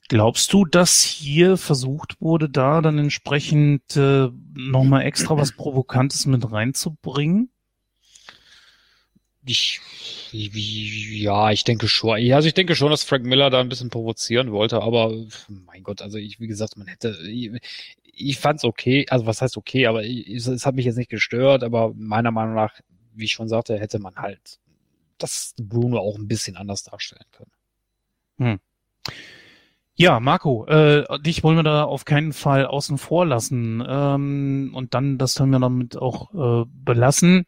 [0.08, 6.50] Glaubst du, dass hier versucht wurde, da dann entsprechend äh, nochmal extra was Provokantes mit
[6.50, 7.50] reinzubringen?
[9.48, 9.80] Ich,
[10.32, 12.32] ja, ich denke schon.
[12.32, 15.12] Also ich denke schon, dass Frank Miller da ein bisschen provozieren wollte, aber
[15.48, 17.50] mein Gott, also ich, wie gesagt, man hätte, ich,
[18.02, 21.64] ich fand's okay, also was heißt okay, aber ich, es, hat mich jetzt nicht gestört,
[21.64, 22.74] aber meiner Meinung nach,
[23.14, 24.58] wie ich schon sagte, hätte man halt
[25.18, 27.50] das Bruno auch ein bisschen anders darstellen können.
[30.00, 33.84] Ja, Marco, äh, dich wollen wir da auf keinen Fall außen vor lassen.
[33.86, 37.46] Ähm, und dann, das können wir damit auch äh, belassen.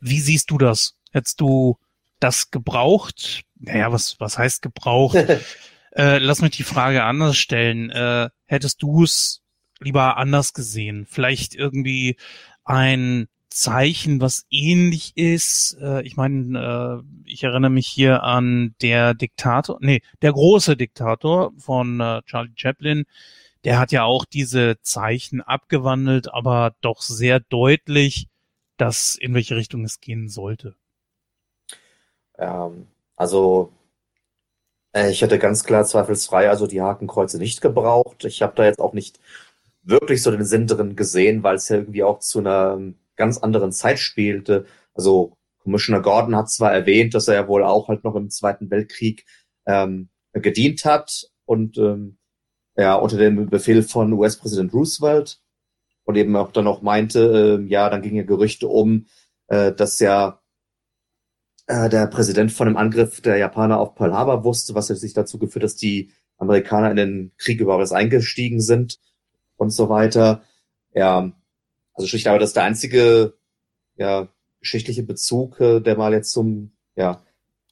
[0.00, 0.94] Wie siehst du das?
[1.12, 1.78] Hättest du
[2.20, 3.42] das gebraucht?
[3.58, 5.16] Naja, was, was heißt gebraucht?
[5.96, 7.90] äh, lass mich die Frage anders stellen.
[7.90, 9.42] Äh, hättest du es
[9.80, 11.06] lieber anders gesehen?
[11.08, 12.16] Vielleicht irgendwie
[12.64, 15.78] ein Zeichen, was ähnlich ist.
[15.80, 21.52] Äh, ich meine, äh, ich erinnere mich hier an der Diktator, nee, der große Diktator
[21.56, 23.04] von äh, Charlie Chaplin.
[23.64, 28.28] Der hat ja auch diese Zeichen abgewandelt, aber doch sehr deutlich,
[28.76, 30.76] dass in welche Richtung es gehen sollte.
[32.38, 33.72] Ähm, also
[34.92, 38.24] äh, ich hätte ganz klar zweifelsfrei also die Hakenkreuze nicht gebraucht.
[38.24, 39.20] Ich habe da jetzt auch nicht
[39.82, 42.80] wirklich so den Sinn drin gesehen, weil es ja irgendwie auch zu einer
[43.16, 44.66] ganz anderen Zeit spielte.
[44.94, 48.70] Also Commissioner Gordon hat zwar erwähnt, dass er ja wohl auch halt noch im Zweiten
[48.70, 49.24] Weltkrieg
[49.66, 52.18] ähm, gedient hat und ähm,
[52.76, 55.40] ja unter dem Befehl von US-Präsident Roosevelt
[56.06, 59.06] und eben auch dann noch meinte, äh, ja, dann gingen ja Gerüchte um,
[59.48, 60.40] äh, dass ja
[61.66, 65.38] äh, der Präsident von dem Angriff der Japaner auf Pearl Harbor wusste, was sich dazu
[65.38, 68.98] geführt, dass die Amerikaner in den Krieg überhaupt erst eingestiegen sind
[69.56, 70.42] und so weiter.
[70.94, 71.32] Ja,
[71.92, 73.34] also schlicht aber das ist der einzige
[73.96, 74.28] ja,
[74.60, 77.22] geschichtliche Bezug, äh, der mal jetzt zum ja,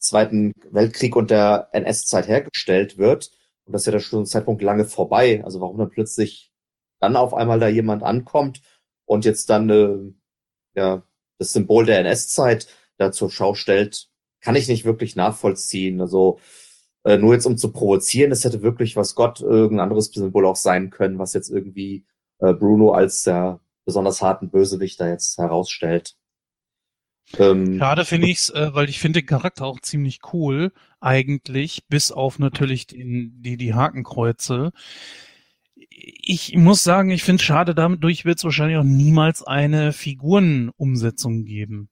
[0.01, 3.31] Zweiten Weltkrieg und der NS-Zeit hergestellt wird.
[3.65, 5.43] Und das ist ja da schon ein Zeitpunkt lange vorbei.
[5.45, 6.54] Also warum dann plötzlich
[7.05, 8.63] dann auf einmal da jemand ankommt
[9.05, 9.99] und jetzt dann äh,
[10.75, 11.03] ja
[11.39, 14.09] das Symbol der NS-Zeit da zur Schau stellt,
[14.41, 16.01] kann ich nicht wirklich nachvollziehen.
[16.01, 16.39] Also
[17.05, 20.57] äh, nur jetzt um zu provozieren, es hätte wirklich was Gott irgendein anderes Symbol auch
[20.57, 22.07] sein können, was jetzt irgendwie
[22.39, 26.17] äh, Bruno als der besonders harten Bösewicht da jetzt herausstellt.
[27.39, 32.13] Ähm, Schade finde ich's, äh, weil ich finde den Charakter auch ziemlich cool, eigentlich, bis
[32.13, 34.73] auf natürlich den, die, die Hakenkreuze.
[35.97, 41.45] Ich muss sagen, ich finde es schade, dadurch wird es wahrscheinlich auch niemals eine Figurenumsetzung
[41.45, 41.89] geben.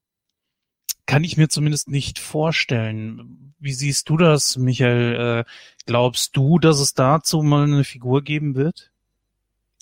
[1.06, 3.54] Kann ich mir zumindest nicht vorstellen.
[3.58, 5.44] Wie siehst du das, Michael?
[5.46, 5.50] Äh,
[5.86, 8.90] glaubst du, dass es dazu mal eine Figur geben wird?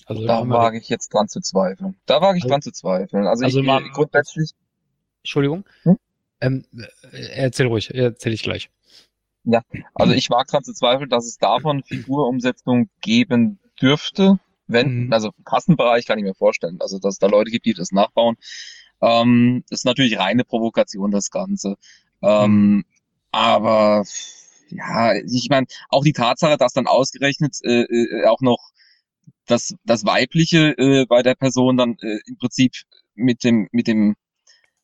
[0.05, 1.95] Also Da wage ich jetzt dran zu zweifeln.
[2.05, 3.25] Da wage ich Also- dran zu zweifeln.
[3.27, 4.51] Also, also ich mal- grundsätzlich,
[5.23, 5.65] Entschuldigung.
[5.83, 5.97] Hm?
[6.41, 6.65] Ähm,
[7.11, 8.69] äh, erzähl ruhig, erzähl ich gleich.
[9.95, 14.39] also ich wage dran zu zweifeln, dass es davon Figurumsetzung geben dürfte.
[14.67, 15.13] Wenn, Mhm.
[15.13, 17.91] also im Kassenbereich kann ich mir vorstellen, also dass es da Leute gibt, die das
[17.91, 18.37] nachbauen.
[19.01, 21.75] Ähm, das ist natürlich reine Provokation, das Ganze.
[22.21, 22.85] Ähm,
[23.31, 24.03] aber
[24.69, 28.59] ja, ich meine, auch die Tatsache, dass dann ausgerechnet äh, äh, auch noch
[29.45, 32.73] das, das Weibliche äh, bei der Person dann äh, im Prinzip
[33.15, 34.15] mit dem, mit dem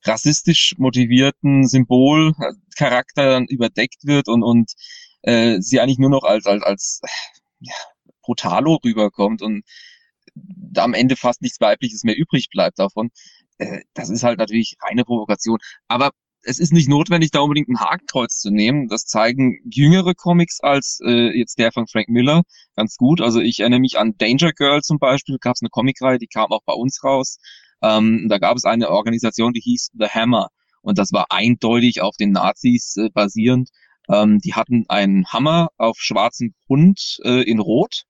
[0.03, 4.71] rassistisch motivierten Symbolcharakter dann überdeckt wird und, und
[5.23, 7.01] äh, sie eigentlich nur noch als, als, als
[7.59, 7.73] ja,
[8.27, 9.63] brutalo rüberkommt und
[10.35, 13.09] da am Ende fast nichts Weibliches mehr übrig bleibt davon.
[13.57, 15.59] Äh, das ist halt natürlich reine Provokation.
[15.87, 16.11] Aber
[16.43, 18.87] es ist nicht notwendig, da unbedingt ein Hakenkreuz zu nehmen.
[18.87, 22.43] Das zeigen jüngere Comics als äh, jetzt der von Frank Miller
[22.75, 23.21] ganz gut.
[23.21, 26.51] Also ich erinnere mich an Danger Girl zum Beispiel, gab es eine Comicreihe, die kam
[26.51, 27.39] auch bei uns raus.
[27.81, 30.49] Ähm, da gab es eine Organisation, die hieß The Hammer.
[30.81, 33.69] Und das war eindeutig auf den Nazis äh, basierend.
[34.09, 38.03] Ähm, die hatten einen Hammer auf schwarzem Grund äh, in Rot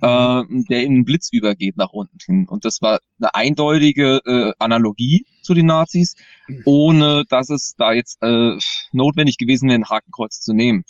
[0.00, 2.46] äh, der in einen Blitz übergeht nach unten hin.
[2.48, 6.16] Und das war eine eindeutige äh, Analogie zu den Nazis,
[6.64, 8.56] ohne dass es da jetzt äh,
[8.92, 10.84] notwendig gewesen wäre, ein Hakenkreuz zu nehmen.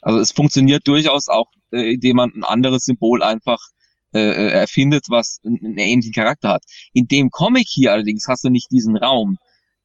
[0.00, 3.58] Also es funktioniert durchaus auch, äh, indem man ein anderes Symbol einfach
[4.14, 6.64] äh, äh erfindet, was einen ähnlichen Charakter hat.
[6.92, 9.38] In dem Comic hier allerdings hast du nicht diesen Raum.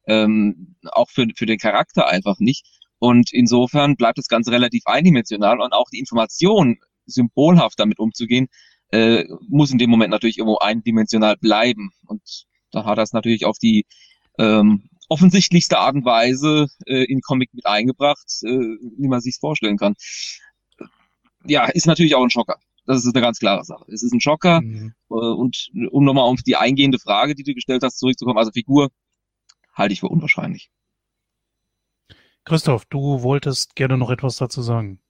[0.06, 2.66] Ähm, auch für, für den Charakter einfach nicht.
[2.98, 8.48] Und insofern bleibt das Ganze relativ eindimensional und auch die Information symbolhaft damit umzugehen,
[8.90, 11.90] äh, muss in dem Moment natürlich irgendwo eindimensional bleiben.
[12.06, 13.86] Und da hat er es natürlich auf die
[14.38, 19.76] ähm, offensichtlichste Art und Weise äh, in Comic mit eingebracht, äh, wie man sich vorstellen
[19.76, 19.94] kann.
[21.44, 22.58] Ja, ist natürlich auch ein Schocker.
[22.86, 23.84] Das ist eine ganz klare Sache.
[23.92, 24.60] Es ist ein Schocker.
[24.60, 24.94] Mhm.
[25.10, 28.90] Äh, und um nochmal auf die eingehende Frage, die du gestellt hast, zurückzukommen, also Figur
[29.74, 30.70] halte ich für unwahrscheinlich.
[32.44, 35.00] Christoph, du wolltest gerne noch etwas dazu sagen.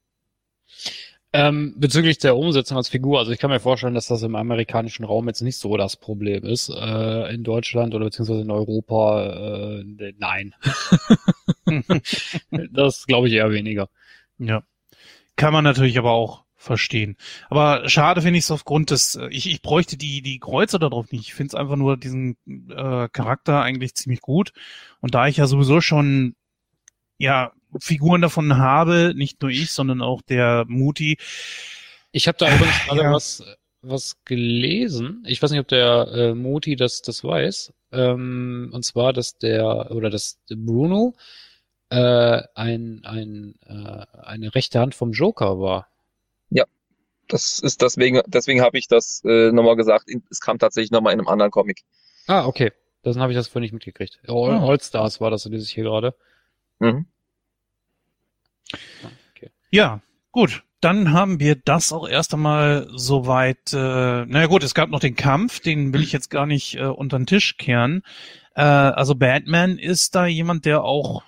[1.34, 5.04] Ähm, bezüglich der Umsetzung als Figur, also ich kann mir vorstellen, dass das im amerikanischen
[5.04, 6.68] Raum jetzt nicht so das Problem ist.
[6.68, 10.54] Äh, in Deutschland oder beziehungsweise in Europa, äh, nein.
[12.70, 13.88] das glaube ich eher weniger.
[14.38, 14.62] Ja.
[15.36, 17.16] Kann man natürlich aber auch verstehen.
[17.48, 21.10] Aber schade finde ich es aufgrund des, äh, ich, ich bräuchte die, die Kreuze darauf
[21.12, 21.28] nicht.
[21.28, 24.52] Ich finde es einfach nur diesen äh, Charakter eigentlich ziemlich gut.
[25.00, 26.36] Und da ich ja sowieso schon
[27.18, 31.16] ja Figuren davon habe, nicht nur ich, sondern auch der Muti.
[32.12, 33.12] Ich habe da übrigens gerade ja.
[33.12, 33.42] was
[33.82, 35.24] was gelesen.
[35.26, 37.72] Ich weiß nicht, ob der äh, Muti das das weiß.
[37.90, 41.14] Ähm, und zwar, dass der oder dass Bruno
[41.90, 45.88] äh, ein ein äh, eine rechte Hand vom Joker war.
[46.50, 46.64] Ja,
[47.28, 50.08] das ist deswegen deswegen habe ich das äh, nochmal gesagt.
[50.30, 51.82] Es kam tatsächlich nochmal in einem anderen Comic.
[52.28, 52.72] Ah, okay.
[53.02, 54.20] Dann habe ich das vorhin nicht mitgekriegt.
[54.28, 54.64] All, ah.
[54.64, 56.14] All Stars war das, lese ich hier gerade.
[56.78, 57.06] Mhm.
[59.36, 59.50] Okay.
[59.70, 60.64] Ja, gut.
[60.80, 63.72] Dann haben wir das auch erst einmal soweit.
[63.72, 63.76] Äh,
[64.26, 67.18] naja gut, es gab noch den Kampf, den will ich jetzt gar nicht äh, unter
[67.18, 68.02] den Tisch kehren.
[68.56, 71.22] Äh, also Batman ist da jemand, der auch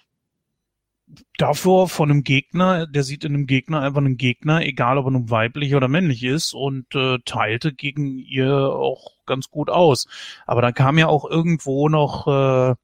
[1.36, 5.11] davor von einem Gegner, der sieht in einem Gegner einfach einen Gegner, egal ob er
[5.12, 10.06] nun weiblich oder männlich ist, und äh, teilte gegen ihr auch ganz gut aus.
[10.47, 12.74] Aber dann kam ja auch irgendwo noch äh,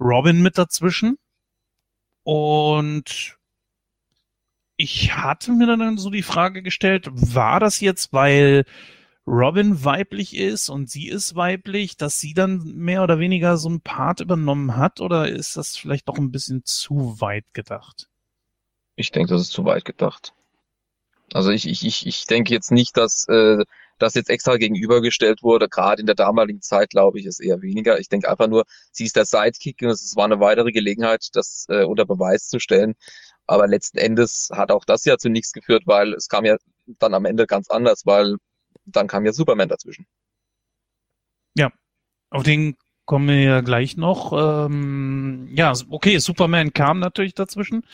[0.00, 1.18] Robin mit dazwischen.
[2.22, 3.35] Und
[4.76, 8.64] ich hatte mir dann so die Frage gestellt, war das jetzt, weil
[9.26, 13.80] Robin weiblich ist und sie ist weiblich, dass sie dann mehr oder weniger so ein
[13.80, 18.08] Part übernommen hat oder ist das vielleicht doch ein bisschen zu weit gedacht?
[18.94, 20.32] Ich denke, das ist zu weit gedacht.
[21.32, 23.64] Also ich, ich, ich, ich denke jetzt nicht, dass äh,
[23.98, 25.68] das jetzt extra gegenübergestellt wurde.
[25.68, 27.98] Gerade in der damaligen Zeit, glaube ich, ist eher weniger.
[27.98, 31.66] Ich denke einfach nur, sie ist der Sidekick und es war eine weitere Gelegenheit, das
[31.68, 32.94] äh, unter Beweis zu stellen.
[33.46, 36.56] Aber letzten Endes hat auch das ja zu nichts geführt, weil es kam ja
[36.98, 38.36] dann am Ende ganz anders, weil
[38.84, 40.06] dann kam ja Superman dazwischen.
[41.54, 41.72] Ja,
[42.30, 44.32] auf den kommen wir ja gleich noch.
[44.66, 47.84] Ähm, ja, okay, Superman kam natürlich dazwischen.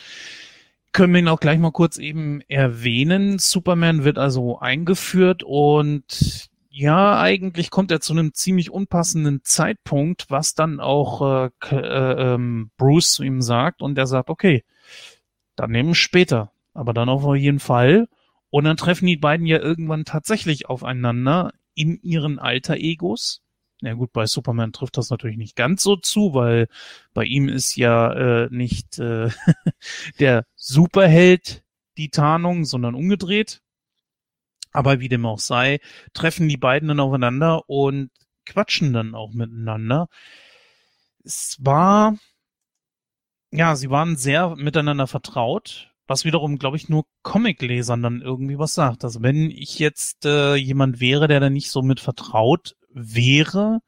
[0.93, 3.39] Können wir ihn auch gleich mal kurz eben erwähnen.
[3.39, 10.55] Superman wird also eingeführt und ja, eigentlich kommt er zu einem ziemlich unpassenden Zeitpunkt, was
[10.55, 14.65] dann auch äh, äh, ähm, Bruce zu ihm sagt und er sagt, okay,
[15.57, 16.53] dann nehmen später.
[16.75, 18.09] Aber dann auf jeden Fall.
[18.51, 23.43] Und dann treffen die beiden ja irgendwann tatsächlich aufeinander in ihren Alter-Egos.
[23.81, 26.69] Ja gut, bei Superman trifft das natürlich nicht ganz so zu, weil
[27.15, 28.13] bei ihm ist ja
[28.45, 29.31] äh, nicht äh,
[30.21, 31.65] der Superheld
[31.97, 33.61] die Tarnung, sondern umgedreht.
[34.71, 35.81] Aber wie dem auch sei,
[36.15, 38.11] treffen die beiden dann aufeinander und
[38.47, 40.09] quatschen dann auch miteinander.
[41.25, 42.17] Es war
[43.53, 48.75] ja, sie waren sehr miteinander vertraut, was wiederum, glaube ich, nur Comiclesern dann irgendwie was
[48.75, 49.05] sagt.
[49.05, 53.81] Also wenn ich jetzt äh, jemand wäre, der da nicht so mit vertraut wäre,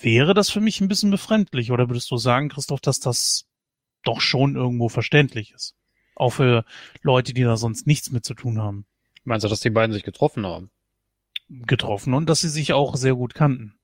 [0.00, 1.70] wäre das für mich ein bisschen befremdlich.
[1.70, 3.44] Oder würdest du sagen, Christoph, dass das
[4.02, 5.74] doch schon irgendwo verständlich ist?
[6.14, 6.64] Auch für
[7.02, 8.86] Leute, die da sonst nichts mit zu tun haben.
[9.24, 10.70] Meinst du, dass die beiden sich getroffen haben?
[11.48, 13.74] Getroffen und dass sie sich auch sehr gut kannten.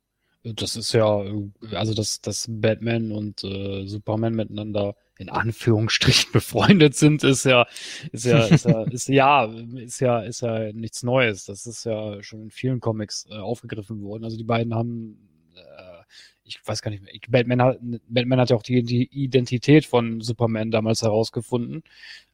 [0.44, 6.96] Das ist ja, äh, also dass, dass Batman und äh, Superman miteinander in Anführungsstrichen befreundet
[6.96, 7.66] sind, ist ja,
[8.10, 11.44] ist ja, ist ja, ist ja, ist ja, ist ja nichts Neues.
[11.44, 14.24] Das ist ja schon in vielen Comics äh, aufgegriffen worden.
[14.24, 16.02] Also die beiden haben, äh,
[16.42, 17.78] ich weiß gar nicht mehr, Batman hat,
[18.08, 21.84] Batman hat ja auch die, die Identität von Superman damals herausgefunden.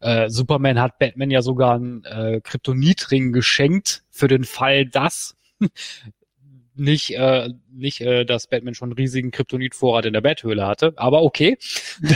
[0.01, 5.37] Äh, Superman hat Batman ja sogar einen äh, Kryptonitring geschenkt für den Fall, dass
[6.79, 11.23] nicht, äh, nicht äh, dass Batman schon einen riesigen Kryptonitvorrat in der Betthöhle hatte, aber
[11.23, 11.59] okay.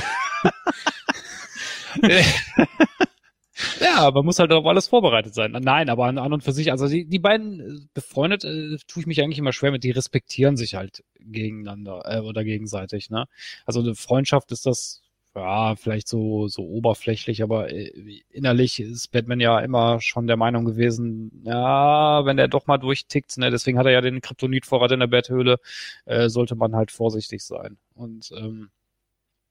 [3.80, 5.52] ja, man muss halt auf alles vorbereitet sein.
[5.52, 9.02] Nein, aber an, an und für sich, also die, die beiden äh, befreundet, äh, tue
[9.02, 13.10] ich mich eigentlich immer schwer mit, die respektieren sich halt gegeneinander äh, oder gegenseitig.
[13.10, 13.26] Ne?
[13.66, 15.02] Also eine Freundschaft ist das
[15.34, 20.64] ja, vielleicht so, so oberflächlich, aber äh, innerlich ist Batman ja immer schon der Meinung
[20.64, 25.00] gewesen, ja, wenn der doch mal durchtickt, ne, deswegen hat er ja den Kryptonitvorrat in
[25.00, 25.58] der Betthöhle,
[26.04, 27.78] äh, sollte man halt vorsichtig sein.
[27.94, 28.70] Und ähm,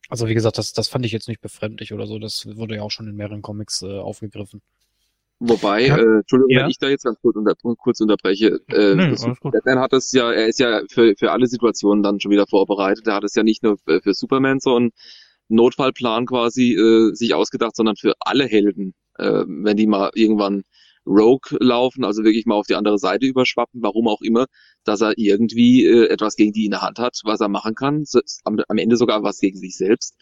[0.09, 2.81] also wie gesagt, das, das fand ich jetzt nicht befremdlich oder so, das wurde ja
[2.83, 4.61] auch schon in mehreren Comics äh, aufgegriffen.
[5.43, 5.97] Wobei, ja.
[5.97, 6.61] äh, Entschuldigung, ja.
[6.61, 8.59] wenn ich da jetzt ganz kurz, unter, kurz unterbreche.
[8.67, 12.29] Äh, nee, Batman hat es ja, er ist ja für, für alle Situationen dann schon
[12.29, 13.07] wieder vorbereitet.
[13.07, 14.91] Er hat es ja nicht nur für, für Superman so ein
[15.56, 20.64] Notfallplan quasi äh, sich ausgedacht, sondern für alle Helden, äh, wenn die mal irgendwann
[21.06, 24.45] Rogue laufen, also wirklich mal auf die andere Seite überschwappen, warum auch immer,
[24.84, 28.06] dass er irgendwie äh, etwas gegen die in der Hand hat, was er machen kann,
[28.06, 30.15] so, am, am, Ende sogar was gegen sich selbst,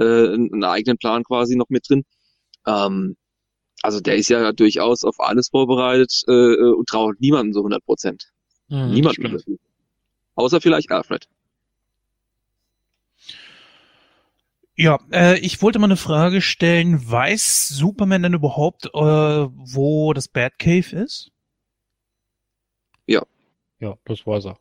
[0.00, 2.02] äh, einen eigenen Plan quasi noch mit drin.
[2.66, 3.16] Ähm,
[3.82, 8.30] also der ist ja durchaus auf alles vorbereitet äh, und traut niemanden so 100 Prozent.
[8.68, 9.58] Mhm, niemanden.
[10.34, 11.28] Außer vielleicht Alfred.
[14.76, 17.08] Ja, äh, ich wollte mal eine Frage stellen.
[17.08, 21.30] Weiß Superman denn überhaupt, äh, wo das Batcave ist?
[23.06, 23.22] Ja.
[23.78, 24.58] Ja, das weiß er.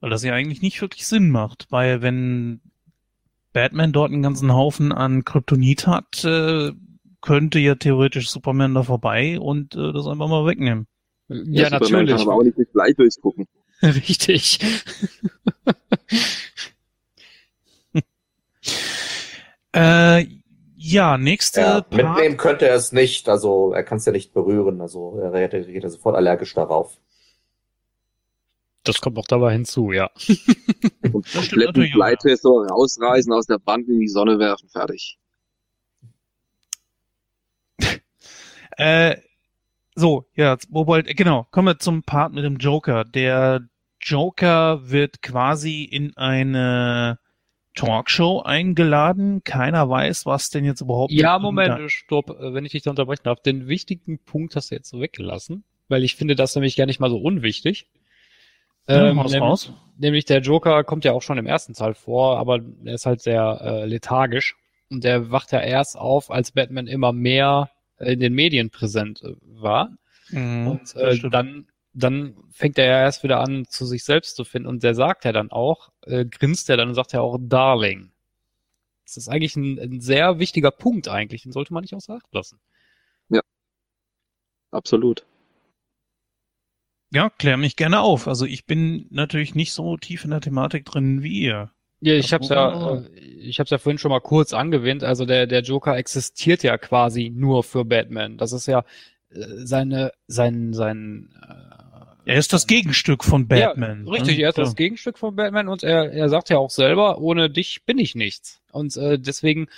[0.00, 2.60] Weil das ja eigentlich nicht wirklich Sinn macht, weil wenn
[3.52, 6.72] Batman dort einen ganzen Haufen an Kryptonit hat, äh,
[7.20, 10.86] könnte ja theoretisch Superman da vorbei und äh, das einfach mal wegnehmen.
[11.28, 12.16] Ja, ja natürlich.
[12.16, 13.46] Kann aber auch nicht gleich durchgucken.
[13.82, 14.60] Richtig.
[19.72, 20.26] Äh,
[20.76, 21.60] ja, nächste.
[21.60, 21.92] Ja, Part.
[21.92, 25.84] Mitnehmen könnte er es nicht, also er kann es ja nicht berühren, also er reagiert
[25.84, 26.96] ja sofort allergisch darauf.
[28.84, 30.10] Das kommt auch dabei hinzu, ja.
[31.12, 35.18] Und kompletten Bleitresor rausreißen, aus der Band in die Sonne werfen, fertig.
[38.78, 39.16] äh,
[39.94, 43.04] so, ja, wobei, genau, kommen wir zum Part mit dem Joker.
[43.04, 43.68] Der
[44.00, 47.18] Joker wird quasi in eine
[47.74, 49.42] Talkshow eingeladen.
[49.44, 51.12] Keiner weiß, was denn jetzt überhaupt.
[51.12, 53.40] Ja, Moment, stopp, äh, wenn ich dich da unterbrechen darf.
[53.40, 57.00] Den wichtigen Punkt hast du jetzt so weggelassen, weil ich finde das nämlich gar nicht
[57.00, 57.86] mal so unwichtig.
[58.88, 62.60] Ja, ähm, nämlich, nämlich der Joker kommt ja auch schon im ersten Teil vor, aber
[62.84, 64.56] er ist halt sehr äh, lethargisch
[64.90, 69.34] und der wacht ja erst auf, als Batman immer mehr in den Medien präsent äh,
[69.42, 69.90] war.
[70.30, 74.44] Mhm, und äh, dann dann fängt er ja erst wieder an, zu sich selbst zu
[74.44, 74.68] finden.
[74.68, 78.12] Und der sagt ja dann auch, äh, grinst er dann und sagt ja auch Darling.
[79.04, 81.42] Das ist eigentlich ein, ein sehr wichtiger Punkt eigentlich.
[81.42, 82.60] Den sollte man nicht außer Acht lassen.
[83.28, 83.40] Ja.
[84.70, 85.24] Absolut.
[87.12, 88.28] Ja, klär mich gerne auf.
[88.28, 91.72] Also ich bin natürlich nicht so tief in der Thematik drin wie ihr.
[92.00, 95.02] Ja, ich hab's ja, äh, ich hab's ja vorhin schon mal kurz angewähnt.
[95.02, 98.38] Also der, der Joker existiert ja quasi nur für Batman.
[98.38, 98.84] Das ist ja
[99.30, 101.79] äh, seine, sein, sein, äh,
[102.24, 104.06] er ist das Gegenstück von Batman.
[104.06, 104.44] Ja, richtig, ne?
[104.44, 104.64] er ist ja.
[104.64, 108.14] das Gegenstück von Batman und er, er sagt ja auch selber, ohne dich bin ich
[108.14, 108.60] nichts.
[108.72, 109.68] Und äh, deswegen,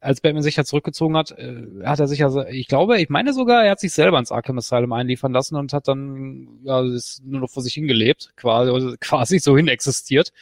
[0.00, 3.32] als Batman sich ja zurückgezogen hat, äh, hat er sich ja, ich glaube, ich meine
[3.32, 7.22] sogar, er hat sich selber ins Arkham Asylum einliefern lassen und hat dann ja ist
[7.24, 10.32] nur noch vor sich hingelebt, quasi, quasi so hin existiert.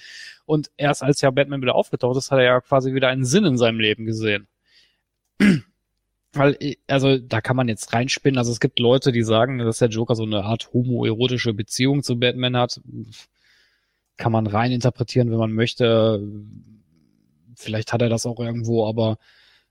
[0.45, 3.45] Und erst als ja Batman wieder aufgetaucht ist, hat er ja quasi wieder einen Sinn
[3.45, 4.47] in seinem Leben gesehen.
[6.37, 8.39] Weil, äh, also da kann man jetzt reinspinnen.
[8.39, 12.19] Also es gibt Leute, die sagen, dass der Joker so eine Art homoerotische Beziehung zu
[12.19, 12.81] Batman hat.
[14.17, 16.23] Kann man rein interpretieren, wenn man möchte.
[17.55, 19.19] Vielleicht hat er das auch irgendwo, aber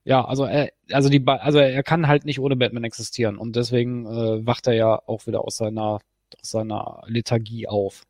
[0.03, 4.05] ja, also er, also die, also er kann halt nicht ohne Batman existieren und deswegen
[4.05, 5.99] äh, wacht er ja auch wieder aus seiner
[6.39, 8.03] aus seiner Lethargie auf.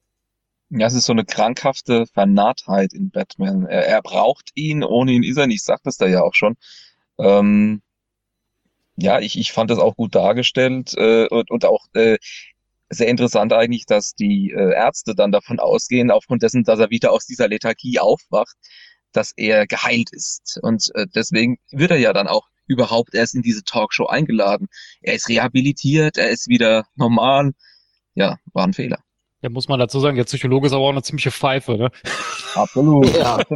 [0.69, 3.65] Ja, es ist so eine krankhafte Vernarrtheit in Batman.
[3.65, 6.55] Er, er braucht ihn, ohne ihn ist er nicht, sagt es da ja auch schon.
[7.19, 7.81] Ähm,
[8.97, 12.17] ja, ich, ich fand das auch gut dargestellt äh, und, und auch äh,
[12.89, 17.11] sehr interessant eigentlich, dass die äh, Ärzte dann davon ausgehen, aufgrund dessen, dass er wieder
[17.11, 18.55] aus dieser Lethargie aufwacht,
[19.11, 20.59] dass er geheilt ist.
[20.61, 24.67] Und äh, deswegen wird er ja dann auch überhaupt erst in diese Talkshow eingeladen.
[25.01, 27.51] Er ist rehabilitiert, er ist wieder normal.
[28.13, 28.99] Ja, war ein Fehler.
[29.41, 31.91] Da muss man dazu sagen, der Psychologe ist aber auch eine ziemliche Pfeife, ne?
[32.55, 33.13] Absolut.
[33.15, 33.39] Ja.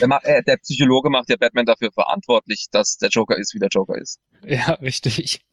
[0.00, 3.68] Der, äh, der Psychologe macht ja Batman dafür verantwortlich, dass der Joker ist, wie der
[3.68, 4.18] Joker ist.
[4.44, 5.44] Ja, richtig.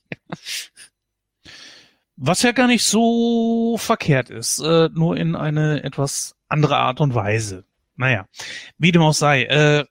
[2.16, 7.14] Was ja gar nicht so verkehrt ist, äh, nur in eine etwas andere Art und
[7.14, 7.66] Weise.
[7.96, 8.26] Naja,
[8.78, 9.44] wie dem auch sei.
[9.44, 9.86] Äh,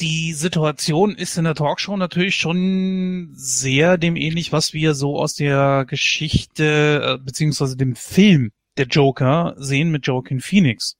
[0.00, 5.34] die Situation ist in der Talkshow natürlich schon sehr dem ähnlich, was wir so aus
[5.34, 10.96] der Geschichte äh, beziehungsweise dem Film der Joker sehen mit Joaquin Phoenix.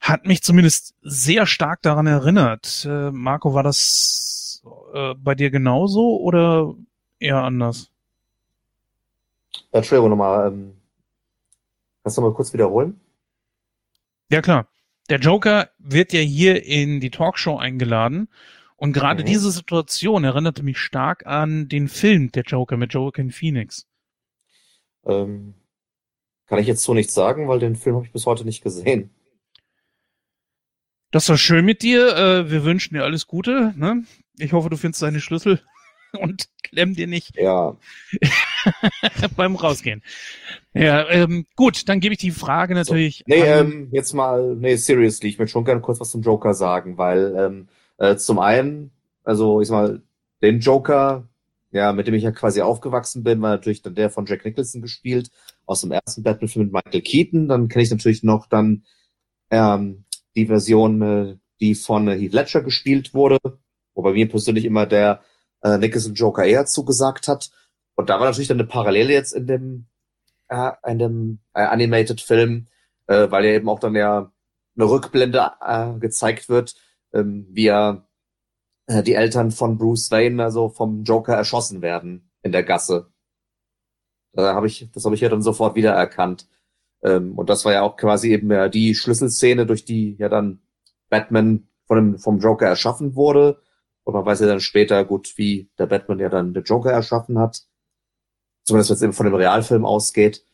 [0.00, 2.86] Hat mich zumindest sehr stark daran erinnert.
[2.88, 4.62] Äh, Marco, war das
[4.94, 6.74] äh, bei dir genauso oder
[7.18, 7.90] eher anders?
[9.72, 10.48] Entschuldigung nochmal.
[10.48, 10.76] Ähm,
[12.02, 13.00] kannst du mal kurz wiederholen?
[14.30, 14.68] Ja klar.
[15.10, 18.28] Der Joker wird ja hier in die Talkshow eingeladen
[18.76, 19.26] und gerade Mhm.
[19.26, 23.86] diese Situation erinnerte mich stark an den Film Der Joker mit Joaquin Phoenix.
[25.06, 25.54] Ähm,
[26.48, 29.10] kann ich jetzt so nicht sagen, weil den Film habe ich bis heute nicht gesehen.
[31.10, 32.16] Das war schön mit dir.
[32.16, 33.72] Äh, wir wünschen dir alles Gute.
[33.76, 34.04] Ne?
[34.38, 35.60] Ich hoffe, du findest deine Schlüssel
[36.20, 37.76] und klemm dir nicht Ja,
[39.36, 40.02] beim Rausgehen.
[40.74, 43.24] Ja, ähm, gut, dann gebe ich die Frage natürlich.
[43.26, 46.54] Nee, an, ähm, jetzt mal, nee, seriously, ich möchte schon gerne kurz was zum Joker
[46.54, 47.68] sagen, weil ähm,
[47.98, 48.90] äh, zum einen,
[49.24, 50.02] also ich sag mal,
[50.42, 51.26] den Joker,
[51.72, 54.82] ja, mit dem ich ja quasi aufgewachsen bin, war natürlich dann der von Jack Nicholson
[54.82, 55.30] gespielt,
[55.68, 57.48] aus dem ersten Batman-Film mit Michael Keaton.
[57.48, 58.84] Dann kenne ich natürlich noch dann
[59.50, 60.04] ähm,
[60.34, 63.38] die Version, äh, die von äh, Heath Ledger gespielt wurde,
[63.94, 65.22] wobei mir persönlich immer der
[65.62, 67.50] äh, Nicholson Joker eher zugesagt hat.
[67.94, 69.86] Und da war natürlich dann eine Parallele jetzt in dem
[70.48, 72.68] äh, in dem äh, Animated Film,
[73.06, 74.32] äh, weil ja eben auch dann ja
[74.76, 76.76] eine Rückblende äh, gezeigt wird,
[77.12, 78.06] ähm, wie ja
[78.86, 83.12] äh, die Eltern von Bruce Wayne, also vom Joker, erschossen werden in der Gasse.
[84.32, 86.48] Da habe ich, das habe ich ja dann sofort wiedererkannt.
[87.02, 90.60] Ähm, und das war ja auch quasi eben ja die Schlüsselszene, durch die ja dann
[91.08, 93.60] Batman von dem, vom Joker erschaffen wurde.
[94.04, 97.38] Und man weiß ja dann später gut, wie der Batman ja dann den Joker erschaffen
[97.38, 97.62] hat.
[98.64, 100.44] Zumindest wenn es eben von dem Realfilm ausgeht.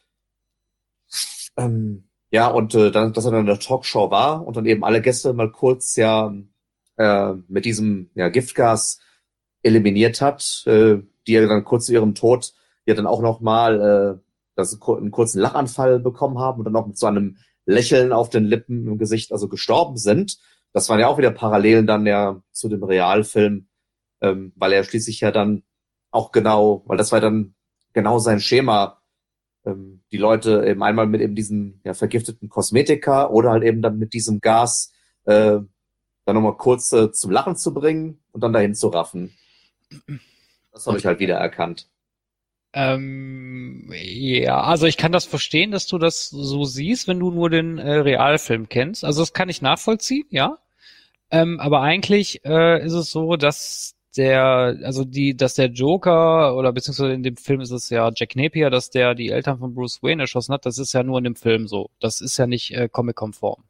[1.57, 4.85] Ähm, ja, und äh, dann, dass er dann in der Talkshow war und dann eben
[4.85, 6.35] alle Gäste mal kurz ja
[6.97, 9.01] äh, mit diesem ja, Giftgas
[9.63, 12.55] eliminiert hat, äh, die ja dann kurz zu ihrem Tod
[12.87, 14.21] ja dann auch noch mal äh,
[14.57, 18.45] das, einen kurzen Lachanfall bekommen haben und dann auch mit so einem Lächeln auf den
[18.45, 20.39] Lippen im Gesicht also gestorben sind.
[20.73, 23.69] Das waren ja auch wieder Parallelen dann ja zu dem Realfilm,
[24.21, 25.63] ähm, weil er schließlich ja dann
[26.11, 27.55] auch genau, weil das war dann
[27.93, 29.01] genau sein Schema,
[29.65, 33.99] ähm, die Leute eben einmal mit eben diesem ja, vergifteten Kosmetika oder halt eben dann
[33.99, 34.93] mit diesem Gas
[35.25, 35.59] äh,
[36.25, 39.35] dann nochmal kurz äh, zum Lachen zu bringen und dann dahin zu raffen.
[40.73, 41.89] Das habe ich halt wieder erkannt.
[42.77, 47.49] Ähm, ja, also ich kann das verstehen, dass du das so siehst, wenn du nur
[47.49, 49.05] den äh, Realfilm kennst.
[49.05, 50.59] Also das kann ich nachvollziehen, ja.
[51.31, 56.73] Ähm, aber eigentlich äh, ist es so, dass der, also die, dass der Joker oder
[56.73, 60.03] beziehungsweise in dem Film ist es ja Jack Napier, dass der die Eltern von Bruce
[60.03, 60.67] Wayne erschossen hat.
[60.67, 61.91] Das ist ja nur in dem Film so.
[62.01, 63.63] Das ist ja nicht äh, Comic-konform.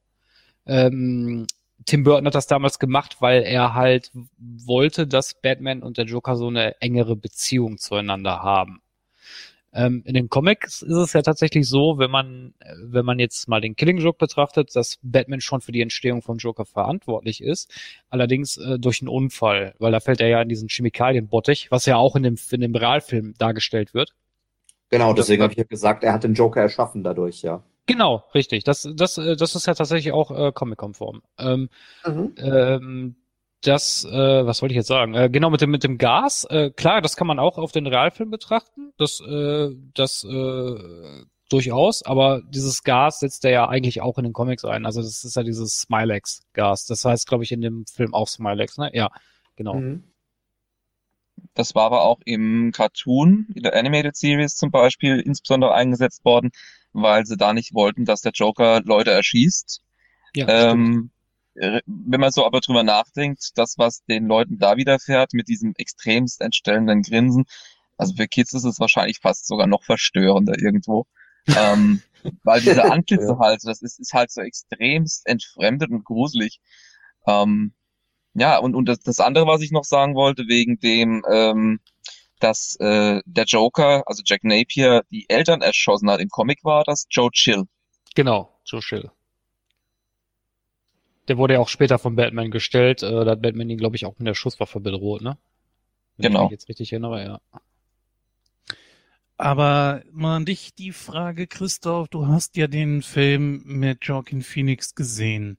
[0.67, 1.47] Ähm,
[1.87, 6.37] Tim Burton hat das damals gemacht, weil er halt wollte, dass Batman und der Joker
[6.37, 8.81] so eine engere Beziehung zueinander haben.
[9.75, 13.61] Ähm, in den Comics ist es ja tatsächlich so, wenn man, wenn man jetzt mal
[13.61, 17.73] den Killing Joke betrachtet, dass Batman schon für die Entstehung vom Joker verantwortlich ist.
[18.09, 21.97] Allerdings äh, durch einen Unfall, weil da fällt er ja in diesen Chemikalienbottich, was ja
[21.97, 24.15] auch in dem, in dem Realfilm dargestellt wird.
[24.91, 27.65] Genau, deswegen habe ich ja gesagt, er hat den Joker erschaffen dadurch, ja.
[27.87, 28.65] Genau, richtig.
[28.65, 31.23] Das, das, äh, das ist ja tatsächlich auch äh, Comic-konform.
[31.39, 31.69] Ähm,
[32.39, 33.17] Ähm,
[33.67, 35.15] das, äh, was wollte ich jetzt sagen?
[35.15, 36.47] Äh, genau mit dem mit dem Gas.
[36.51, 38.93] Äh, klar, das kann man auch auf den Realfilm betrachten.
[38.99, 42.03] Das, äh, das äh, durchaus.
[42.03, 44.87] Aber dieses Gas setzt er ja eigentlich auch in den Comics ein.
[44.87, 46.87] Also das ist ja dieses Smilex-Gas.
[46.87, 48.79] Das heißt, glaube ich, in dem Film auch Smilex.
[48.79, 48.91] Ne?
[48.93, 49.11] Ja,
[49.57, 49.75] genau.
[49.75, 50.05] Mhm.
[51.55, 56.51] Das war aber auch im Cartoon, in der Animated Series zum Beispiel, insbesondere eingesetzt worden,
[56.93, 59.83] weil sie da nicht wollten, dass der Joker Leute erschießt.
[60.35, 60.51] Ja, stimmt.
[60.51, 61.14] Ähm, äh,
[61.55, 66.41] wenn man so aber drüber nachdenkt, das, was den Leuten da widerfährt, mit diesem extremst
[66.41, 67.45] entstellenden Grinsen,
[67.97, 71.07] also für Kids ist es wahrscheinlich fast sogar noch verstörender irgendwo.
[71.57, 72.03] ähm,
[72.43, 73.39] weil diese Antlitze Ja.
[73.39, 76.61] halt, das ist, ist halt so extremst entfremdet und gruselig.
[77.27, 77.75] Ähm,
[78.35, 81.81] ja, und, und das, das andere, was ich noch sagen wollte, wegen dem, ähm,
[82.41, 86.21] dass äh, der Joker, also Jack Napier, die Eltern erschossen hat.
[86.21, 87.65] Im Comic war das Joe Chill.
[88.15, 89.11] Genau, Joe Chill.
[91.29, 93.03] Der wurde ja auch später von Batman gestellt.
[93.03, 95.39] Äh, da hat Batman ihn, glaube ich, auch mit der Schusswaffe bedroht, ne?
[96.17, 96.41] Wenn Genau.
[96.45, 97.41] ich mich jetzt richtig erinnere, ja.
[99.37, 104.95] Aber mal an dich die Frage, Christoph, du hast ja den Film mit Joaquin Phoenix
[104.95, 105.59] gesehen.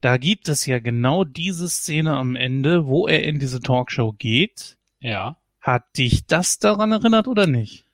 [0.00, 4.76] Da gibt es ja genau diese Szene am Ende, wo er in diese Talkshow geht.
[5.00, 5.38] Ja.
[5.60, 7.87] Hat dich das daran erinnert oder nicht?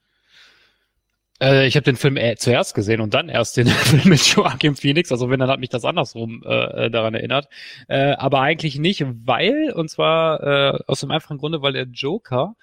[1.40, 4.76] Äh, ich habe den Film äh, zuerst gesehen und dann erst den Film mit Joaquin
[4.76, 5.12] Phoenix.
[5.12, 7.48] Also wenn, dann hat mich das andersrum äh, daran erinnert.
[7.88, 12.54] Äh, aber eigentlich nicht, weil, und zwar äh, aus dem einfachen Grunde, weil der Joker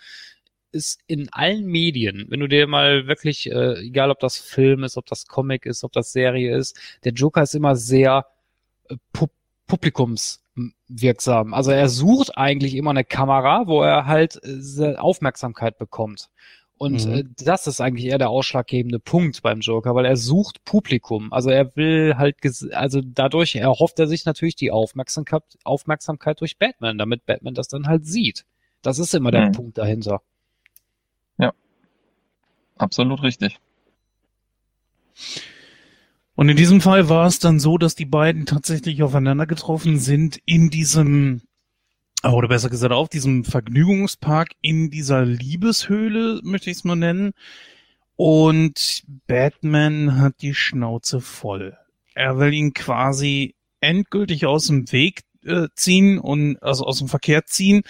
[0.72, 4.98] ist in allen Medien, wenn du dir mal wirklich, äh, egal ob das Film ist,
[4.98, 8.26] ob das Comic ist, ob das Serie ist, der Joker ist immer sehr
[8.90, 9.28] äh, pu
[9.68, 11.54] publikumswirksam.
[11.54, 16.30] Also er sucht eigentlich immer eine Kamera, wo er halt äh, Aufmerksamkeit bekommt.
[16.82, 17.12] Und Mhm.
[17.12, 21.32] äh, das ist eigentlich eher der ausschlaggebende Punkt beim Joker, weil er sucht Publikum.
[21.32, 22.38] Also er will halt,
[22.72, 27.86] also dadurch erhofft er sich natürlich die Aufmerksamkeit, Aufmerksamkeit durch Batman, damit Batman das dann
[27.86, 28.46] halt sieht.
[28.82, 29.52] Das ist immer der Mhm.
[29.52, 30.24] Punkt dahinter.
[32.80, 33.60] Absolut richtig.
[36.34, 40.40] Und in diesem Fall war es dann so, dass die beiden tatsächlich aufeinander getroffen sind
[40.46, 41.44] in diesem,
[42.24, 47.34] oder besser gesagt auf diesem Vergnügungspark, in dieser Liebeshöhle, möchte ich es mal nennen.
[48.16, 51.78] Und Batman hat die Schnauze voll.
[52.14, 57.46] Er will ihn quasi endgültig aus dem Weg äh, ziehen und also aus dem Verkehr
[57.46, 57.82] ziehen.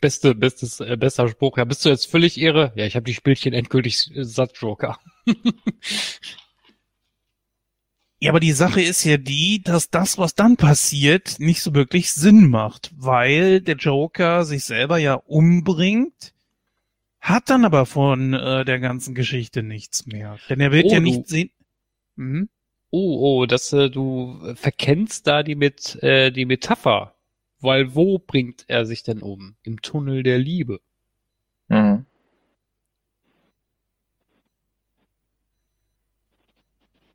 [0.00, 1.58] Beste, bestes, äh, bester Spruch.
[1.58, 2.72] Ja, bist du jetzt völlig irre?
[2.76, 4.98] Ja, ich habe die Spielchen endgültig äh, satt, Joker.
[8.22, 12.12] Ja, aber die Sache ist ja die, dass das, was dann passiert, nicht so wirklich
[12.12, 16.34] Sinn macht, weil der Joker sich selber ja umbringt,
[17.18, 20.38] hat dann aber von äh, der ganzen Geschichte nichts mehr.
[20.50, 21.50] Denn er wird Oh, ja nicht sehen.
[22.16, 22.50] Mhm.
[22.90, 27.14] Oh, oh, dass äh, du verkennst da die mit äh, die Metapher.
[27.60, 29.54] Weil wo bringt er sich denn um?
[29.62, 30.80] Im Tunnel der Liebe.
[31.68, 32.06] Mhm.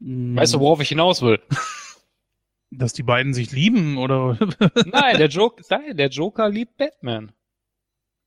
[0.08, 1.40] Weißt du, worauf ich hinaus will?
[2.72, 4.38] Dass die beiden sich lieben oder
[4.86, 7.32] Nein, der Joker, nein, der Joker liebt Batman.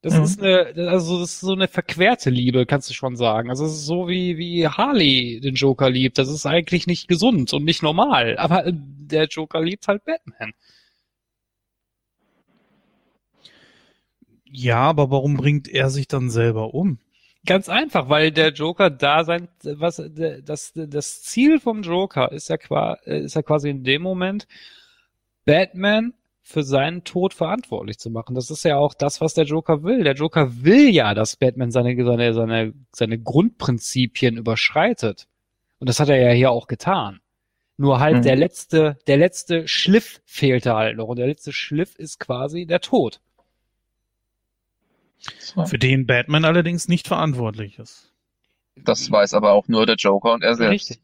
[0.00, 0.22] Das Mhm.
[0.24, 3.50] ist eine, also das ist so eine verquerte Liebe, kannst du schon sagen.
[3.50, 6.18] Also es ist so wie wie Harley den Joker liebt.
[6.18, 8.38] Das ist eigentlich nicht gesund und nicht normal.
[8.38, 10.52] Aber der Joker liebt halt Batman.
[14.50, 16.98] ja, aber warum bringt er sich dann selber um?
[17.48, 20.02] Ganz einfach, weil der Joker da sein, was
[20.44, 24.46] das das Ziel vom Joker ist ja qua, ist ja quasi in dem Moment
[25.46, 26.12] Batman
[26.42, 28.34] für seinen Tod verantwortlich zu machen.
[28.34, 30.04] Das ist ja auch das, was der Joker will.
[30.04, 35.26] Der Joker will ja, dass Batman seine seine seine seine Grundprinzipien überschreitet.
[35.78, 37.20] Und das hat er ja hier auch getan.
[37.78, 38.22] Nur halt Mhm.
[38.24, 42.80] der letzte der letzte Schliff fehlte halt noch und der letzte Schliff ist quasi der
[42.82, 43.22] Tod.
[45.38, 45.64] So.
[45.66, 48.12] Für den Batman allerdings nicht verantwortlich ist.
[48.76, 50.90] Das weiß aber auch nur der Joker und er selbst.
[50.90, 51.02] Richtig.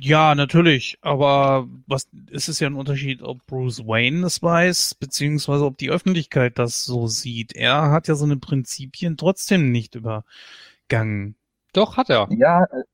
[0.00, 5.64] Ja, natürlich, aber was ist es ja ein Unterschied, ob Bruce Wayne es weiß, beziehungsweise
[5.64, 7.56] ob die Öffentlichkeit das so sieht.
[7.56, 11.34] Er hat ja seine Prinzipien trotzdem nicht übergangen.
[11.72, 12.28] Doch hat er.
[12.30, 12.84] Ja, äh,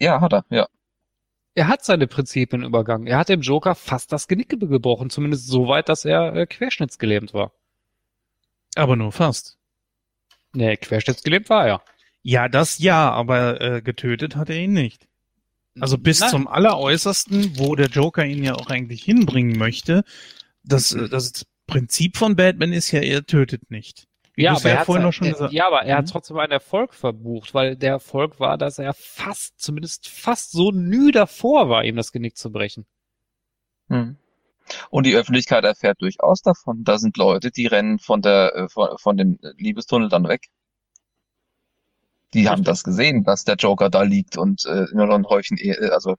[0.00, 0.66] ja, hat er, ja.
[1.54, 3.06] Er hat seine Prinzipien übergangen.
[3.06, 7.32] Er hat dem Joker fast das Genick gebrochen, zumindest so weit, dass er äh, querschnittsgelähmt
[7.32, 7.52] war.
[8.76, 9.58] Aber nur fast.
[10.52, 11.82] Nee, querschnittsgelähmt war er.
[12.22, 15.06] Ja, das ja, aber äh, getötet hat er ihn nicht.
[15.78, 16.30] Also bis Nein.
[16.30, 20.02] zum alleräußersten, wo der Joker ihn ja auch eigentlich hinbringen möchte.
[20.64, 24.06] Das, äh, das Prinzip von Batman ist ja, er tötet nicht.
[24.34, 25.52] Wie Ja, aber er hat, vorhin noch schon äh, gesagt.
[25.52, 26.10] ja, aber er hat Mhm.
[26.10, 31.12] trotzdem einen Erfolg verbucht, weil der Erfolg war, dass er fast, zumindest fast so nü
[31.12, 32.86] davor war, ihm das Genick zu brechen.
[33.88, 34.16] Hm.
[34.90, 36.84] Und die Öffentlichkeit erfährt durchaus davon.
[36.84, 40.48] Da sind Leute, die rennen von der, äh, von, von dem Liebestunnel dann weg.
[42.34, 45.58] Die haben das gesehen, dass der Joker da liegt und äh, nur noch ein Häufchen,
[45.58, 46.14] eh- also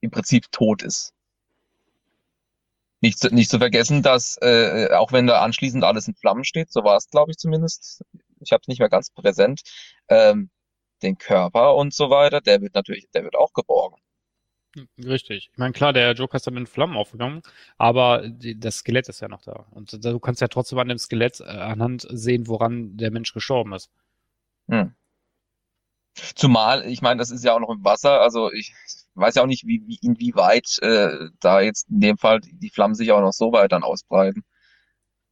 [0.00, 1.12] im Prinzip tot ist.
[3.00, 6.72] Nicht zu, nicht zu vergessen, dass äh, auch wenn da anschließend alles in Flammen steht,
[6.72, 8.02] so war es, glaube ich zumindest,
[8.40, 9.62] ich habe es nicht mehr ganz präsent,
[10.08, 10.50] ähm,
[11.02, 14.00] den Körper und so weiter, der wird natürlich, der wird auch geborgen.
[14.98, 15.50] Richtig.
[15.52, 17.42] Ich meine, klar, der Joker ist dann in Flammen aufgegangen,
[17.76, 19.66] aber die, das Skelett ist ja noch da.
[19.70, 23.72] Und du kannst ja trotzdem an dem Skelett äh, anhand sehen, woran der Mensch gestorben
[23.72, 23.90] ist.
[24.68, 24.94] Hm.
[26.34, 28.74] Zumal, ich meine, das ist ja auch noch im Wasser, also ich
[29.14, 32.94] weiß ja auch nicht, wie, wie inwieweit äh, da jetzt in dem Fall die Flammen
[32.94, 34.44] sich auch noch so weit dann ausbreiten,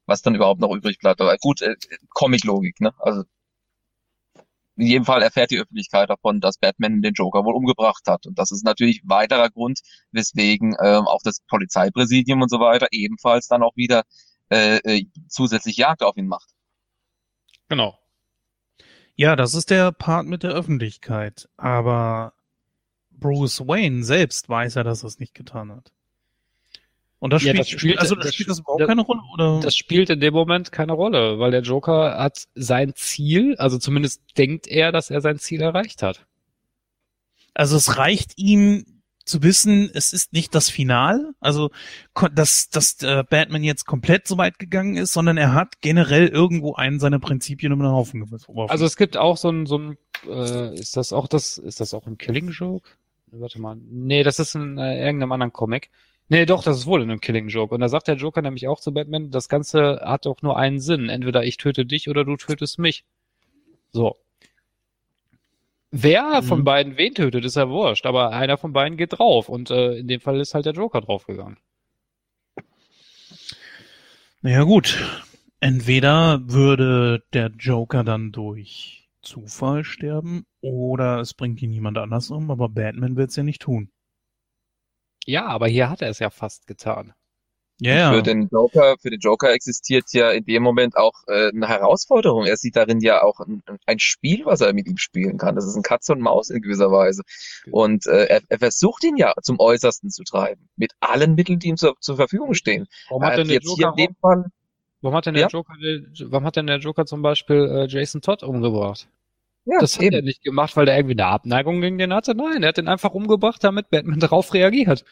[0.06, 1.20] was dann überhaupt noch übrig bleibt.
[1.20, 1.76] Aber gut, äh,
[2.10, 2.92] Comic-Logik, ne?
[2.98, 3.24] Also
[4.76, 8.26] in jedem Fall erfährt die Öffentlichkeit davon, dass Batman den Joker wohl umgebracht hat.
[8.26, 9.80] Und das ist natürlich weiterer Grund,
[10.12, 14.02] weswegen ähm, auch das Polizeipräsidium und so weiter ebenfalls dann auch wieder
[14.50, 16.50] äh, äh, zusätzlich Jagd auf ihn macht.
[17.68, 17.98] Genau.
[19.14, 21.48] Ja, das ist der Part mit der Öffentlichkeit.
[21.56, 22.34] Aber
[23.10, 25.92] Bruce Wayne selbst weiß ja, dass er es nicht getan hat.
[27.18, 29.60] Und das Ja, spielt, das spielt- also das spielt das überhaupt das- keine Rolle, oder?
[29.60, 34.22] Das spielt in dem Moment keine Rolle, weil der Joker hat sein Ziel, also zumindest
[34.36, 36.26] denkt er, dass er sein Ziel erreicht hat.
[37.54, 38.84] Also es reicht ihm
[39.24, 41.70] zu wissen, es ist nicht das Final, also
[42.34, 46.74] dass, dass äh, Batman jetzt komplett so weit gegangen ist, sondern er hat generell irgendwo
[46.74, 48.70] einen seiner Prinzipien um den Haufen geworfen.
[48.70, 49.98] Also es gibt auch so ein, so ein
[50.28, 52.90] äh, ist das auch das, ist das auch ein Killing Joke?
[53.32, 53.76] Warte mal.
[53.76, 55.90] Nee, das ist in äh, irgendeinem anderen Comic.
[56.28, 57.74] Nee, doch, das ist wohl in einem Killing Joke.
[57.74, 60.80] Und da sagt der Joker nämlich auch zu Batman, das Ganze hat doch nur einen
[60.80, 61.08] Sinn.
[61.08, 63.04] Entweder ich töte dich oder du tötest mich.
[63.92, 64.16] So.
[65.92, 66.64] Wer von Mhm.
[66.64, 69.48] beiden wen tötet, ist ja wurscht, aber einer von beiden geht drauf.
[69.48, 71.58] Und äh, in dem Fall ist halt der Joker draufgegangen.
[74.42, 74.98] naja gut,
[75.60, 82.50] entweder würde der Joker dann durch Zufall sterben oder es bringt ihn jemand anders um,
[82.50, 83.90] aber Batman wird es ja nicht tun.
[85.26, 87.12] Ja, aber hier hat er es ja fast getan.
[87.78, 91.68] Ja, Für den Joker, für den Joker existiert ja in dem Moment auch äh, eine
[91.68, 92.46] Herausforderung.
[92.46, 95.56] Er sieht darin ja auch ein, ein Spiel, was er mit ihm spielen kann.
[95.56, 97.22] Das ist ein Katze und Maus in gewisser Weise.
[97.70, 100.70] Und äh, er, er versucht ihn ja zum Äußersten zu treiben.
[100.76, 102.86] Mit allen Mitteln, die ihm zur, zur Verfügung stehen.
[103.10, 104.44] Warum hat denn hat der jetzt hier Joker, in dem Fall,
[105.02, 105.48] warum hat denn der Ja.
[105.48, 105.74] Joker,
[106.30, 109.06] warum hat denn der Joker zum Beispiel äh, Jason Todd umgebracht?
[109.66, 112.34] Ja, das hat er nicht gemacht, weil er irgendwie eine Abneigung gegen den hatte.
[112.34, 115.04] Nein, er hat den einfach umgebracht, damit Batman darauf reagiert.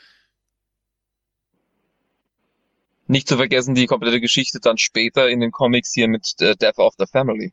[3.06, 6.78] Nicht zu vergessen die komplette Geschichte dann später in den Comics hier mit äh, Death
[6.78, 7.52] of the Family,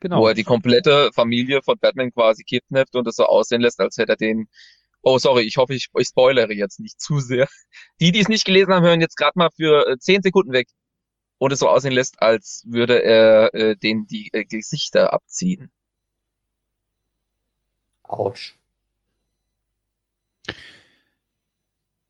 [0.00, 0.20] Genau.
[0.22, 3.96] wo er die komplette Familie von Batman quasi kidnappt und es so aussehen lässt, als
[3.98, 4.48] hätte er den.
[5.02, 7.46] Oh, sorry, ich hoffe, ich, ich spoilere jetzt nicht zu sehr.
[8.00, 10.68] Die, die es nicht gelesen haben, hören jetzt gerade mal für äh, zehn Sekunden weg
[11.38, 15.70] und es so aussehen lässt, als würde er äh, denen die äh, Gesichter abziehen.
[18.08, 18.56] Autsch.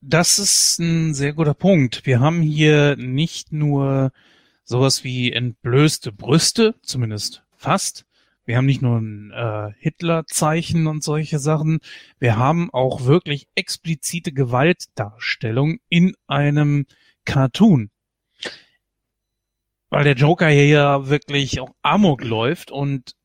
[0.00, 2.06] Das ist ein sehr guter Punkt.
[2.06, 4.12] Wir haben hier nicht nur
[4.62, 8.06] sowas wie entblößte Brüste, zumindest fast.
[8.44, 11.80] Wir haben nicht nur ein äh, Hitler-Zeichen und solche Sachen.
[12.20, 16.86] Wir haben auch wirklich explizite Gewaltdarstellung in einem
[17.24, 17.90] Cartoon.
[19.90, 23.16] Weil der Joker hier ja wirklich auch Amok läuft und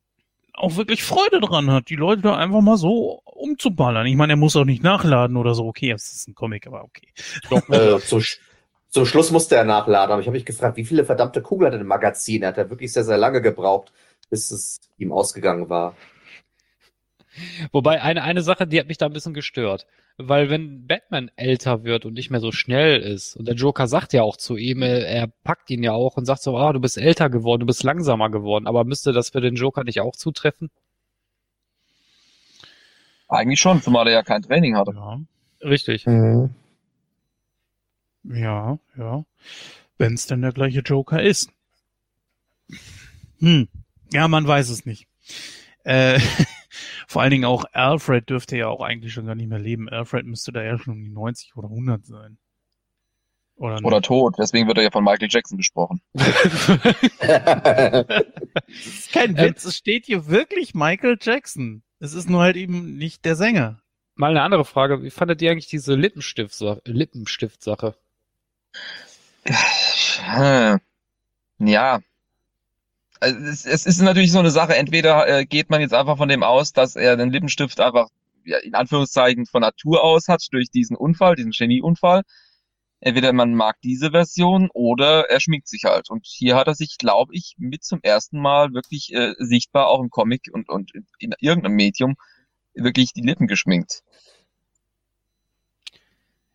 [0.54, 4.06] auch wirklich Freude dran hat, die Leute da einfach mal so umzuballern.
[4.06, 5.66] Ich meine, er muss auch nicht nachladen oder so.
[5.66, 7.08] Okay, es ist ein Comic, aber okay.
[7.70, 8.38] Äh, zum, Sch-
[8.88, 11.74] zum Schluss musste er nachladen, aber ich habe mich gefragt, wie viele verdammte Kugeln hat
[11.78, 12.42] er im Magazin?
[12.42, 13.92] Er hat ja wirklich sehr, sehr lange gebraucht,
[14.30, 15.96] bis es ihm ausgegangen war.
[17.70, 19.86] Wobei eine, eine Sache, die hat mich da ein bisschen gestört.
[20.18, 24.12] Weil wenn Batman älter wird und nicht mehr so schnell ist, und der Joker sagt
[24.12, 26.80] ja auch zu ihm, äh, er packt ihn ja auch und sagt so, ah, du
[26.80, 30.16] bist älter geworden, du bist langsamer geworden, aber müsste das für den Joker nicht auch
[30.16, 30.70] zutreffen?
[33.28, 34.92] Eigentlich schon, zumal er ja kein Training hatte.
[34.94, 35.18] Ja,
[35.62, 36.04] Richtig.
[38.24, 39.24] ja, ja.
[39.96, 41.50] Wenn es denn der gleiche Joker ist.
[43.38, 43.68] Hm.
[44.12, 45.06] Ja, man weiß es nicht.
[45.84, 46.20] Äh,
[47.12, 49.90] vor allen Dingen auch Alfred dürfte ja auch eigentlich schon gar nicht mehr leben.
[49.90, 52.38] Alfred müsste da ja schon um die 90 oder 100 sein.
[53.56, 54.06] Oder, Oder nicht?
[54.06, 54.36] tot.
[54.38, 56.00] Deswegen wird er ja von Michael Jackson gesprochen.
[58.64, 61.82] Das ist kein Witz, es steht hier wirklich Michael Jackson.
[61.98, 63.82] Es ist nur halt eben nicht der Sänger.
[64.14, 66.80] Mal eine andere Frage, wie fandet ihr eigentlich diese Lippenstift-Sache?
[66.84, 67.94] Lippenstift-Sache?
[69.44, 70.80] Hm.
[71.58, 72.00] Ja.
[73.22, 76.42] Also es, ist natürlich so eine Sache, entweder äh, geht man jetzt einfach von dem
[76.42, 78.08] aus, dass er den Lippenstift einfach
[78.44, 82.22] ja, in Anführungszeichen von Natur aus hat, durch diesen Unfall, diesen Genieunfall.
[82.98, 86.10] Entweder man mag diese Version oder er schminkt sich halt.
[86.10, 90.00] Und hier hat er sich, glaube ich, mit zum ersten Mal wirklich äh, sichtbar auch
[90.00, 92.16] im Comic und, und in, in irgendeinem Medium
[92.74, 94.02] wirklich die Lippen geschminkt.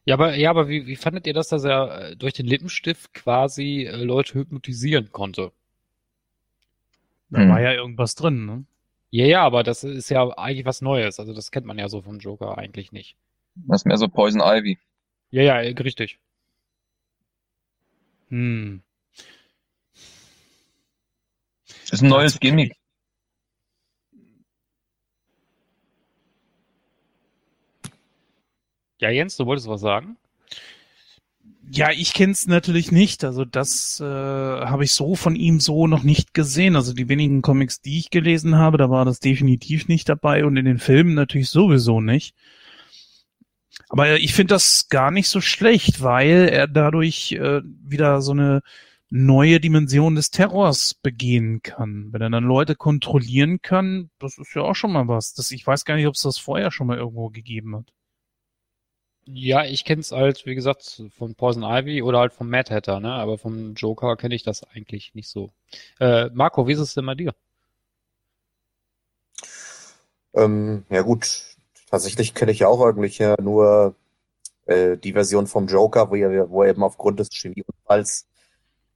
[0.04, 3.14] Ja, aber, ja, aber wie, wie fandet ihr das, dass er äh, durch den Lippenstift
[3.14, 5.54] quasi äh, Leute hypnotisieren konnte?
[7.30, 7.50] Da Hm.
[7.50, 8.66] war ja irgendwas drin, ne?
[9.10, 11.20] Ja, ja, aber das ist ja eigentlich was Neues.
[11.20, 13.16] Also das kennt man ja so vom Joker eigentlich nicht.
[13.56, 14.78] Das ist mehr so Poison Ivy.
[15.32, 16.20] Ja, ja, äh, richtig.
[18.30, 18.82] Hm.
[21.68, 22.76] Das ist ein neues Gimmick.
[29.00, 30.18] Ja, Jens, du wolltest was sagen?
[31.70, 33.24] Ja, ich kenn's natürlich nicht.
[33.26, 36.76] Also das äh, habe ich so von ihm so noch nicht gesehen.
[36.78, 40.56] Also die wenigen Comics, die ich gelesen habe, da war das definitiv nicht dabei und
[40.56, 42.36] in den Filmen natürlich sowieso nicht.
[43.90, 48.62] Aber ich finde das gar nicht so schlecht, weil er dadurch äh, wieder so eine
[49.10, 52.10] neue Dimension des Terrors begehen kann.
[52.12, 55.34] Wenn er dann Leute kontrollieren kann, das ist ja auch schon mal was.
[55.34, 57.94] Das, ich weiß gar nicht, ob es das vorher schon mal irgendwo gegeben hat.
[59.30, 63.12] Ja, ich kenn's halt, wie gesagt, von Poison Ivy oder halt vom Mad Hatter, ne?
[63.12, 65.52] Aber vom Joker kenne ich das eigentlich nicht so.
[66.00, 67.34] Äh, Marco, wie ist es denn bei dir?
[70.34, 71.58] Ähm, ja gut,
[71.90, 73.96] tatsächlich kenne ich ja auch eigentlich ja nur
[74.66, 78.28] äh, die Version vom Joker, wo er, wo er eben aufgrund des Chemieunfalls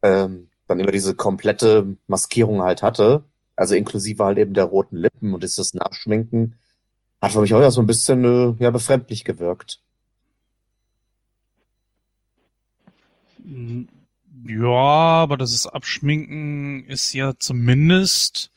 [0.01, 3.25] ähm, dann immer diese komplette Maskierung halt hatte.
[3.57, 6.55] Also inklusive halt eben der roten Lippen und das Nachschminken.
[7.21, 9.81] Hat für mich auch ja so ein bisschen äh, ja, befremdlich gewirkt.
[13.43, 18.51] Ja, aber das ist Abschminken ist ja zumindest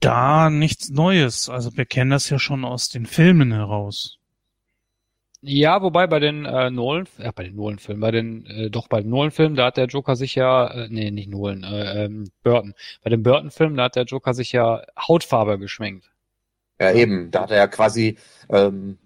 [0.00, 1.48] da nichts Neues.
[1.48, 4.18] Also wir kennen das ja schon aus den Filmen heraus.
[5.42, 9.00] Ja, wobei bei den äh, Nolan, ja, bei den Nolan-Filmen, bei den, äh, doch bei
[9.00, 12.74] den Nolan-Filmen, da hat der Joker sich ja, äh, nee, nicht Nolan, äh, ähm, Burton.
[13.04, 16.10] Bei den Burton-Filmen, da hat der Joker sich ja Hautfarbe geschminkt.
[16.80, 17.30] Ja, eben.
[17.30, 18.98] Da hat er ja quasi ähm,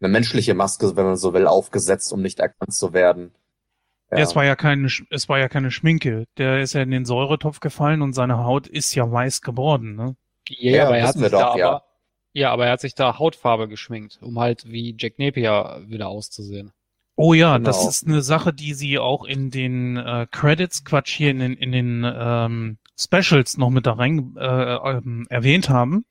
[0.00, 3.32] eine menschliche Maske, wenn man so will, aufgesetzt, um nicht erkannt zu werden.
[4.10, 4.18] Ja.
[4.18, 6.26] Es war ja keine, es war ja keine Schminke.
[6.38, 10.16] Der ist ja in den Säuretopf gefallen und seine Haut ist ja weiß geworden, ne?
[10.48, 11.68] Ja, ja aber er hat sich doch, da ja.
[11.68, 11.84] aber,
[12.32, 16.72] ja, aber er hat sich da Hautfarbe geschminkt, um halt wie Jack Napier wieder auszusehen.
[17.16, 17.66] Oh ja, genau.
[17.66, 21.54] das ist eine Sache, die sie auch in den äh, Credits, Quatsch, hier in den,
[21.54, 26.04] in den ähm, Specials noch mit da rein äh, ähm, erwähnt haben.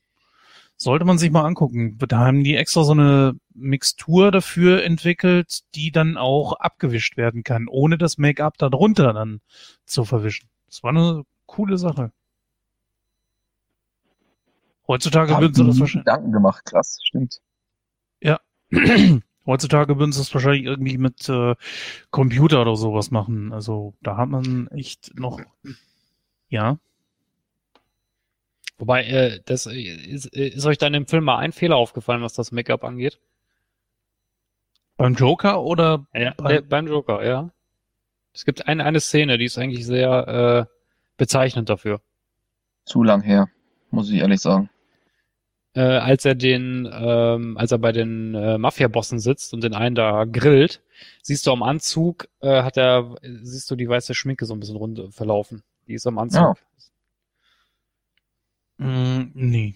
[0.80, 1.98] Sollte man sich mal angucken.
[1.98, 7.68] Da haben die extra so eine Mixtur dafür entwickelt, die dann auch abgewischt werden kann,
[7.68, 9.42] ohne das Make-up darunter dann
[9.86, 10.50] zu verwischen.
[10.68, 12.12] Das war eine coole Sache.
[14.88, 16.06] Heutzutage würden sie das wahrscheinlich.
[16.06, 17.42] Gedanken gemacht, krass, stimmt.
[18.22, 18.40] Ja.
[19.46, 21.56] Heutzutage würden sie es wahrscheinlich irgendwie mit äh,
[22.12, 23.52] Computer oder sowas machen.
[23.52, 25.42] Also da hat man echt noch.
[26.50, 26.78] Ja.
[28.78, 32.22] Wobei, äh, das äh, ist, äh, ist euch dann im Film mal ein Fehler aufgefallen,
[32.22, 33.20] was das Make-up angeht?
[34.98, 36.06] Beim Joker oder?
[36.14, 37.52] Ja, beim, äh, beim Joker, ja.
[38.34, 40.74] Es gibt eine, eine Szene, die ist eigentlich sehr äh,
[41.18, 42.02] bezeichnend dafür.
[42.86, 43.50] Zu lang her,
[43.90, 44.70] muss ich ehrlich sagen
[45.78, 49.94] äh, als er den, ähm, als er bei den äh, Mafia-Bossen sitzt und den einen
[49.94, 50.82] da grillt,
[51.22, 54.76] siehst du am Anzug, äh, hat er, siehst du die weiße Schminke so ein bisschen
[54.76, 55.62] rund verlaufen.
[55.88, 56.42] Die ist am Anzug.
[56.42, 56.54] Ja.
[58.78, 59.76] Mm, nee.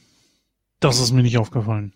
[0.80, 1.94] Das ist mir nicht aufgefallen.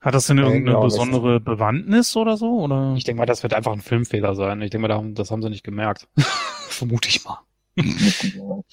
[0.00, 2.60] Hat das denn irgendeine ja, besondere Bewandtnis oder so?
[2.60, 2.94] Oder?
[2.96, 4.62] Ich denke mal, das wird einfach ein Filmfehler sein.
[4.62, 6.08] Ich denke mal, das haben sie nicht gemerkt.
[6.68, 7.38] Vermute ich mal.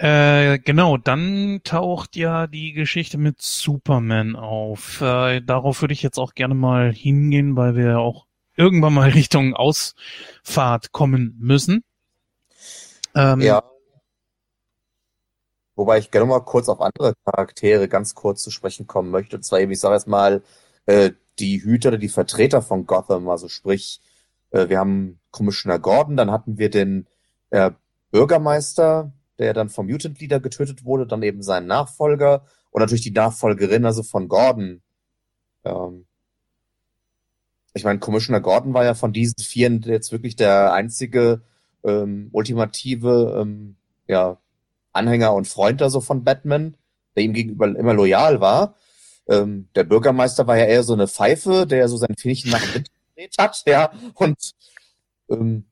[0.00, 5.00] Äh, genau, dann taucht ja die Geschichte mit Superman auf.
[5.00, 9.10] Äh, darauf würde ich jetzt auch gerne mal hingehen, weil wir ja auch irgendwann mal
[9.10, 11.82] Richtung Ausfahrt kommen müssen.
[13.16, 13.64] Ähm, ja.
[15.78, 19.36] Wobei ich gerne mal kurz auf andere Charaktere ganz kurz zu sprechen kommen möchte.
[19.36, 20.42] Und zwar eben, ich sage jetzt mal,
[20.86, 24.00] äh, die Hüter oder die Vertreter von Gotham, also sprich,
[24.50, 27.06] äh, wir haben Commissioner Gordon, dann hatten wir den
[27.50, 27.70] äh,
[28.10, 32.42] Bürgermeister, der dann vom Mutant Leader getötet wurde, dann eben sein Nachfolger
[32.72, 34.82] und natürlich die Nachfolgerin, also von Gordon.
[35.64, 36.06] Ähm,
[37.72, 41.42] ich meine, Commissioner Gordon war ja von diesen Vieren jetzt wirklich der einzige
[41.84, 43.76] ähm, ultimative ähm,
[44.08, 44.38] ja,
[44.92, 46.76] Anhänger und Freund also von Batman,
[47.16, 48.76] der ihm gegenüber immer loyal war.
[49.28, 52.74] Ähm, der Bürgermeister war ja eher so eine Pfeife, der so sein Fähnchen nach dem
[52.74, 54.52] Wind gedreht hat, ja, und
[55.30, 55.64] ähm,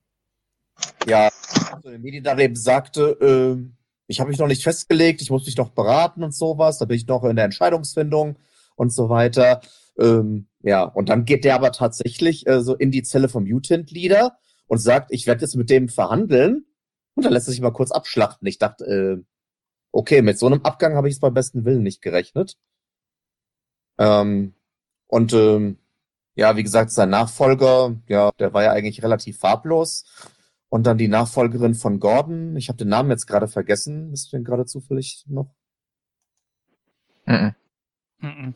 [1.06, 1.30] ja,
[1.72, 3.72] also den Medien dann eben sagte, äh,
[4.09, 6.97] ich habe mich noch nicht festgelegt, ich muss mich noch beraten und sowas, da bin
[6.97, 8.36] ich noch in der Entscheidungsfindung
[8.76, 9.60] und so weiter.
[9.98, 13.90] Ähm, ja, und dann geht der aber tatsächlich äh, so in die Zelle vom Mutant
[13.90, 14.36] Leader
[14.66, 16.66] und sagt, ich werde jetzt mit dem verhandeln.
[17.16, 18.47] Und dann lässt er sich mal kurz abschlachten.
[18.47, 19.24] Ich dachte, äh,
[19.90, 22.59] okay, mit so einem Abgang habe ich es beim besten Willen nicht gerechnet.
[23.98, 24.55] Ähm,
[25.06, 25.78] und ähm,
[26.34, 30.05] ja, wie gesagt, sein Nachfolger, ja, der war ja eigentlich relativ farblos.
[30.68, 32.55] Und dann die Nachfolgerin von Gordon.
[32.56, 34.12] Ich habe den Namen jetzt gerade vergessen.
[34.12, 35.55] Ist denn gerade zufällig noch?
[37.24, 37.55] Mhm.
[38.18, 38.55] Mhm.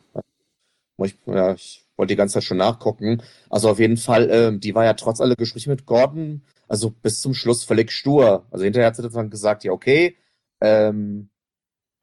[0.97, 3.21] Ich, ja, ich wollte die ganze Zeit schon nachgucken.
[3.49, 7.21] Also auf jeden Fall, ähm, die war ja trotz aller Gespräche mit Gordon, also bis
[7.21, 8.47] zum Schluss völlig stur.
[8.49, 10.17] Also hinterher hat sie dann gesagt, ja okay,
[10.61, 11.29] ähm,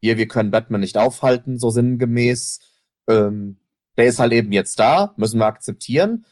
[0.01, 2.61] hier, wir können Batman nicht aufhalten, so sinngemäß.
[3.09, 3.57] Ähm,
[3.97, 6.25] der ist halt eben jetzt da, müssen wir akzeptieren.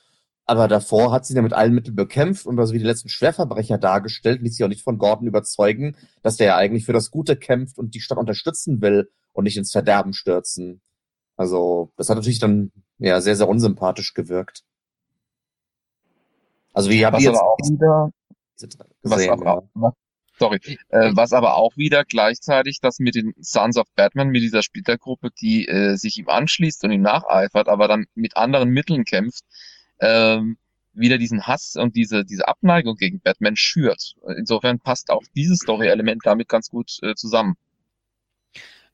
[0.45, 3.77] Aber davor hat sie ja mit allen Mitteln bekämpft und also wie die letzten Schwerverbrecher
[3.77, 7.35] dargestellt, ließ sich auch nicht von Gordon überzeugen, dass der ja eigentlich für das Gute
[7.35, 10.79] kämpft und die Stadt unterstützen will und nicht ins Verderben stürzen.
[11.35, 14.63] Also, das hat natürlich dann ja sehr, sehr unsympathisch gewirkt.
[16.73, 18.11] Also wie habt Was ihr jetzt aber auch wieder,
[19.03, 19.31] was gesehen?
[19.31, 19.51] aber, ja.
[19.53, 19.93] auch- was,
[20.39, 20.59] sorry,
[20.89, 25.31] äh, was aber auch wieder gleichzeitig das mit den Sons of Batman, mit dieser Splittergruppe,
[25.41, 29.43] die äh, sich ihm anschließt und ihm nacheifert, aber dann mit anderen Mitteln kämpft,
[29.99, 30.57] ähm,
[30.93, 34.15] wieder diesen Hass und diese, diese Abneigung gegen Batman schürt.
[34.35, 37.55] Insofern passt auch dieses Story-Element damit ganz gut äh, zusammen.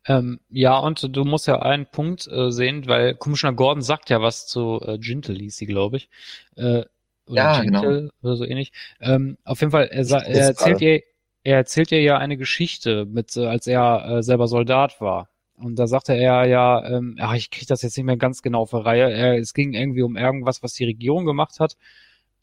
[0.05, 4.21] Ähm, ja, und du musst ja einen Punkt äh, sehen, weil Commissioner Gordon sagt ja
[4.21, 6.09] was zu äh, Gintel, hieß sie, glaube ich.
[6.55, 6.83] Äh,
[7.27, 7.81] oder Ja, genau.
[7.81, 8.73] Gintel oder so ähnlich.
[8.99, 10.85] Ähm, auf jeden Fall, er, er erzählt gerade.
[10.85, 11.01] ihr,
[11.43, 15.29] er erzählt ihr ja eine Geschichte, mit, äh, als er äh, selber Soldat war.
[15.55, 18.61] Und da sagte er ja, ähm, ach, ich kriege das jetzt nicht mehr ganz genau
[18.61, 19.11] auf die Reihe.
[19.11, 21.77] Er, es ging irgendwie um irgendwas, was die Regierung gemacht hat,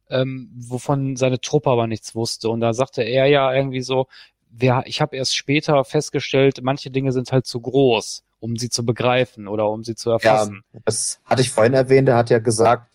[0.09, 2.49] ähm, wovon seine Truppe aber nichts wusste.
[2.49, 4.07] Und da sagte er ja irgendwie so,
[4.51, 8.85] wer, ich habe erst später festgestellt, manche Dinge sind halt zu groß, um sie zu
[8.85, 10.63] begreifen oder um sie zu Ja, erfassen.
[10.85, 12.09] das hatte ich vorhin erwähnt.
[12.09, 12.91] Er hat ja gesagt,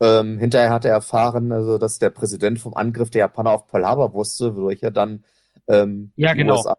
[0.00, 3.86] ähm, hinterher hat er erfahren, also, dass der Präsident vom Angriff der Japaner auf Pearl
[3.86, 5.24] Harbor wusste, wodurch er dann
[5.68, 6.56] ähm, Ja, genau.
[6.56, 6.76] USA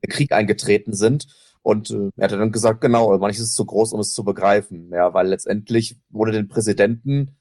[0.00, 1.26] in den Krieg eingetreten sind.
[1.62, 4.90] Und äh, er hat dann gesagt, genau, manches ist zu groß, um es zu begreifen.
[4.92, 7.36] Ja, weil letztendlich ohne den Präsidenten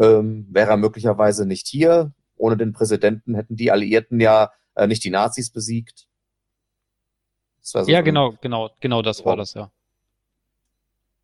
[0.00, 2.12] ähm, wäre er möglicherweise nicht hier.
[2.36, 6.06] Ohne den Präsidenten hätten die Alliierten ja äh, nicht die Nazis besiegt.
[7.60, 9.70] So Ja, genau, genau, genau das war das, ja.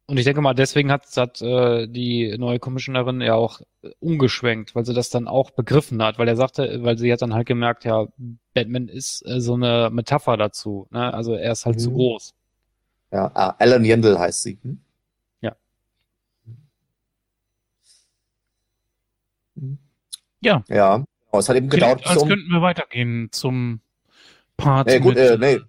[0.07, 4.75] Und ich denke mal, deswegen hat, hat äh, die neue Commissionerin ja auch äh, umgeschwenkt,
[4.75, 7.47] weil sie das dann auch begriffen hat, weil er sagte, weil sie hat dann halt
[7.47, 8.07] gemerkt, ja,
[8.53, 11.15] Batman ist äh, so eine Metapher dazu, ne?
[11.15, 11.95] Also er ist halt zu Mhm.
[11.95, 12.35] groß.
[13.13, 14.59] Ja, ah, Alan Yendel heißt sie.
[14.63, 14.79] Hm?
[15.41, 15.57] Ja.
[19.57, 19.79] Hm.
[20.41, 20.65] Ja.
[20.69, 21.05] Ja,
[21.35, 23.81] genau, es hat eben gedauert, als um, könnten wir weitergehen zum
[24.57, 25.61] Part Nee, gut, mit, äh, nee.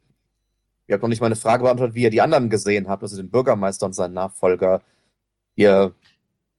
[0.88, 3.32] Ihr habt noch nicht meine Frage beantwortet, wie ihr die anderen gesehen habt, also den
[3.32, 4.84] Bürgermeister und seinen Nachfolger.
[5.56, 5.96] Ihr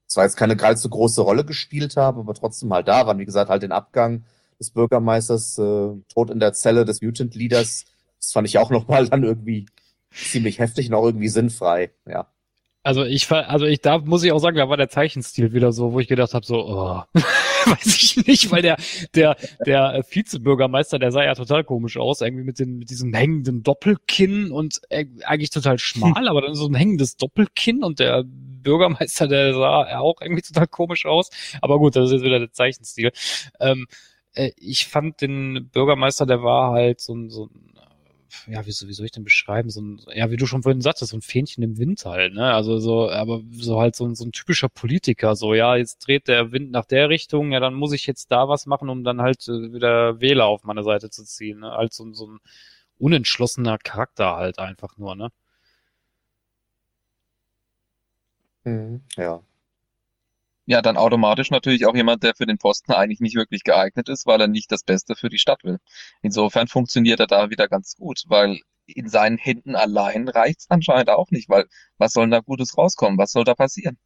[0.09, 3.19] zwar jetzt keine allzu große Rolle gespielt haben, aber trotzdem halt da waren.
[3.19, 4.25] Wie gesagt, halt den Abgang
[4.59, 7.85] des Bürgermeisters, äh, Tod in der Zelle des Mutant Leaders.
[8.19, 9.67] Das fand ich auch nochmal dann irgendwie
[10.11, 11.93] ziemlich heftig und auch irgendwie sinnfrei.
[12.07, 12.27] Ja.
[12.87, 15.93] Also ich also ich da muss ich auch sagen, da war der Zeichenstil wieder so,
[15.93, 17.03] wo ich gedacht habe, so, oh,
[17.67, 18.77] weiß ich nicht, weil der
[19.13, 19.37] der
[19.67, 24.53] der Vizebürgermeister, der sah ja total komisch aus, irgendwie mit den mit diesem hängenden Doppelkinn
[24.53, 29.53] und äh, eigentlich total schmal, aber dann so ein hängendes Doppelkinn und der Bürgermeister, der
[29.53, 31.31] sah auch irgendwie total komisch aus.
[31.63, 33.11] Aber gut, das ist jetzt wieder der Zeichenstil.
[33.59, 33.89] Ähm,
[34.35, 37.76] äh, ich fand den Bürgermeister, der war halt so ein so ein
[38.47, 39.71] ja, wie, wie soll ich denn beschreiben?
[39.71, 42.53] So ein, ja, wie du schon vorhin sagtest, so ein Fähnchen im Wind halt, ne?
[42.55, 46.29] Also so, aber so halt so ein, so ein typischer Politiker, so, ja, jetzt dreht
[46.29, 49.21] der Wind nach der Richtung, ja, dann muss ich jetzt da was machen, um dann
[49.23, 51.73] halt äh, wieder Wähler auf meine Seite zu ziehen, ne?
[51.73, 52.39] Halt so, ein- so ein
[52.99, 55.31] unentschlossener Charakter halt einfach nur, ne?
[58.65, 59.03] Mhm.
[59.17, 59.43] Ja.
[60.67, 64.27] Ja, dann automatisch natürlich auch jemand, der für den Posten eigentlich nicht wirklich geeignet ist,
[64.27, 65.79] weil er nicht das Beste für die Stadt will.
[66.23, 71.31] Insofern funktioniert er da wieder ganz gut, weil in seinen Händen allein reicht's anscheinend auch
[71.33, 71.67] nicht, weil
[71.99, 73.19] was soll da Gutes rauskommen?
[73.19, 73.99] Was soll da passieren?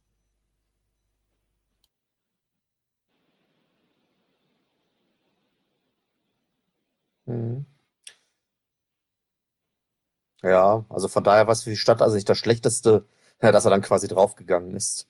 [7.27, 7.65] Mhm.
[10.43, 13.07] Ja, also von daher war es für die Stadt also nicht das Schlechteste,
[13.39, 15.07] dass er dann quasi draufgegangen ist.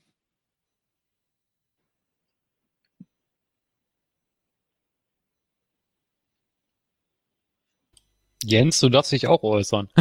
[8.44, 9.90] Jens, du darfst dich auch äußern.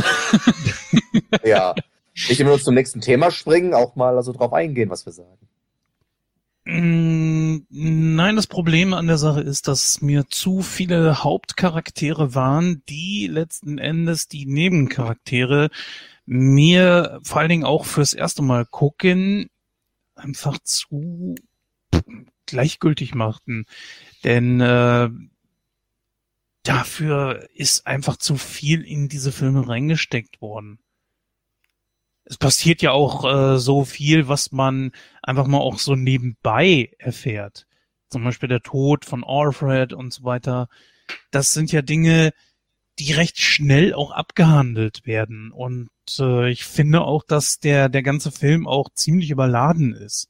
[1.45, 1.75] Ja.
[2.29, 5.49] Nicht immer nur zum nächsten Thema springen, auch mal also drauf eingehen, was wir sagen.
[6.65, 13.29] Mm, Nein, das Problem an der Sache ist, dass mir zu viele Hauptcharaktere waren, die
[13.29, 15.71] letzten Endes die Nebencharaktere
[16.27, 19.49] mir vor allen Dingen auch fürs erste Mal gucken
[20.15, 21.35] einfach zu
[22.47, 23.65] gleichgültig machten.
[24.25, 25.09] Denn äh,
[26.63, 30.79] dafür ist einfach zu viel in diese Filme reingesteckt worden.
[32.25, 34.93] Es passiert ja auch äh, so viel, was man
[35.23, 37.67] einfach mal auch so nebenbei erfährt.
[38.09, 40.69] Zum Beispiel der Tod von Alfred und so weiter.
[41.31, 42.33] Das sind ja Dinge,
[42.99, 45.51] die recht schnell auch abgehandelt werden.
[45.51, 50.29] Und äh, ich finde auch, dass der, der ganze Film auch ziemlich überladen ist.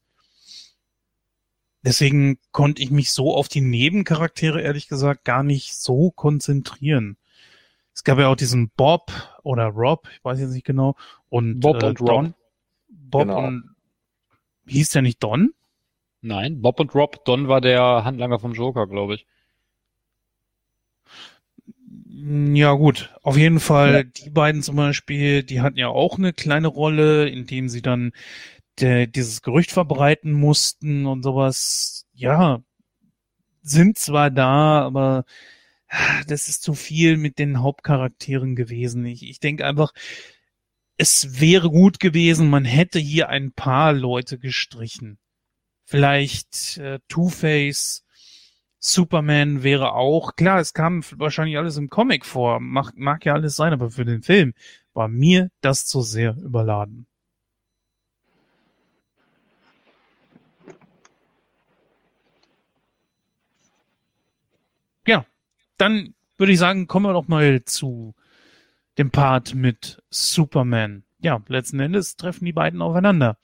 [1.82, 7.16] Deswegen konnte ich mich so auf die Nebencharaktere ehrlich gesagt gar nicht so konzentrieren.
[7.94, 9.12] Es gab ja auch diesen Bob
[9.42, 10.94] oder Rob, ich weiß jetzt nicht genau,
[11.28, 12.08] und Bob äh, und Rob.
[12.08, 12.34] Don.
[12.88, 13.46] Bob Genau.
[13.46, 13.74] und
[14.66, 15.52] hieß der nicht Don?
[16.22, 19.26] Nein, Bob und Rob, Don war der Handlanger vom Joker, glaube ich.
[22.12, 26.68] Ja gut, auf jeden Fall die beiden zum Beispiel, die hatten ja auch eine kleine
[26.68, 28.12] Rolle, indem sie dann
[28.80, 32.06] der, dieses Gerücht verbreiten mussten und sowas.
[32.14, 32.62] Ja,
[33.62, 35.24] sind zwar da, aber
[35.88, 39.04] ah, das ist zu viel mit den Hauptcharakteren gewesen.
[39.06, 39.92] Ich, ich denke einfach,
[40.96, 45.18] es wäre gut gewesen, man hätte hier ein paar Leute gestrichen.
[45.84, 48.04] Vielleicht äh, Two-Face,
[48.78, 53.56] Superman wäre auch, klar, es kam wahrscheinlich alles im Comic vor, mag, mag ja alles
[53.56, 54.54] sein, aber für den Film
[54.94, 57.06] war mir das zu sehr überladen.
[65.06, 65.26] Ja,
[65.80, 68.14] dann würde ich sagen, kommen wir doch mal zu
[68.98, 71.04] dem Part mit Superman.
[71.20, 73.36] Ja, letzten Endes treffen die beiden aufeinander.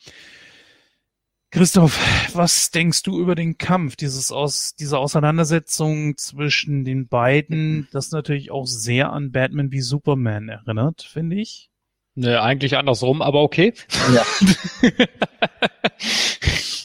[1.51, 1.99] Christoph,
[2.35, 8.51] was denkst du über den Kampf, dieses aus, diese Auseinandersetzung zwischen den beiden, das natürlich
[8.51, 11.71] auch sehr an Batman wie Superman erinnert, finde ich?
[12.15, 13.75] Ne, eigentlich andersrum, aber okay.
[14.15, 14.25] Ja.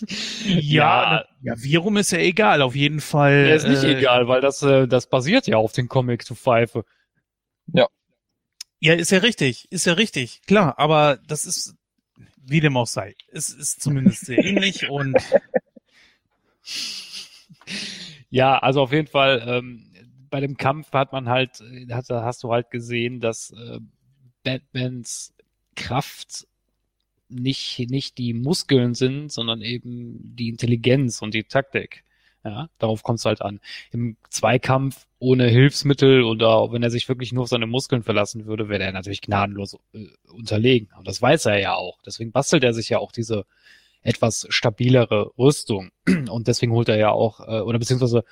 [0.46, 3.48] ja, ja, wie rum ist ja egal, auf jeden Fall.
[3.48, 6.36] Ja, ist nicht äh, egal, weil das, äh, das basiert ja auf den Comic zu
[6.36, 6.86] Pfeife.
[7.68, 7.88] Ja.
[8.80, 11.76] Ja, ist ja richtig, ist ja richtig, klar, aber das ist,
[12.44, 15.16] wie dem auch sei, es ist zumindest sehr ähnlich und.
[18.30, 19.92] Ja, also auf jeden Fall, ähm,
[20.30, 21.62] bei dem Kampf hat man halt,
[21.92, 23.80] hat, hast du halt gesehen, dass äh,
[24.44, 25.34] Batmans
[25.76, 26.48] Kraft
[27.32, 32.04] nicht, nicht die Muskeln sind, sondern eben die Intelligenz und die Taktik.
[32.44, 33.60] Ja, darauf kommt es halt an.
[33.92, 38.68] Im Zweikampf ohne Hilfsmittel oder wenn er sich wirklich nur auf seine Muskeln verlassen würde,
[38.68, 40.90] wäre er natürlich gnadenlos äh, unterlegen.
[40.98, 42.00] Und das weiß er ja auch.
[42.04, 43.46] Deswegen bastelt er sich ja auch diese
[44.02, 45.92] etwas stabilere Rüstung.
[46.30, 48.24] Und deswegen holt er ja auch, äh, oder beziehungsweise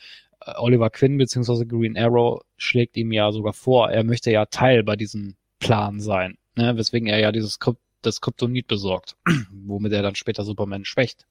[0.42, 4.84] äh, Oliver Quinn beziehungsweise Green Arrow schlägt ihm ja sogar vor, er möchte ja Teil
[4.84, 6.76] bei diesem Plan sein, ne?
[6.78, 9.16] weswegen er ja dieses Krypt das Kryptonit besorgt,
[9.52, 11.26] womit er dann später Superman schwächt.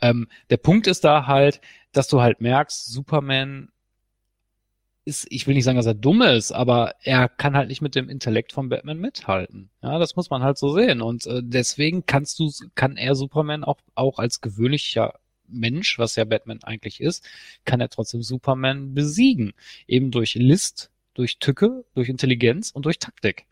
[0.00, 1.60] Ähm, der Punkt ist da halt,
[1.92, 3.70] dass du halt merkst, Superman
[5.04, 7.94] ist, ich will nicht sagen, dass er dumm ist, aber er kann halt nicht mit
[7.94, 9.70] dem Intellekt von Batman mithalten.
[9.82, 11.02] Ja, das muss man halt so sehen.
[11.02, 15.14] Und äh, deswegen kannst du, kann er Superman auch, auch als gewöhnlicher
[15.46, 17.22] Mensch, was ja Batman eigentlich ist,
[17.66, 19.52] kann er trotzdem Superman besiegen.
[19.86, 23.46] Eben durch List, durch Tücke, durch Intelligenz und durch Taktik.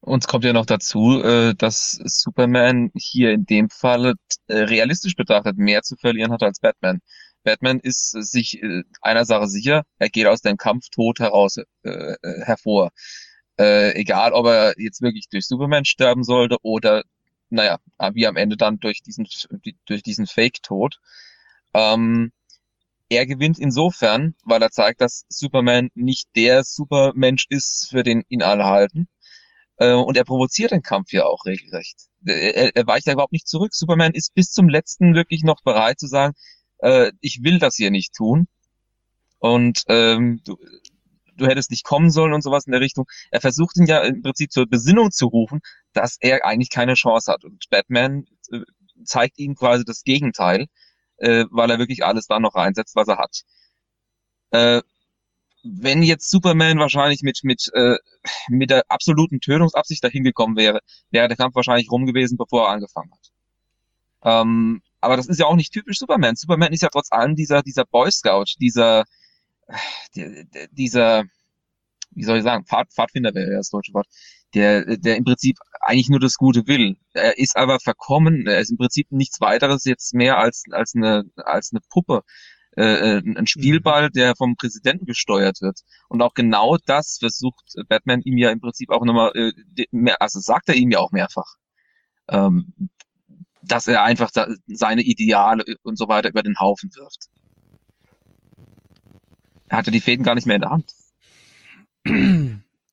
[0.00, 4.14] Und es kommt ja noch dazu, äh, dass Superman hier in dem Fall
[4.46, 7.00] äh, realistisch betrachtet mehr zu verlieren hat als Batman.
[7.44, 12.14] Batman ist sich äh, einer Sache sicher, er geht aus dem Kampf tot heraus äh,
[12.44, 12.90] hervor.
[13.58, 17.04] Äh, egal, ob er jetzt wirklich durch Superman sterben sollte oder,
[17.50, 17.78] naja,
[18.14, 19.26] wie am Ende dann durch diesen,
[19.86, 20.98] durch diesen Fake-Tod.
[21.74, 22.32] Ähm,
[23.10, 28.42] er gewinnt insofern, weil er zeigt, dass Superman nicht der Supermensch ist, für den ihn
[28.42, 29.08] alle halten.
[29.80, 31.96] Äh, und er provoziert den Kampf ja auch regelrecht.
[32.24, 33.74] Er, er weicht ja überhaupt nicht zurück.
[33.74, 36.34] Superman ist bis zum letzten wirklich noch bereit zu sagen,
[36.78, 38.46] äh, ich will das hier nicht tun.
[39.38, 40.56] Und ähm, du,
[41.36, 43.06] du hättest nicht kommen sollen und sowas in der Richtung.
[43.30, 45.60] Er versucht ihn ja im Prinzip zur Besinnung zu rufen,
[45.94, 47.44] dass er eigentlich keine Chance hat.
[47.44, 48.60] Und Batman äh,
[49.04, 50.66] zeigt ihm quasi das Gegenteil
[51.20, 53.42] äh, weil er wirklich alles da noch reinsetzt, was er hat.
[54.50, 54.82] Äh,
[55.62, 57.96] wenn jetzt Superman wahrscheinlich mit mit äh,
[58.48, 60.80] mit der absoluten Tötungsabsicht dahin gekommen wäre,
[61.10, 63.30] wäre der Kampf wahrscheinlich rum gewesen, bevor er angefangen hat.
[64.22, 66.36] Ähm, aber das ist ja auch nicht typisch Superman.
[66.36, 69.04] Superman ist ja trotz allem dieser dieser Boy Scout, dieser
[70.72, 71.24] dieser
[72.12, 74.08] wie soll ich sagen, Pfad, Pfadfinder wäre das deutsche Wort,
[74.54, 76.96] der, der im Prinzip eigentlich nur das Gute will.
[77.12, 81.24] Er ist aber verkommen, er ist im Prinzip nichts weiteres jetzt mehr als, als eine,
[81.36, 82.22] als eine Puppe.
[82.76, 85.80] Äh, äh ein Spielball, der vom Präsidenten gesteuert wird.
[86.08, 90.40] Und auch genau das versucht Batman ihm ja im Prinzip auch nochmal, äh, mehr, also
[90.40, 91.56] sagt er ihm ja auch mehrfach,
[92.28, 92.72] ähm,
[93.62, 97.28] dass er einfach da, seine Ideale und so weiter über den Haufen wirft.
[99.68, 100.92] Er hatte die Fäden gar nicht mehr in der Hand.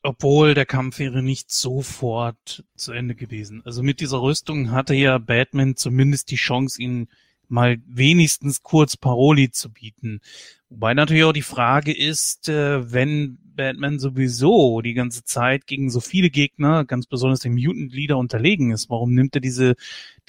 [0.03, 3.61] Obwohl der Kampf wäre nicht sofort zu Ende gewesen.
[3.65, 7.09] Also mit dieser Rüstung hatte ja Batman zumindest die Chance, ihn
[7.49, 10.21] mal wenigstens kurz Paroli zu bieten.
[10.69, 15.99] Wobei natürlich auch die Frage ist, äh, wenn Batman sowieso die ganze Zeit gegen so
[15.99, 19.75] viele Gegner, ganz besonders den Mutant Leader unterlegen ist, warum nimmt er diese,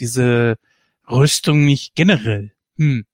[0.01, 0.59] diese
[1.11, 2.53] Rüstung nicht generell?
[2.77, 3.05] Hm.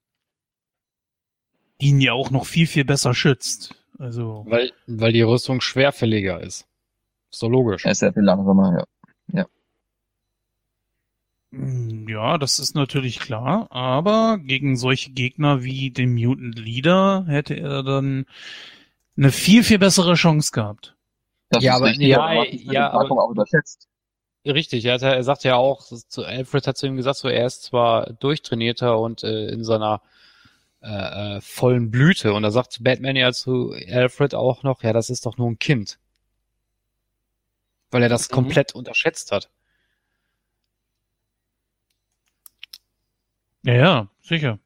[1.81, 3.75] Die ihn ja auch noch viel, viel besser schützt.
[3.99, 4.45] Also.
[4.47, 6.67] Weil, weil die Rüstung schwerfälliger ist.
[7.31, 7.85] Ist doch logisch.
[7.85, 9.39] Er ist sehr viel langsamer, ja.
[9.39, 9.45] Ja.
[11.55, 17.55] Hm, ja, das ist natürlich klar, aber gegen solche Gegner wie den Mutant Leader hätte
[17.55, 18.25] er dann
[19.15, 20.95] eine viel, viel bessere Chance gehabt.
[21.49, 23.87] Das ja, aber, richtig, ja, aber ja, aber, auch überschätzt.
[24.45, 27.45] Richtig, er, hat, er sagt ja auch, zu Alfred hat zu ihm gesagt, so er
[27.45, 30.01] ist zwar durchtrainierter und äh, in seiner
[30.81, 32.33] äh, äh, vollen Blüte.
[32.33, 35.57] Und da sagt Batman ja zu Alfred auch noch, ja, das ist doch nur ein
[35.57, 35.99] Kind.
[37.91, 38.33] Weil er das mhm.
[38.33, 39.49] komplett unterschätzt hat.
[43.65, 44.59] Ja, ja, sicher.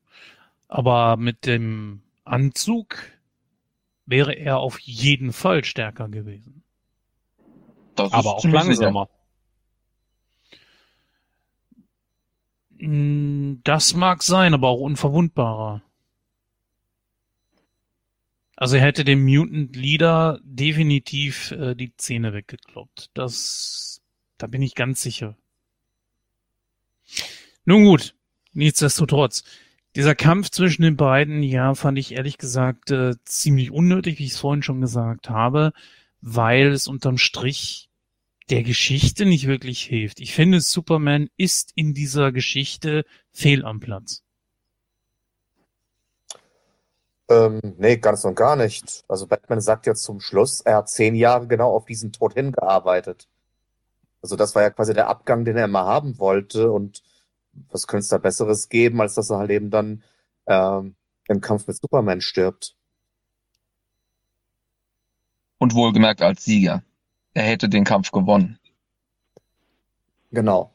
[0.67, 2.97] Aber mit dem Anzug
[4.05, 6.63] wäre er auf jeden Fall stärker gewesen.
[7.95, 9.09] Das aber auch langsamer.
[12.77, 15.81] Hm, das mag sein, aber auch unverwundbarer.
[18.57, 23.11] Also er hätte dem Mutant Leader definitiv äh, die Zähne weggekloppt.
[23.13, 24.01] Das,
[24.38, 25.38] da bin ich ganz sicher.
[27.63, 28.15] Nun gut,
[28.53, 29.43] nichtsdestotrotz.
[29.95, 34.34] Dieser Kampf zwischen den beiden, ja, fand ich ehrlich gesagt äh, ziemlich unnötig, wie ich
[34.34, 35.73] es vorhin schon gesagt habe,
[36.21, 37.89] weil es unterm Strich
[38.49, 40.19] der Geschichte nicht wirklich hilft.
[40.19, 44.23] Ich finde, Superman ist in dieser Geschichte fehl am Platz.
[47.30, 49.03] Ähm, nee, ganz und gar nicht.
[49.07, 53.27] Also Batman sagt ja zum Schluss, er hat zehn Jahre genau auf diesen Tod hingearbeitet.
[54.21, 56.71] Also das war ja quasi der Abgang, den er immer haben wollte.
[56.71, 57.03] Und
[57.69, 60.03] was könnte es da Besseres geben, als dass er halt eben dann
[60.48, 60.95] ähm,
[61.27, 62.76] im Kampf mit Superman stirbt.
[65.57, 66.84] Und wohlgemerkt als Sieger.
[67.34, 68.60] Er hätte den Kampf gewonnen.
[70.31, 70.72] Genau.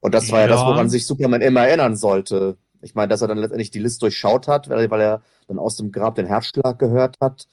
[0.00, 2.56] Und das war ja, ja das, woran sich Superman immer erinnern sollte.
[2.80, 5.76] Ich meine, dass er dann letztendlich die List durchschaut hat, weil, weil er dann aus
[5.76, 7.46] dem Grab den Herzschlag gehört hat.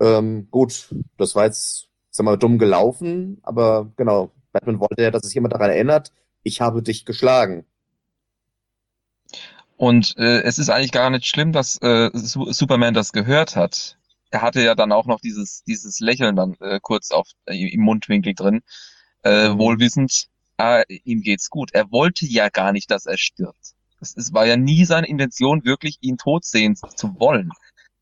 [0.00, 5.22] Ähm, gut, das war jetzt, sag mal, dumm gelaufen, aber genau, Batman wollte ja, dass
[5.22, 6.12] sich jemand daran erinnert,
[6.42, 7.66] ich habe dich geschlagen.
[9.76, 13.96] Und äh, es ist eigentlich gar nicht schlimm, dass äh, Superman das gehört hat.
[14.30, 17.80] Er hatte ja dann auch noch dieses, dieses Lächeln dann äh, kurz auf, äh, im
[17.80, 18.60] Mundwinkel drin,
[19.24, 19.58] äh, mhm.
[19.58, 20.28] wohlwissend,
[20.58, 21.70] ah, ihm geht's gut.
[21.72, 23.74] Er wollte ja gar nicht, dass er stirbt.
[24.00, 27.50] Es, es war ja nie seine Intention, wirklich ihn tot sehen zu wollen.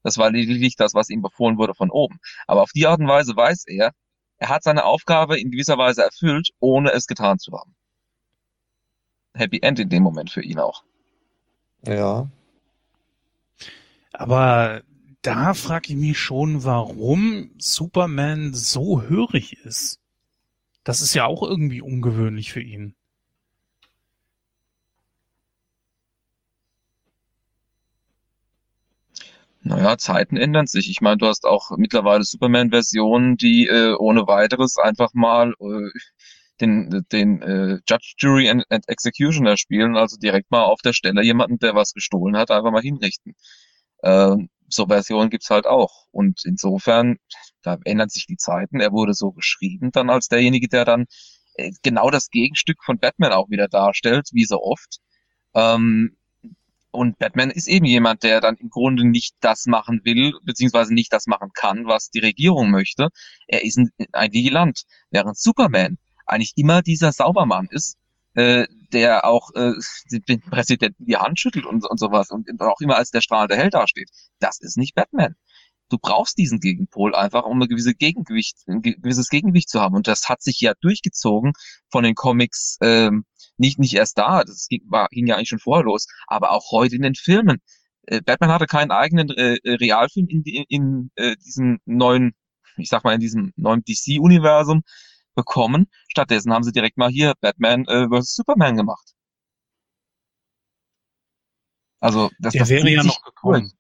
[0.02, 2.18] Das war lediglich das, was ihm befohlen wurde von oben.
[2.46, 3.92] Aber auf die Art und Weise weiß er,
[4.39, 7.74] er hat seine Aufgabe in gewisser Weise erfüllt, ohne es getan zu haben.
[9.35, 10.85] Happy End in dem Moment für ihn auch.
[11.86, 12.28] Ja.
[14.12, 14.82] Aber
[15.23, 20.01] da frage ich mich schon, warum Superman so hörig ist.
[20.85, 22.94] Das ist ja auch irgendwie ungewöhnlich für ihn.
[29.68, 30.88] Naja, Zeiten ändern sich.
[30.88, 35.90] Ich meine, du hast auch mittlerweile Superman-Versionen, die äh, ohne weiteres einfach mal äh,
[36.58, 41.22] den, den äh, Judge, Jury and, and Executioner spielen, also direkt mal auf der Stelle
[41.22, 43.34] jemanden, der was gestohlen hat, einfach mal hinrichten.
[43.98, 44.36] Äh,
[44.68, 46.06] so Versionen gibt's halt auch.
[46.12, 47.18] Und insofern,
[47.62, 48.80] da ändern sich die Zeiten.
[48.80, 51.04] Er wurde so geschrieben dann als derjenige, der dann
[51.54, 54.98] äh, genau das Gegenstück von Batman auch wieder darstellt, wie so oft.
[55.54, 56.16] Ähm,
[56.90, 61.12] und Batman ist eben jemand, der dann im Grunde nicht das machen will, beziehungsweise nicht
[61.12, 63.09] das machen kann, was die Regierung möchte.
[63.47, 64.85] Er ist ein, ein Vigilant.
[65.10, 67.97] Während Superman eigentlich immer dieser Saubermann ist,
[68.35, 69.73] äh, der auch äh,
[70.10, 73.74] den Präsidenten die Hand schüttelt und, und sowas und auch immer als der strahlende Held
[73.74, 74.10] dasteht.
[74.39, 75.35] Das ist nicht Batman.
[75.89, 79.94] Du brauchst diesen Gegenpol einfach, um ein gewisse Gegengewicht, ein gewisses Gegengewicht zu haben.
[79.94, 81.52] Und das hat sich ja durchgezogen
[81.90, 83.24] von den Comics ähm,
[83.59, 86.70] nicht, nicht erst da, das ging, war, ging ja eigentlich schon vorher los, aber auch
[86.70, 87.59] heute in den Filmen.
[88.02, 92.35] Äh, Batman hatte keinen eigenen äh, äh Realfilm in, in, in äh, diesem neuen,
[92.77, 94.82] ich sag mal, in diesem neuen DC-Universum
[95.35, 95.86] bekommen.
[96.09, 98.35] Stattdessen haben sie direkt mal hier Batman äh, vs.
[98.36, 99.15] Superman gemacht.
[102.01, 103.73] Also das, Der das wäre ja noch gekommen.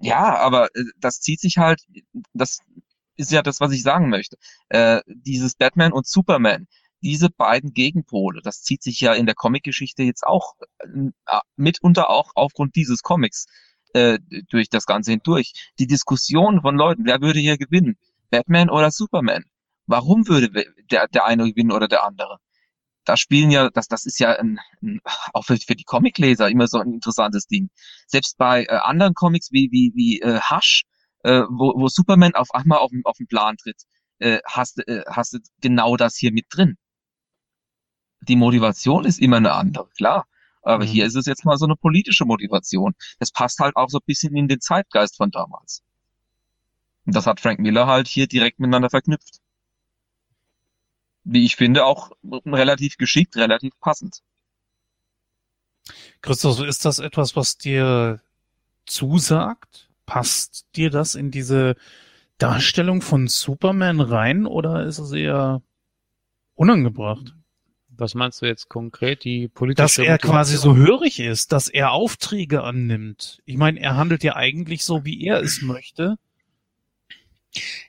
[0.00, 1.82] Ja, aber äh, das zieht sich halt,
[2.32, 2.60] das
[3.16, 4.36] ist ja das, was ich sagen möchte.
[4.68, 6.66] Äh, dieses Batman und Superman,
[7.02, 11.10] diese beiden Gegenpole, das zieht sich ja in der Comicgeschichte jetzt auch äh,
[11.56, 13.46] mitunter auch aufgrund dieses Comics
[13.94, 14.18] äh,
[14.50, 15.52] durch das Ganze hindurch.
[15.78, 17.96] Die Diskussion von Leuten, wer würde hier gewinnen?
[18.30, 19.44] Batman oder Superman?
[19.86, 20.50] Warum würde
[20.90, 22.38] der, der eine gewinnen oder der andere?
[23.08, 25.00] Da spielen ja, das, das ist ja ein, ein,
[25.32, 27.70] auch für, für die Comicleser immer so ein interessantes Ding.
[28.06, 30.84] Selbst bei äh, anderen Comics wie, wie, wie äh, Hush,
[31.22, 33.82] äh, wo, wo Superman auf einmal auf, auf den Plan tritt,
[34.18, 36.76] äh, hast, äh, hast du genau das hier mit drin
[38.28, 40.26] die Motivation ist immer eine andere, klar.
[40.62, 40.88] Aber mhm.
[40.88, 42.94] hier ist es jetzt mal so eine politische Motivation.
[43.18, 45.82] Das passt halt auch so ein bisschen in den Zeitgeist von damals.
[47.04, 49.38] Und das hat Frank Miller halt hier direkt miteinander verknüpft.
[51.28, 54.22] Wie ich finde, auch relativ geschickt, relativ passend.
[56.22, 58.20] Christoph, ist das etwas, was dir
[58.86, 59.90] zusagt?
[60.06, 61.74] Passt dir das in diese
[62.38, 65.62] Darstellung von Superman rein oder ist es eher
[66.54, 67.34] unangebracht?
[67.88, 69.24] Was meinst du jetzt konkret?
[69.24, 73.42] Die politische Dass er quasi so hörig ist, dass er Aufträge annimmt.
[73.46, 76.18] Ich meine, er handelt ja eigentlich so, wie er es möchte.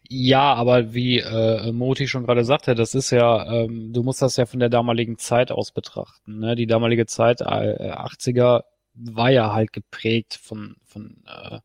[0.07, 4.37] Ja, aber wie äh, Moti schon gerade sagte, das ist ja, ähm, du musst das
[4.37, 6.39] ja von der damaligen Zeit aus betrachten.
[6.39, 6.55] Ne?
[6.55, 8.63] Die damalige Zeit, äh, 80er,
[8.93, 11.59] war ja halt geprägt von, von äh,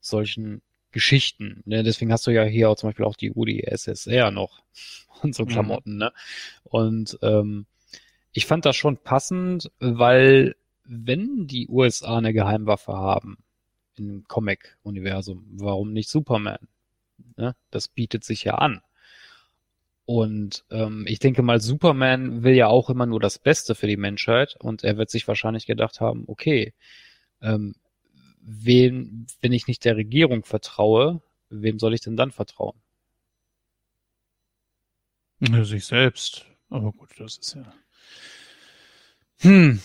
[0.00, 0.62] solchen
[0.92, 1.62] Geschichten.
[1.66, 1.82] Ne?
[1.82, 4.62] Deswegen hast du ja hier auch zum Beispiel auch die UdSSR noch
[5.22, 5.92] und so Klamotten.
[5.94, 5.98] Mhm.
[5.98, 6.12] Ne?
[6.64, 7.66] Und ähm,
[8.32, 13.38] ich fand das schon passend, weil wenn die USA eine Geheimwaffe haben
[13.96, 16.68] im Comic-Universum, warum nicht Superman?
[17.36, 17.54] Ne?
[17.70, 18.80] Das bietet sich ja an.
[20.06, 23.96] Und ähm, ich denke mal, Superman will ja auch immer nur das Beste für die
[23.96, 26.74] Menschheit und er wird sich wahrscheinlich gedacht haben, okay,
[27.40, 27.74] ähm,
[28.40, 32.78] wen, wenn ich nicht der Regierung vertraue, wem soll ich denn dann vertrauen?
[35.40, 36.46] Sich selbst.
[36.68, 37.72] Aber gut, das ist ja.
[39.40, 39.80] Hm.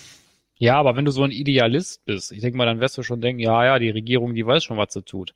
[0.57, 3.21] Ja, aber wenn du so ein Idealist bist, ich denke mal, dann wirst du schon
[3.21, 5.33] denken, ja, ja, die Regierung, die weiß schon, was sie tut.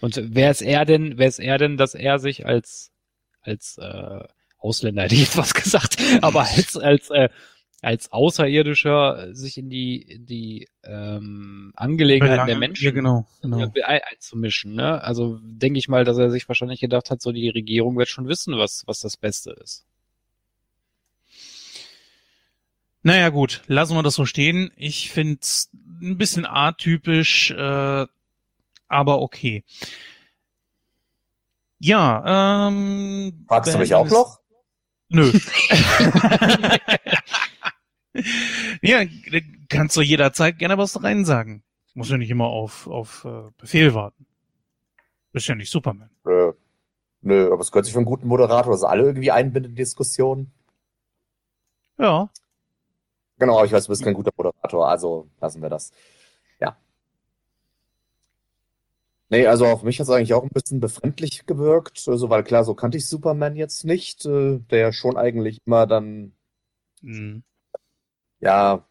[0.00, 2.90] Und wer ist er denn, wer ist er denn, dass er sich als,
[3.40, 4.24] als äh,
[4.58, 7.28] Ausländer, hätte ich jetzt was gesagt, aber als, als, äh,
[7.82, 13.70] als Außerirdischer sich in die, in die ähm, Angelegenheiten Belange, der Menschen ja, genau, genau.
[13.82, 14.74] einzumischen.
[14.74, 15.02] Ne?
[15.02, 18.28] Also denke ich mal, dass er sich wahrscheinlich gedacht hat, so die Regierung wird schon
[18.28, 19.84] wissen, was, was das Beste ist.
[23.02, 24.72] Naja gut, lassen wir das so stehen.
[24.74, 25.70] Ich finde es
[26.02, 28.06] ein bisschen atypisch, äh,
[28.88, 29.64] aber okay.
[31.78, 33.44] Ja, ähm.
[33.48, 34.40] Fragst du mich auch noch?
[35.08, 35.32] Nö.
[38.82, 39.04] ja,
[39.68, 41.62] kannst du jederzeit gerne was rein sagen.
[41.94, 44.26] Muss ja nicht immer auf, auf uh, Befehl warten.
[45.32, 46.10] Bist ja nicht Superman.
[46.24, 46.52] Nö.
[47.22, 50.52] Nö, aber es gehört sich für einen guten Moderator, dass alle irgendwie einbinden in Diskussionen.
[51.98, 52.30] Ja.
[53.38, 55.92] Genau, aber ich weiß, du bist kein guter Moderator, also lassen wir das.
[56.60, 56.76] Ja.
[59.36, 62.64] Nee, also auf mich hat es eigentlich auch ein bisschen befremdlich gewirkt, also, weil klar,
[62.64, 66.32] so kannte ich Superman jetzt nicht, äh, der ja schon eigentlich immer dann,
[67.02, 67.42] mhm.
[68.40, 68.86] ja,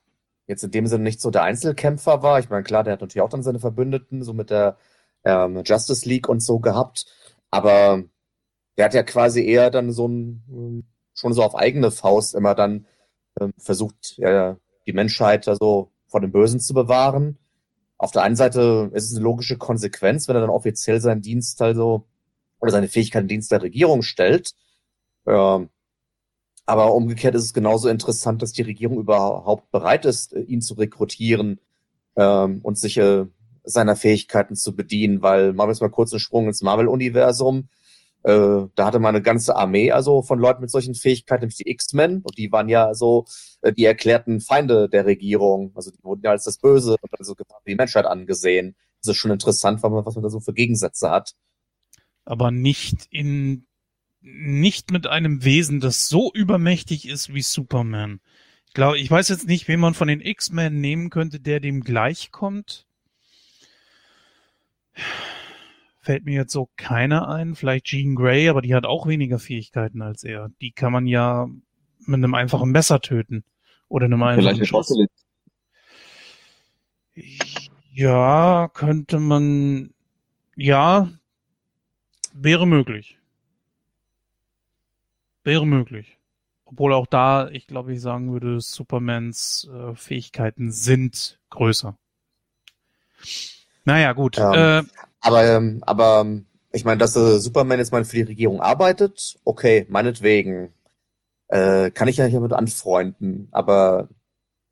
[0.47, 2.39] jetzt in dem Sinne nicht so der Einzelkämpfer war.
[2.39, 4.77] Ich meine, klar, der hat natürlich auch dann seine Verbündeten, so mit der
[5.23, 7.07] ähm, Justice League und so gehabt,
[7.51, 8.03] aber
[8.77, 10.85] der hat ja quasi eher dann so ein,
[11.15, 12.87] schon so auf eigene Faust immer dann
[13.41, 14.57] ähm, versucht, ja,
[14.87, 17.39] die Menschheit also vor dem Bösen zu bewahren.
[17.97, 21.61] Auf der einen Seite ist es eine logische Konsequenz, wenn er dann offiziell seinen Dienst
[21.61, 22.05] also
[22.59, 24.53] oder seine Fähigkeit im Dienst der Regierung stellt.
[25.25, 25.69] Ähm,
[26.65, 31.59] aber umgekehrt ist es genauso interessant, dass die Regierung überhaupt bereit ist, ihn zu rekrutieren
[32.15, 33.25] ähm, und sich äh,
[33.63, 37.69] seiner Fähigkeiten zu bedienen, weil machen wir jetzt mal kurz einen Sprung ins Marvel-Universum.
[38.25, 41.69] Äh, da hatte man eine ganze Armee also von Leuten mit solchen Fähigkeiten, nämlich die
[41.69, 43.25] X-Men, und die waren ja so
[43.61, 45.71] äh, die erklärten Feinde der Regierung.
[45.75, 47.35] Also die wurden ja als das Böse und also
[47.67, 48.75] die Menschheit angesehen.
[49.03, 51.35] Das ist schon interessant, was man, da so für Gegensätze hat.
[52.23, 53.67] Aber nicht in
[54.21, 58.21] nicht mit einem Wesen, das so übermächtig ist wie Superman.
[58.65, 61.81] Ich glaube, ich weiß jetzt nicht, wen man von den X-Men nehmen könnte, der dem
[61.81, 62.87] gleichkommt
[66.05, 67.55] fällt mir jetzt so keiner ein.
[67.55, 70.49] Vielleicht Jean Grey, aber die hat auch weniger Fähigkeiten als er.
[70.61, 71.47] Die kann man ja
[71.99, 73.43] mit einem einfachen Messer töten.
[73.87, 74.93] Oder einem einfachen Schuss.
[77.91, 79.93] Ja, könnte man,
[80.55, 81.09] ja,
[82.33, 83.17] wäre möglich.
[85.43, 86.17] Wäre möglich.
[86.65, 91.97] Obwohl auch da, ich glaube, ich sagen würde, Supermans äh, Fähigkeiten sind größer.
[93.85, 94.37] Naja, gut.
[94.37, 94.79] Ja.
[94.79, 94.83] Äh,
[95.25, 99.37] aber, ähm, aber ähm, ich meine, dass äh, Superman jetzt mal für die Regierung arbeitet,
[99.43, 100.71] okay, meinetwegen.
[101.47, 103.49] Äh, kann ich ja damit anfreunden.
[103.51, 104.09] Aber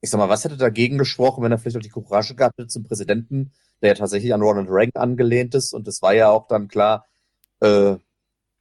[0.02, 2.68] ich sag mal, was hätte dagegen gesprochen, wenn er vielleicht auch die Courage gehabt hätte
[2.68, 3.52] zum Präsidenten,
[3.82, 5.74] der ja tatsächlich an Ronald Reagan angelehnt ist.
[5.74, 7.08] Und es war ja auch dann klar,
[7.62, 7.96] äh,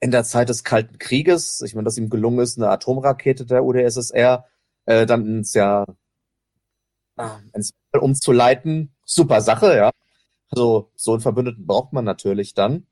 [0.01, 3.65] in der Zeit des Kalten Krieges, ich meine, dass ihm gelungen ist, eine Atomrakete der
[3.65, 4.47] UdSSR
[4.87, 5.85] äh, dann ins ja
[7.55, 8.95] ins umzuleiten.
[9.05, 9.91] Super Sache, ja.
[10.53, 12.87] Also so einen Verbündeten braucht man natürlich dann.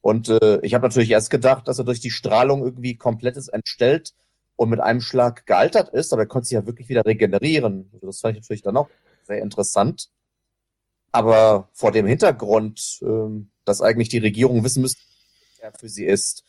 [0.00, 4.14] Und äh, ich habe natürlich erst gedacht, dass er durch die Strahlung irgendwie komplettes entstellt
[4.56, 7.90] und mit einem Schlag gealtert ist, aber er konnte sich ja wirklich wieder regenerieren.
[7.94, 8.88] Also das fand ich natürlich dann auch
[9.24, 10.10] sehr interessant.
[11.10, 15.00] Aber vor dem Hintergrund, äh, dass eigentlich die Regierung wissen müsste,
[15.60, 16.44] wer für sie ist,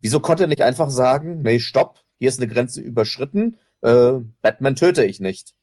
[0.00, 4.74] wieso konnte er nicht einfach sagen, nee, stopp, hier ist eine Grenze überschritten, äh, Batman
[4.76, 5.54] töte ich nicht.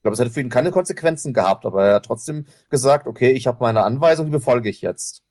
[0.00, 3.32] Ich glaube, es hätte für ihn keine Konsequenzen gehabt, aber er hat trotzdem gesagt, okay,
[3.32, 5.22] ich habe meine Anweisung, die befolge ich jetzt.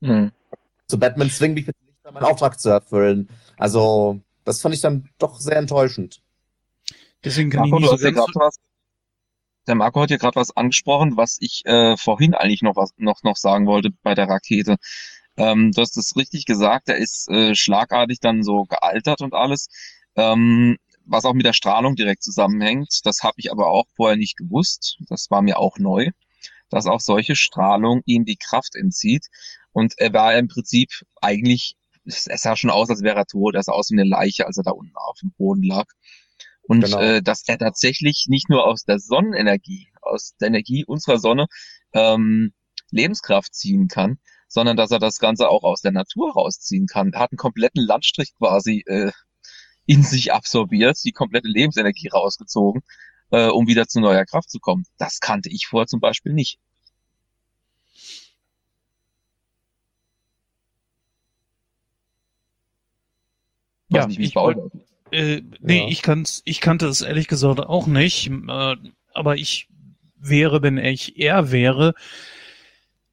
[0.00, 0.32] Hm.
[0.88, 3.28] Zu Batman zwingen mich jetzt nicht, meinen Auftrag zu erfüllen.
[3.56, 6.22] Also, das fand ich dann doch sehr enttäuschend.
[7.22, 8.56] Deswegen kann Marco, ich nicht so ja ganz was.
[9.68, 13.22] Der Marco hat hier gerade was angesprochen, was ich äh, vorhin eigentlich noch was noch
[13.22, 14.74] noch sagen wollte bei der Rakete.
[15.36, 19.68] Ähm, du hast es richtig gesagt, der ist äh, schlagartig dann so gealtert und alles,
[20.16, 23.00] ähm, was auch mit der Strahlung direkt zusammenhängt.
[23.04, 24.98] Das habe ich aber auch vorher nicht gewusst.
[25.08, 26.10] Das war mir auch neu,
[26.70, 29.26] dass auch solche Strahlung ihm die Kraft entzieht.
[29.72, 33.54] Und er war im Prinzip eigentlich, es sah schon aus, als wäre er tot.
[33.54, 35.86] Er sah aus wie eine Leiche, als er da unten auf dem Boden lag.
[36.62, 36.98] Und Genau.
[37.00, 41.46] äh, dass er tatsächlich nicht nur aus der Sonnenenergie, aus der Energie unserer Sonne
[41.92, 42.52] ähm,
[42.90, 44.18] Lebenskraft ziehen kann,
[44.48, 47.12] sondern dass er das Ganze auch aus der Natur rausziehen kann.
[47.12, 49.10] Er hat einen kompletten Landstrich quasi äh,
[49.92, 52.82] in sich absorbiert, die komplette Lebensenergie rausgezogen,
[53.30, 54.84] äh, um wieder zu neuer Kraft zu kommen.
[54.98, 56.58] Das kannte ich vorher zum Beispiel nicht.
[63.90, 64.56] Weiß Ja, nicht, wie ich bei
[65.10, 65.88] Äh, nee, Ja.
[65.88, 68.28] ich kann's, ich kannte es ehrlich gesagt auch nicht.
[68.30, 68.76] Äh,
[69.12, 69.68] aber ich
[70.16, 71.94] wäre, wenn ich er wäre,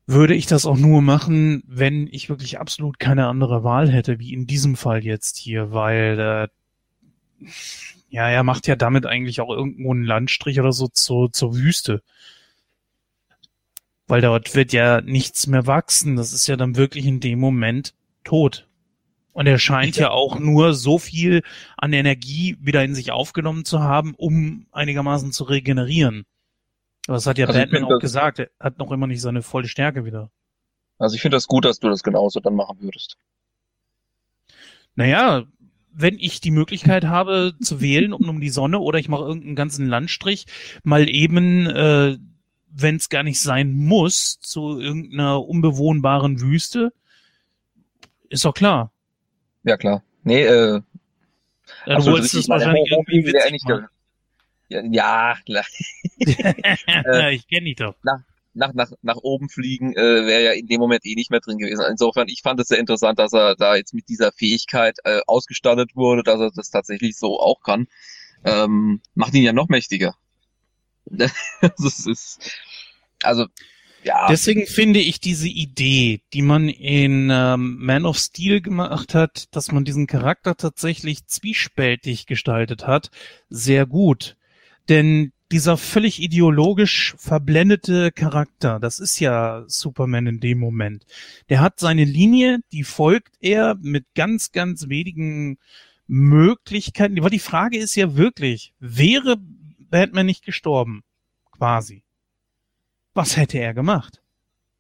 [0.07, 4.33] würde ich das auch nur machen, wenn ich wirklich absolut keine andere Wahl hätte, wie
[4.33, 6.47] in diesem Fall jetzt hier, weil äh,
[8.09, 12.01] ja, er macht ja damit eigentlich auch irgendwo einen Landstrich oder so zur, zur Wüste.
[14.07, 16.15] Weil dort wird ja nichts mehr wachsen.
[16.15, 17.93] Das ist ja dann wirklich in dem Moment
[18.23, 18.67] tot.
[19.33, 21.43] Und er scheint ja auch nur so viel
[21.77, 26.25] an Energie wieder in sich aufgenommen zu haben, um einigermaßen zu regenerieren.
[27.07, 28.39] Aber das hat ja Also Batman auch gesagt.
[28.39, 30.29] Er hat noch immer nicht seine volle Stärke wieder.
[30.97, 33.17] Also ich finde das gut, dass du das genauso dann machen würdest.
[34.95, 35.45] Naja,
[35.99, 39.55] wenn ich die Möglichkeit habe zu wählen um, um die Sonne oder ich mache irgendeinen
[39.55, 40.45] ganzen Landstrich,
[40.83, 42.17] mal eben, äh,
[42.71, 46.93] wenn es gar nicht sein muss, zu irgendeiner unbewohnbaren Wüste,
[48.29, 48.93] ist doch klar.
[49.63, 50.03] Ja, klar.
[50.23, 50.81] Nee, äh, Ja,
[51.85, 53.61] du absolut wolltest es wahrscheinlich irgendwie witzig
[54.69, 55.65] Ja, ja, klar.
[57.31, 57.95] ich kenne dich doch.
[58.53, 61.57] Nach, nach, nach oben fliegen äh, wäre ja in dem Moment eh nicht mehr drin
[61.57, 61.85] gewesen.
[61.89, 65.95] Insofern, ich fand es sehr interessant, dass er da jetzt mit dieser Fähigkeit äh, ausgestattet
[65.95, 67.87] wurde, dass er das tatsächlich so auch kann.
[68.43, 70.15] Ähm, macht ihn ja noch mächtiger.
[71.05, 72.51] das ist,
[73.23, 73.47] also,
[74.03, 79.53] ja, Deswegen finde ich diese Idee, die man in ähm, Man of Steel gemacht hat,
[79.53, 83.11] dass man diesen Charakter tatsächlich zwiespältig gestaltet hat,
[83.49, 84.37] sehr gut.
[84.87, 91.05] Denn dieser völlig ideologisch verblendete Charakter, das ist ja Superman in dem Moment.
[91.49, 95.57] Der hat seine Linie, die folgt er mit ganz, ganz wenigen
[96.07, 97.19] Möglichkeiten.
[97.19, 99.37] Aber die Frage ist ja wirklich, wäre
[99.89, 101.03] Batman nicht gestorben?
[101.51, 102.03] Quasi
[103.19, 104.21] was hätte er gemacht?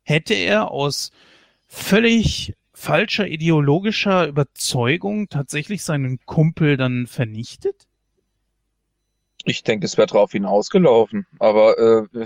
[0.03, 1.11] Hätte er aus
[1.67, 7.88] völlig falscher ideologischer Überzeugung tatsächlich seinen Kumpel dann vernichtet?
[9.49, 11.25] Ich denke, es wäre drauf hinausgelaufen.
[11.39, 12.25] Aber äh,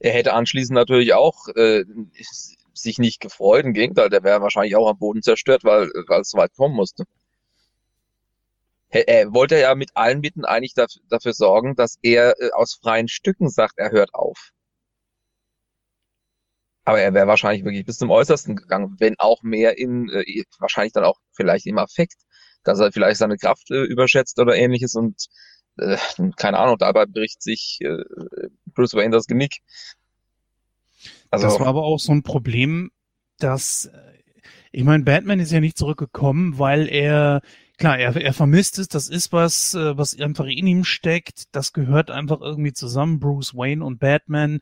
[0.00, 1.84] er hätte anschließend natürlich auch äh,
[2.74, 3.64] sich nicht gefreut.
[3.64, 5.90] Im Gegenteil, der wäre wahrscheinlich auch am Boden zerstört, weil,
[6.20, 7.04] es weit kommen musste.
[8.90, 12.74] Er, er wollte ja mit allen Mitteln eigentlich dafür, dafür sorgen, dass er äh, aus
[12.74, 14.50] freien Stücken sagt, er hört auf.
[16.84, 20.92] Aber er wäre wahrscheinlich wirklich bis zum Äußersten gegangen, wenn auch mehr in, äh, wahrscheinlich
[20.92, 22.16] dann auch vielleicht im Affekt,
[22.64, 25.28] dass er vielleicht seine Kraft äh, überschätzt oder ähnliches und
[25.78, 25.96] äh,
[26.36, 28.04] keine Ahnung, dabei bricht sich äh,
[28.66, 29.60] Bruce Wayne das Genick.
[31.30, 32.90] Also, das war aber auch so ein Problem,
[33.38, 33.98] dass, äh,
[34.70, 37.40] ich meine, Batman ist ja nicht zurückgekommen, weil er,
[37.78, 41.72] klar, er, er vermisst es, das ist was, äh, was einfach in ihm steckt, das
[41.72, 44.60] gehört einfach irgendwie zusammen, Bruce Wayne und Batman.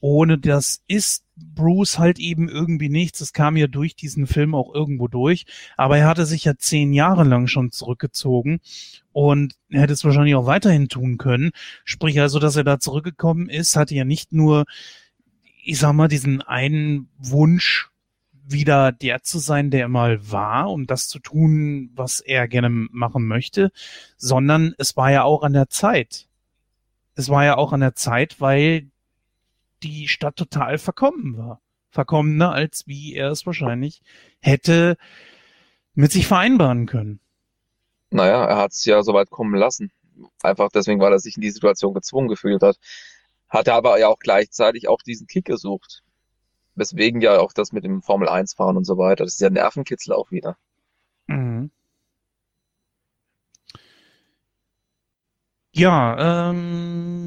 [0.00, 3.18] Ohne das ist Bruce halt eben irgendwie nichts.
[3.18, 5.46] Das kam ja durch diesen Film auch irgendwo durch.
[5.76, 8.60] Aber er hatte sich ja zehn Jahre lang schon zurückgezogen
[9.12, 11.50] und er hätte es wahrscheinlich auch weiterhin tun können.
[11.84, 14.64] Sprich also, dass er da zurückgekommen ist, hatte ja nicht nur
[15.62, 17.90] ich sag mal, diesen einen Wunsch,
[18.52, 22.68] wieder der zu sein, der er mal war, um das zu tun, was er gerne
[22.68, 23.70] machen möchte,
[24.16, 26.26] sondern es war ja auch an der Zeit.
[27.14, 28.90] Es war ja auch an der Zeit, weil
[29.82, 31.60] die Stadt total verkommen war.
[31.90, 34.00] Verkommener, als wie er es wahrscheinlich
[34.40, 34.96] hätte
[35.94, 37.20] mit sich vereinbaren können.
[38.10, 39.90] naja, er hat es ja so weit kommen lassen.
[40.42, 42.78] Einfach deswegen, weil er sich in die Situation gezwungen gefühlt hat.
[43.48, 46.02] Hat er aber ja auch gleichzeitig auch diesen Kick gesucht.
[46.76, 49.24] Weswegen ja auch das mit dem Formel 1 fahren und so weiter.
[49.24, 50.56] Das ist ja Nervenkitzel auch wieder.
[51.26, 51.70] Mhm.
[55.72, 57.19] Ja, ähm,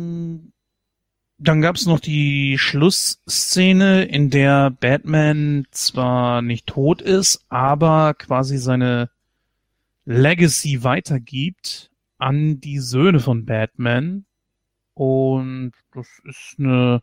[1.43, 8.57] dann gab es noch die Schlussszene, in der Batman zwar nicht tot ist, aber quasi
[8.57, 9.09] seine
[10.05, 14.25] Legacy weitergibt an die Söhne von Batman.
[14.93, 17.01] Und das ist eine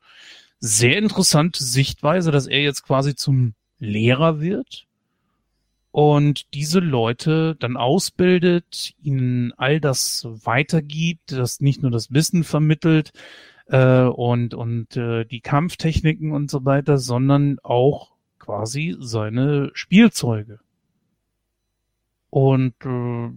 [0.58, 4.86] sehr interessante Sichtweise, dass er jetzt quasi zum Lehrer wird
[5.90, 13.12] und diese Leute dann ausbildet, ihnen all das weitergibt, das nicht nur das Wissen vermittelt
[13.70, 20.58] äh, und und äh, die Kampftechniken und so weiter, sondern auch quasi seine Spielzeuge.
[22.30, 23.30] Und äh,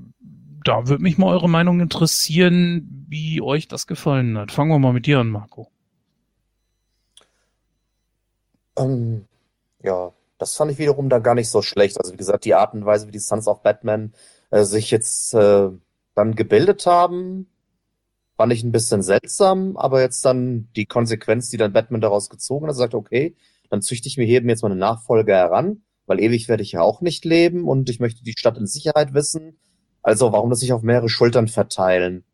[0.63, 4.51] da würde mich mal eure Meinung interessieren, wie euch das gefallen hat.
[4.51, 5.69] Fangen wir mal mit dir an, Marco.
[8.77, 9.25] Ähm,
[9.83, 11.99] ja, das fand ich wiederum da gar nicht so schlecht.
[11.99, 14.13] Also wie gesagt, die Art und Weise, wie die Sons of Batman
[14.51, 15.69] äh, sich jetzt äh,
[16.15, 17.47] dann gebildet haben,
[18.37, 22.67] fand ich ein bisschen seltsam, aber jetzt dann die Konsequenz, die dann Batman daraus gezogen
[22.67, 23.35] hat, sagt, okay,
[23.69, 26.73] dann züchte ich mir hier eben jetzt mal eine Nachfolge heran, weil ewig werde ich
[26.73, 29.57] ja auch nicht leben und ich möchte die Stadt in Sicherheit wissen.
[30.01, 32.25] Also warum das sich auf mehrere Schultern verteilen?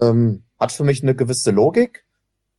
[0.00, 2.04] Ähm, hat für mich eine gewisse Logik,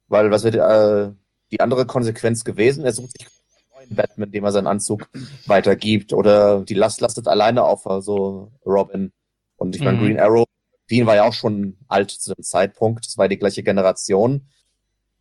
[0.08, 1.12] weil was wird äh,
[1.52, 2.84] die andere Konsequenz gewesen?
[2.86, 5.10] Er sucht sich einen neuen Batman, dem er seinen Anzug
[5.46, 9.12] weitergibt oder die Last lastet alleine auf, also Robin.
[9.58, 10.02] Und ich meine, Mhm.
[10.06, 10.46] Green Arrow,
[10.90, 14.48] Dean war ja auch schon alt zu dem Zeitpunkt, das war die gleiche Generation.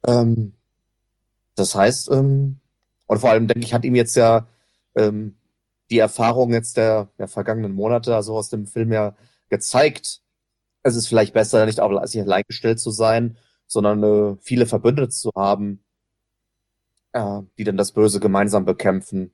[0.07, 0.55] Ähm,
[1.55, 2.61] das heißt, ähm,
[3.07, 4.47] und vor allem denke ich, hat ihm jetzt ja
[4.95, 5.37] ähm,
[5.91, 9.17] die Erfahrung jetzt der, der vergangenen Monate, also aus dem Film ja
[9.49, 10.23] gezeigt,
[10.83, 15.11] es ist vielleicht besser, nicht auf sich allein gestellt zu sein, sondern äh, viele Verbündete
[15.11, 15.85] zu haben,
[17.13, 19.33] äh, die dann das Böse gemeinsam bekämpfen.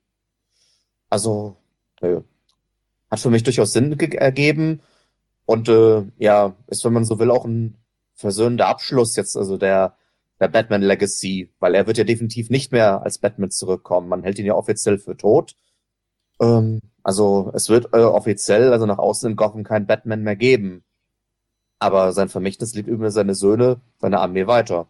[1.09, 1.57] Also,
[2.01, 2.21] äh,
[3.11, 4.81] hat für mich durchaus Sinn ge- ergeben
[5.45, 7.77] und äh, ja, ist, wenn man so will, auch ein
[8.15, 9.97] versöhnender Abschluss jetzt, also der,
[10.39, 14.07] der Batman Legacy, weil er wird ja definitiv nicht mehr als Batman zurückkommen.
[14.07, 15.55] Man hält ihn ja offiziell für tot.
[16.39, 20.83] Ähm, also es wird äh, offiziell, also nach außen in Gotham kein Batman mehr geben.
[21.79, 24.87] Aber sein Vermächtnis lebt über seine Söhne, seine Armee weiter.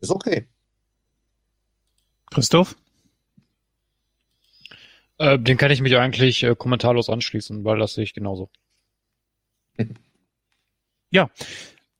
[0.00, 0.46] Ist okay.
[2.30, 2.76] Christoph?
[5.18, 8.50] Äh, den kann ich mich eigentlich äh, kommentarlos anschließen, weil das sehe ich genauso.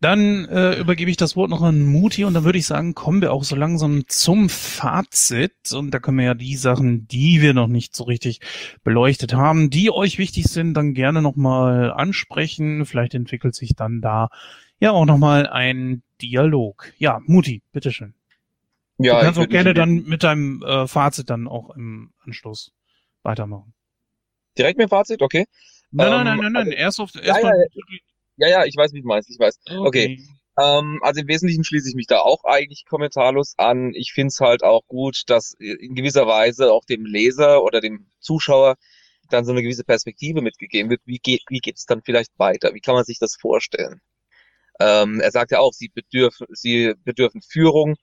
[0.01, 3.23] Dann äh, übergebe ich das Wort noch an Muti und dann würde ich sagen, kommen
[3.23, 5.73] wir auch so langsam zum Fazit.
[5.73, 8.41] Und da können wir ja die Sachen, die wir noch nicht so richtig
[8.85, 12.85] beleuchtet haben, die euch wichtig sind, dann gerne nochmal ansprechen.
[12.85, 14.29] Vielleicht entwickelt sich dann da
[14.81, 16.93] ja auch nochmal ein Dialog.
[16.99, 18.13] Ja, Muti, bitteschön.
[18.99, 22.73] Ja, du kannst auch gerne dann mit deinem äh, Fazit dann auch im Anschluss
[23.23, 23.73] weitermachen.
[24.59, 25.47] direkt mit Fazit, okay.
[25.91, 26.57] Nein, Ähm, nein, nein, nein, nein.
[26.67, 27.67] also- Erst auf Ja, erstmal.
[28.39, 29.59] Ja, ja, ich weiß, wie du meinst, ich weiß.
[29.79, 30.21] Okay.
[30.59, 33.93] Ähm, also im Wesentlichen schließe ich mich da auch eigentlich kommentarlos an.
[33.95, 38.11] Ich finde es halt auch gut, dass in gewisser Weise auch dem Leser oder dem
[38.21, 38.77] Zuschauer
[39.31, 41.01] dann so eine gewisse Perspektive mitgegeben wird.
[41.05, 42.75] Wie geht, wie geht es dann vielleicht weiter?
[42.75, 44.01] Wie kann man sich das vorstellen?
[44.81, 47.97] Ähm, er sagt ja auch, sie bedürfen, sie bedürfen Führung,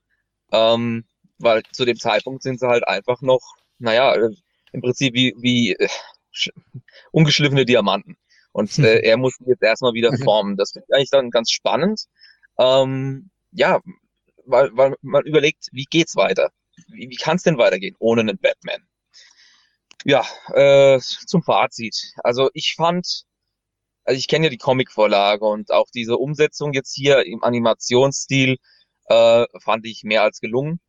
[0.52, 1.06] ähm,
[1.38, 3.42] weil zu dem Zeitpunkt sind sie halt einfach noch,
[3.80, 4.30] naja, äh,
[4.74, 5.88] im Prinzip wie, wie äh,
[7.12, 8.18] ungeschliffene Diamanten.
[8.52, 10.58] Und äh, er muss sie jetzt erstmal wieder formen.
[10.58, 12.06] Das finde ich eigentlich dann ganz spannend.
[12.60, 13.82] Ähm, ja,
[14.46, 16.52] weil, weil man überlegt, wie geht's weiter?
[16.88, 18.88] Wie, wie kann es denn weitergehen ohne einen Batman?
[20.06, 22.14] Ja, äh, zum Fazit.
[22.24, 23.24] Also ich fand,
[24.04, 28.58] also ich kenne ja die Comicvorlage und auch diese Umsetzung jetzt hier im Animationsstil
[29.06, 30.80] äh, fand ich mehr als gelungen.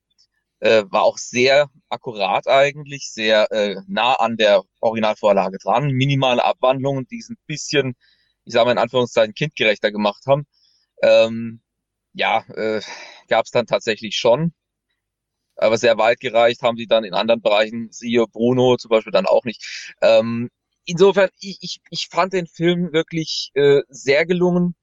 [0.64, 5.88] Äh, war auch sehr akkurat eigentlich, sehr äh, nah an der Originalvorlage dran.
[5.90, 7.94] Minimale Abwandlungen, die es ein bisschen,
[8.46, 10.46] ich sage mal in Anführungszeichen, kindgerechter gemacht haben.
[11.02, 11.60] Ähm,
[12.14, 12.80] ja, äh,
[13.28, 14.54] gab es dann tatsächlich schon.
[15.56, 19.26] Aber sehr weit gereicht haben sie dann in anderen Bereichen, siehe Bruno zum Beispiel dann
[19.26, 19.92] auch nicht.
[20.00, 20.48] Ähm,
[20.86, 24.74] insofern, ich, ich, ich fand den Film wirklich äh, sehr gelungen.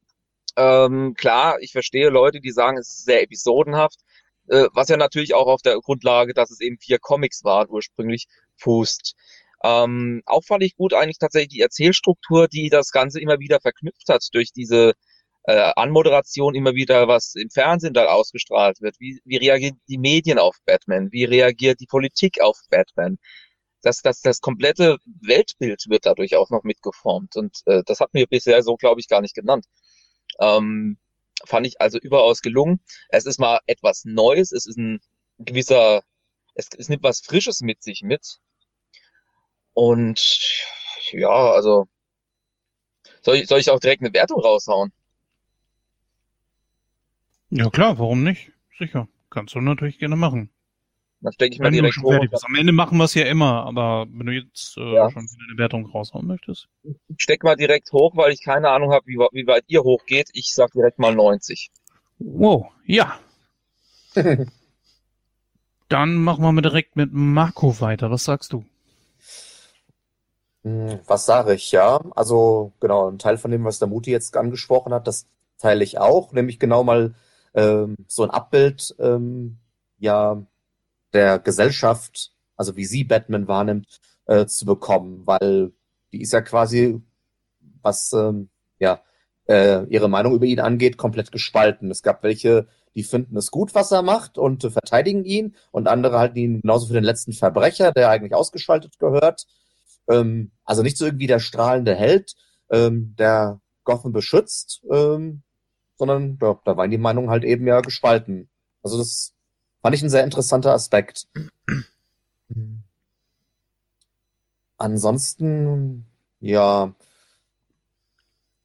[0.58, 3.99] Ähm, klar, ich verstehe Leute, die sagen, es ist sehr episodenhaft,
[4.47, 8.27] äh, was ja natürlich auch auf der Grundlage, dass es eben vier Comics waren ursprünglich,
[8.57, 9.15] fußt.
[9.63, 14.09] Ähm, auch fand ich gut eigentlich tatsächlich die Erzählstruktur, die das Ganze immer wieder verknüpft
[14.09, 14.93] hat durch diese
[15.43, 18.95] äh, Anmoderation immer wieder, was im Fernsehen da ausgestrahlt wird.
[18.99, 21.11] Wie, wie reagieren die Medien auf Batman?
[21.11, 23.18] Wie reagiert die Politik auf Batman?
[23.84, 27.35] Das, das, das komplette Weltbild wird dadurch auch noch mitgeformt.
[27.35, 29.65] Und äh, das hat mir bisher so, glaube ich, gar nicht genannt.
[30.39, 30.97] Ähm,
[31.45, 32.80] fand ich also überaus gelungen.
[33.09, 34.99] Es ist mal etwas Neues, es ist ein
[35.39, 36.03] gewisser,
[36.55, 38.39] es, es nimmt was Frisches mit sich mit.
[39.73, 40.19] Und
[41.11, 41.88] ja, also
[43.22, 44.91] soll ich, soll ich auch direkt eine Wertung raushauen?
[47.49, 48.51] Ja klar, warum nicht?
[48.77, 49.07] Sicher.
[49.30, 50.49] Kannst du natürlich gerne machen.
[51.23, 52.11] Das stecke ich mal Wenn du direkt schon hoch.
[52.14, 52.45] fertig bist.
[52.45, 55.10] Am Ende machen wir es ja immer, aber wenn du jetzt äh, Ja.
[55.11, 56.68] schon wieder eine Wertung raushauen möchtest.
[56.84, 60.30] Ich steck mal direkt hoch, weil ich keine Ahnung habe, wie, wie weit ihr hochgeht.
[60.34, 61.69] Ich sag direkt mal 90.
[62.19, 63.19] Wow, ja.
[65.89, 68.10] Dann machen wir mal direkt mit Marco weiter.
[68.11, 68.65] Was sagst du?
[70.64, 71.99] Hm, Was sage ich, ja?
[72.15, 75.27] Also genau, ein Teil von dem, was der Muti jetzt angesprochen hat, das
[75.57, 77.14] teile ich auch, nämlich genau mal
[77.53, 79.57] ähm, so ein Abbild ähm,
[79.99, 80.41] ja
[81.14, 85.72] der Gesellschaft, also wie sie Batman wahrnimmt, äh, zu bekommen, weil
[86.12, 87.02] die ist ja quasi,
[87.82, 89.02] was ähm, ja
[89.48, 91.92] äh, ihre Meinung über ihn angeht, komplett gespalten.
[91.92, 95.88] Es gab welche, die finden es gut, was er macht und äh, verteidigen ihn, und
[95.88, 99.46] andere halten ihn genauso für den letzten Verbrecher, der eigentlich ausgeschaltet gehört.
[100.10, 102.36] Ähm, also nicht so irgendwie der strahlende Held,
[102.70, 105.44] ähm, der Gotham beschützt, ähm,
[105.98, 108.50] sondern ja, da waren die Meinungen halt eben ja gespalten.
[108.84, 109.34] Also das
[109.82, 111.28] fand ich ein sehr interessanter Aspekt.
[114.78, 116.06] Ansonsten,
[116.40, 116.94] ja,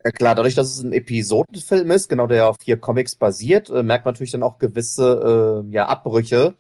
[0.05, 3.83] ja klar, dadurch, dass es ein Episodenfilm ist, genau der auf vier Comics basiert, äh,
[3.83, 6.55] merkt man natürlich dann auch gewisse äh, ja, Abbrüche.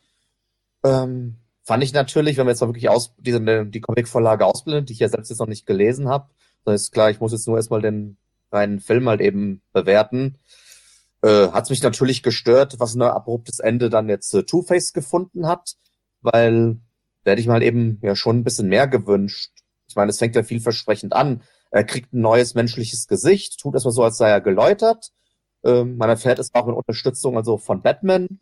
[0.84, 4.94] Ähm, fand ich natürlich, wenn man jetzt mal wirklich aus, diese, die Comicvorlage ausblendet, die
[4.94, 6.28] ich ja selbst jetzt noch nicht gelesen habe,
[6.64, 8.16] dann ist klar, ich muss jetzt nur erstmal den
[8.52, 10.38] reinen Film halt eben bewerten.
[11.22, 15.76] Äh, hat's mich natürlich gestört, was ein abruptes Ende dann jetzt äh, Two-Face gefunden hat,
[16.20, 16.78] weil
[17.24, 19.52] da hätte ich halt eben ja schon ein bisschen mehr gewünscht.
[19.88, 21.42] Ich meine, es fängt ja vielversprechend an.
[21.70, 25.10] Er kriegt ein neues menschliches Gesicht, tut erstmal so, als sei er geläutert.
[25.64, 28.40] Ähm, man erfährt es auch mit Unterstützung also von Batman,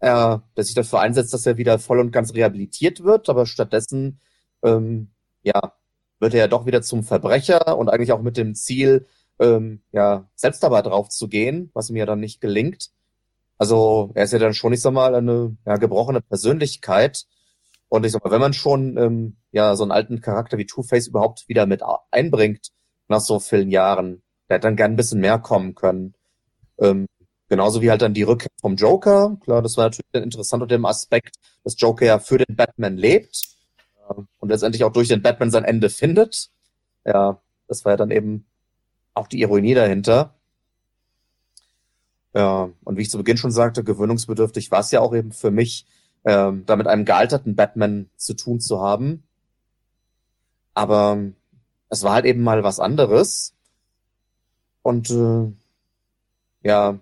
[0.00, 4.20] äh, der sich dafür einsetzt, dass er wieder voll und ganz rehabilitiert wird, aber stattdessen
[4.64, 5.10] ähm,
[5.42, 5.74] ja,
[6.18, 9.06] wird er ja doch wieder zum Verbrecher und eigentlich auch mit dem Ziel,
[9.38, 12.90] ähm, ja, selbst dabei drauf zu gehen, was ja dann nicht gelingt.
[13.58, 17.26] Also er ist ja dann schon, ich sag mal, eine ja, gebrochene Persönlichkeit.
[17.88, 21.06] Und ich sag mal, wenn man schon ähm, ja so einen alten Charakter wie Two-Face
[21.08, 22.70] überhaupt wieder mit einbringt
[23.08, 26.14] nach so vielen Jahren, der hätte dann gern ein bisschen mehr kommen können.
[26.78, 27.06] Ähm,
[27.48, 29.36] genauso wie halt dann die Rückkehr vom Joker.
[29.40, 33.42] Klar, das war natürlich interessant unter dem Aspekt, dass Joker ja für den Batman lebt
[34.08, 36.50] äh, und letztendlich auch durch den Batman sein Ende findet.
[37.04, 38.46] Ja, das war ja dann eben
[39.14, 40.34] auch die Ironie dahinter.
[42.34, 45.52] Ja, und wie ich zu Beginn schon sagte, gewöhnungsbedürftig war es ja auch eben für
[45.52, 45.86] mich,
[46.24, 49.22] ähm, da mit einem gealterten Batman zu tun zu haben.
[50.74, 51.18] Aber
[51.88, 53.54] es war halt eben mal was anderes.
[54.82, 55.52] Und äh,
[56.62, 56.98] ja,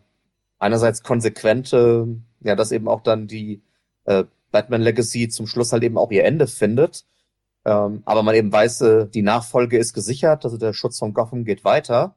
[0.59, 2.05] einerseits konsequent, äh,
[2.41, 3.63] ja, dass eben auch dann die
[4.05, 7.07] äh, Batman Legacy zum Schluss halt eben auch ihr Ende findet.
[7.65, 11.45] Ähm, aber man eben weiß, äh, die Nachfolge ist gesichert, also der Schutz von Gotham
[11.45, 12.17] geht weiter.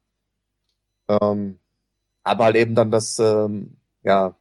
[1.07, 1.59] Ähm,
[2.24, 4.35] aber halt eben dann das, ähm, ja,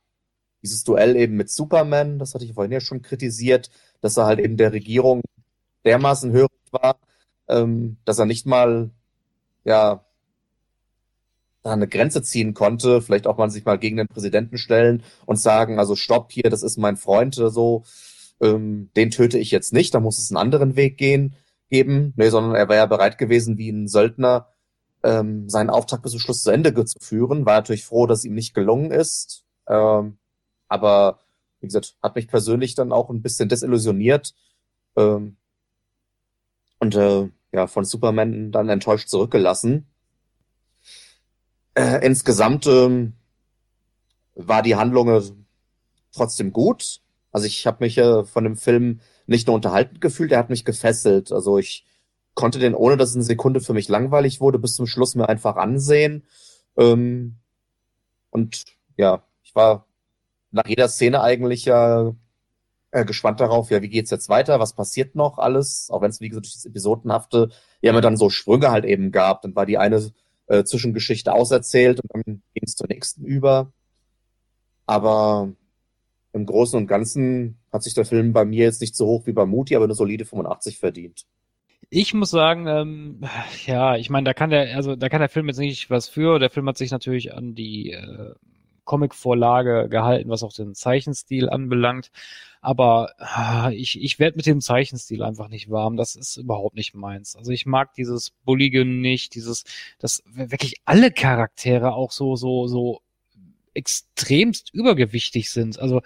[0.62, 4.40] dieses Duell eben mit Superman, das hatte ich vorhin ja schon kritisiert, dass er halt
[4.40, 5.22] eben der Regierung
[5.84, 6.98] dermaßen hörig war,
[7.48, 8.90] ähm, dass er nicht mal,
[9.64, 10.04] ja,
[11.62, 15.36] da eine Grenze ziehen konnte, vielleicht auch mal sich mal gegen den Präsidenten stellen und
[15.36, 17.84] sagen, also stopp hier, das ist mein Freund oder so,
[18.40, 21.36] ähm, den töte ich jetzt nicht, da muss es einen anderen Weg gehen,
[21.70, 24.48] geben, nee, sondern er war ja bereit gewesen, wie ein Söldner,
[25.02, 28.34] ähm, seinen Auftrag bis zum Schluss zu Ende zu führen, war natürlich froh, dass ihm
[28.34, 30.18] nicht gelungen ist, ähm,
[30.68, 31.20] aber
[31.60, 34.34] wie gesagt, hat mich persönlich dann auch ein bisschen desillusioniert
[34.96, 35.36] ähm,
[36.78, 39.86] und äh, ja, von Superman dann enttäuscht zurückgelassen.
[41.74, 43.14] Äh, insgesamt ähm,
[44.34, 45.22] war die Handlung äh,
[46.12, 47.00] trotzdem gut.
[47.34, 50.64] Also ich habe mich äh, von dem Film nicht nur unterhalten gefühlt, er hat mich
[50.64, 51.32] gefesselt.
[51.32, 51.84] Also ich
[52.34, 55.28] konnte den, ohne dass es eine Sekunde für mich langweilig wurde, bis zum Schluss mir
[55.28, 56.24] einfach ansehen.
[56.76, 57.38] Ähm,
[58.30, 58.64] und
[58.96, 59.88] ja, ich war
[60.52, 62.14] nach jeder Szene eigentlich ja
[62.92, 66.20] äh, gespannt darauf, ja, wie geht's jetzt weiter, was passiert noch alles, auch wenn es,
[66.20, 69.42] wie gesagt, das Episodenhafte ja immer dann so Sprünge halt eben gab.
[69.42, 70.12] Dann war die eine
[70.46, 73.72] äh, Zwischengeschichte auserzählt und dann ging es zur nächsten über.
[74.86, 75.52] Aber
[76.34, 79.32] im Großen und Ganzen hat sich der Film bei mir jetzt nicht so hoch wie
[79.32, 81.24] bei Muti, aber eine solide 85 verdient.
[81.90, 83.20] Ich muss sagen, ähm,
[83.66, 86.38] ja, ich meine, da kann der, also da kann der Film jetzt nicht was für.
[86.38, 88.34] Der Film hat sich natürlich an die äh,
[88.84, 92.10] Comic-Vorlage gehalten, was auch den Zeichenstil anbelangt.
[92.60, 95.96] Aber ah, ich, ich werde mit dem Zeichenstil einfach nicht warm.
[95.96, 97.36] Das ist überhaupt nicht meins.
[97.36, 99.64] Also ich mag dieses Bullige nicht, dieses,
[99.98, 103.00] dass wirklich alle Charaktere auch so, so, so
[103.74, 105.78] extremst übergewichtig sind.
[105.78, 106.00] Also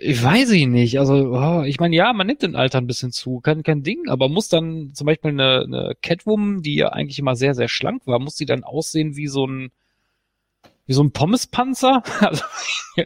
[0.00, 0.98] ich weiß ich nicht.
[0.98, 4.08] Also, oh, ich meine, ja, man nimmt den Alter ein bisschen zu, kein, kein Ding,
[4.08, 8.06] aber muss dann zum Beispiel eine, eine Catwoman, die ja eigentlich immer sehr, sehr schlank
[8.06, 9.70] war, muss die dann aussehen wie so ein,
[10.86, 12.02] wie so ein Pommespanzer.
[12.20, 12.44] Also,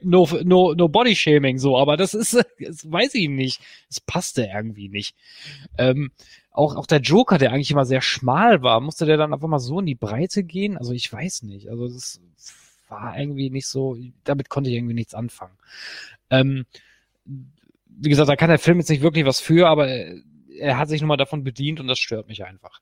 [0.02, 3.60] no, no, no Body Shaming so, aber das ist, das weiß ich nicht.
[3.89, 5.15] Es passte irgendwie nicht.
[5.78, 6.10] Ähm,
[6.50, 9.58] auch, auch der Joker, der eigentlich immer sehr schmal war, musste der dann einfach mal
[9.58, 10.76] so in die Breite gehen?
[10.76, 11.68] Also ich weiß nicht.
[11.68, 12.20] Also das
[13.02, 15.56] war irgendwie nicht so, damit konnte ich irgendwie nichts anfangen.
[16.31, 16.66] Ähm,
[17.24, 21.00] wie gesagt, da kann der Film jetzt nicht wirklich was für, aber er hat sich
[21.00, 22.81] nun mal davon bedient und das stört mich einfach.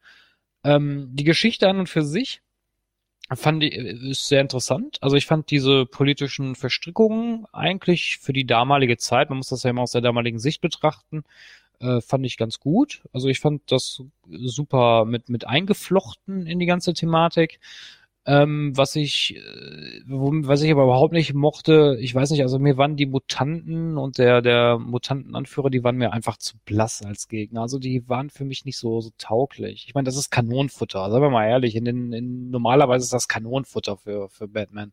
[0.65, 2.43] Ähm, die Geschichte an und für sich
[3.35, 4.99] fand ich, ist sehr interessant.
[5.01, 9.71] Also ich fand diese politischen Verstrickungen eigentlich für die damalige Zeit, man muss das ja
[9.71, 11.25] immer aus der damaligen Sicht betrachten,
[11.81, 13.03] äh, fand ich ganz gut.
[13.13, 17.59] Also ich fand das super mit, mit eingeflochten in die ganze Thematik.
[18.25, 22.77] Ähm, was ich, äh, was ich aber überhaupt nicht mochte, ich weiß nicht, also mir
[22.77, 27.63] waren die Mutanten und der, der Mutantenanführer, die waren mir einfach zu blass als Gegner.
[27.63, 29.87] Also die waren für mich nicht so, so tauglich.
[29.89, 31.75] Ich meine, das ist Kanonenfutter, sagen wir mal ehrlich.
[31.75, 34.93] In den, in, normalerweise ist das Kanonenfutter für, für Batman.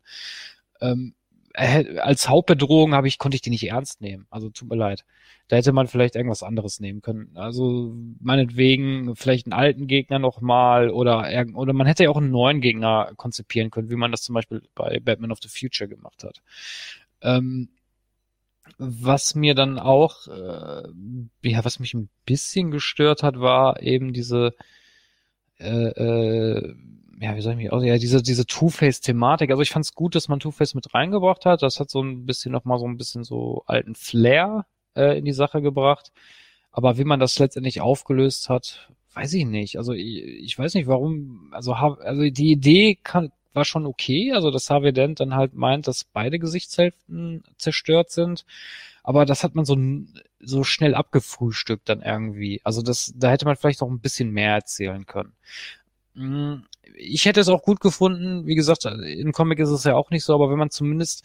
[0.81, 1.13] Ähm,
[1.53, 4.27] als Hauptbedrohung habe ich, konnte ich die nicht ernst nehmen.
[4.29, 5.03] Also tut mir leid.
[5.47, 7.31] Da hätte man vielleicht irgendwas anderes nehmen können.
[7.35, 12.61] Also meinetwegen vielleicht einen alten Gegner nochmal oder oder man hätte ja auch einen neuen
[12.61, 16.41] Gegner konzipieren können, wie man das zum Beispiel bei Batman of the Future gemacht hat.
[17.21, 17.69] Ähm,
[18.77, 20.83] was mir dann auch, äh,
[21.41, 24.53] ja, was mich ein bisschen gestört hat, war eben diese
[25.59, 26.75] äh, äh,
[27.19, 29.51] ja, wie soll ich mich aus, ja, diese, diese Two-Face-Thematik.
[29.51, 31.61] Also ich fand es gut, dass man Two-Face mit reingebracht hat.
[31.61, 34.65] Das hat so ein bisschen nochmal so ein bisschen so alten Flair
[34.95, 36.13] äh, in die Sache gebracht.
[36.71, 39.77] Aber wie man das letztendlich aufgelöst hat, weiß ich nicht.
[39.77, 44.31] Also ich, ich weiß nicht, warum, also, also die Idee kann, war schon okay.
[44.31, 48.45] Also dass Harvey Dent dann halt meint, dass beide Gesichtshälften zerstört sind.
[49.03, 49.75] Aber das hat man so,
[50.39, 52.61] so schnell abgefrühstückt dann irgendwie.
[52.63, 55.33] Also das, da hätte man vielleicht noch ein bisschen mehr erzählen können.
[56.15, 56.65] Hm,
[56.95, 60.23] ich hätte es auch gut gefunden, wie gesagt, im Comic ist es ja auch nicht
[60.23, 61.23] so, aber wenn man zumindest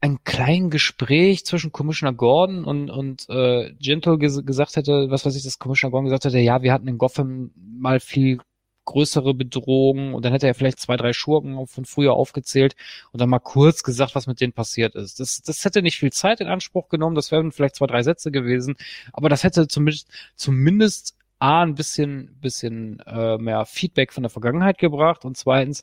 [0.00, 5.36] ein kleines Gespräch zwischen Commissioner Gordon und, und äh, Gentle ges gesagt hätte, was weiß
[5.36, 8.40] ich, dass Commissioner Gordon gesagt hätte, ja, wir hatten in Gotham mal viel
[8.84, 12.74] größere Bedrohungen und dann hätte er vielleicht zwei, drei Schurken von früher aufgezählt
[13.12, 15.20] und dann mal kurz gesagt, was mit denen passiert ist.
[15.20, 18.32] Das, das hätte nicht viel Zeit in Anspruch genommen, das wären vielleicht zwei, drei Sätze
[18.32, 18.74] gewesen,
[19.12, 24.78] aber das hätte zumindest, zumindest A, ein bisschen, bisschen äh, mehr Feedback von der Vergangenheit
[24.78, 25.82] gebracht und zweitens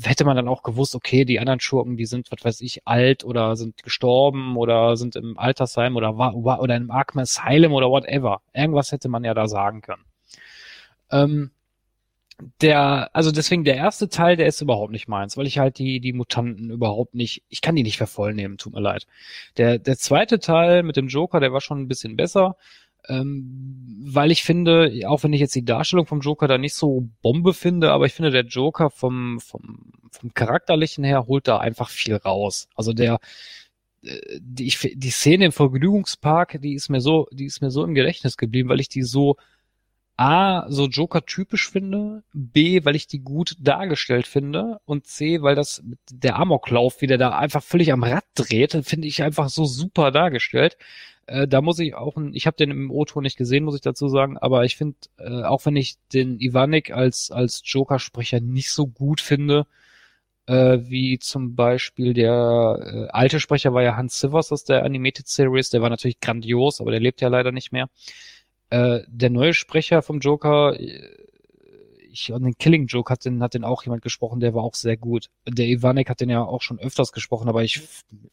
[0.00, 3.24] hätte man dann auch gewusst, okay, die anderen Schurken, die sind, was weiß ich, alt
[3.24, 8.40] oder sind gestorben oder sind im Altersheim oder war oder im Arkham Asylum oder whatever.
[8.54, 10.04] Irgendwas hätte man ja da sagen können.
[11.10, 11.50] Ähm,
[12.62, 16.00] der, also deswegen der erste Teil, der ist überhaupt nicht meins, weil ich halt die,
[16.00, 19.06] die Mutanten überhaupt nicht, ich kann die nicht für voll nehmen, tut mir leid.
[19.58, 22.56] Der, der zweite Teil mit dem Joker, der war schon ein bisschen besser
[23.08, 27.08] ähm, weil ich finde, auch wenn ich jetzt die Darstellung vom Joker da nicht so
[27.22, 31.88] Bombe finde, aber ich finde, der Joker vom, vom, vom Charakterlichen her holt da einfach
[31.88, 32.68] viel raus.
[32.74, 33.18] Also der,
[34.02, 37.84] äh, die, ich, die Szene im Vergnügungspark, die ist mir so, die ist mir so
[37.84, 39.36] im Gedächtnis geblieben, weil ich die so
[40.16, 45.82] A, so Joker-typisch finde, B, weil ich die gut dargestellt finde und C, weil das
[46.10, 50.10] der Amoklauf, wie der da einfach völlig am Rad dreht, finde ich einfach so super
[50.10, 50.76] dargestellt.
[51.26, 54.08] Äh, da muss ich auch, ich habe den im O-Ton nicht gesehen, muss ich dazu
[54.08, 58.86] sagen, aber ich finde, äh, auch wenn ich den Ivanik als, als Joker-Sprecher nicht so
[58.86, 59.66] gut finde,
[60.46, 65.28] äh, wie zum Beispiel der äh, alte Sprecher war ja Hans Sivers aus der Animated
[65.28, 67.88] Series, der war natürlich grandios, aber der lebt ja leider nicht mehr.
[68.70, 71.08] Äh, der neue Sprecher vom Joker, äh,
[72.12, 74.74] ich, und den Killing Joke hat den, hat den auch jemand gesprochen, der war auch
[74.74, 75.28] sehr gut.
[75.48, 77.82] Der Ivanek hat den ja auch schon öfters gesprochen, aber ich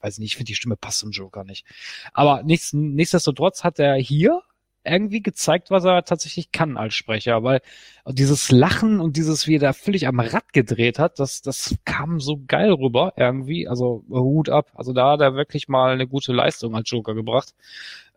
[0.02, 1.66] weiß nicht, ich finde die Stimme passt zum Joker nicht.
[2.14, 4.42] Aber nichts, nichtsdestotrotz hat er hier
[4.84, 7.62] irgendwie gezeigt, was er tatsächlich kann als Sprecher, weil
[8.08, 12.20] dieses Lachen und dieses, wie er da völlig am Rad gedreht hat, das, das kam
[12.20, 16.34] so geil rüber irgendwie, also Hut ab, also da hat er wirklich mal eine gute
[16.34, 17.54] Leistung als Joker gebracht.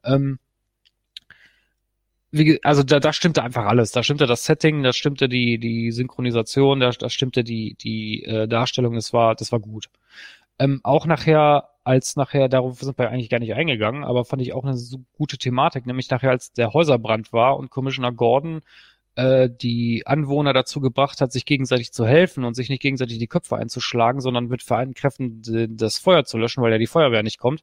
[0.04, 0.38] Ähm,
[2.32, 3.92] wie, also da, da stimmte einfach alles.
[3.92, 8.48] Da stimmte das Setting, da stimmte die, die Synchronisation, da, da stimmte die, die äh,
[8.48, 9.90] Darstellung, das war, das war gut.
[10.58, 14.54] Ähm, auch nachher, als nachher, darauf sind wir eigentlich gar nicht eingegangen, aber fand ich
[14.54, 18.62] auch eine so gute Thematik, nämlich nachher, als der Häuserbrand war und Commissioner Gordon
[19.16, 23.26] äh, die Anwohner dazu gebracht hat, sich gegenseitig zu helfen und sich nicht gegenseitig die
[23.26, 25.42] Köpfe einzuschlagen, sondern mit vereinten Kräften
[25.76, 27.62] das Feuer zu löschen, weil ja die Feuerwehr nicht kommt,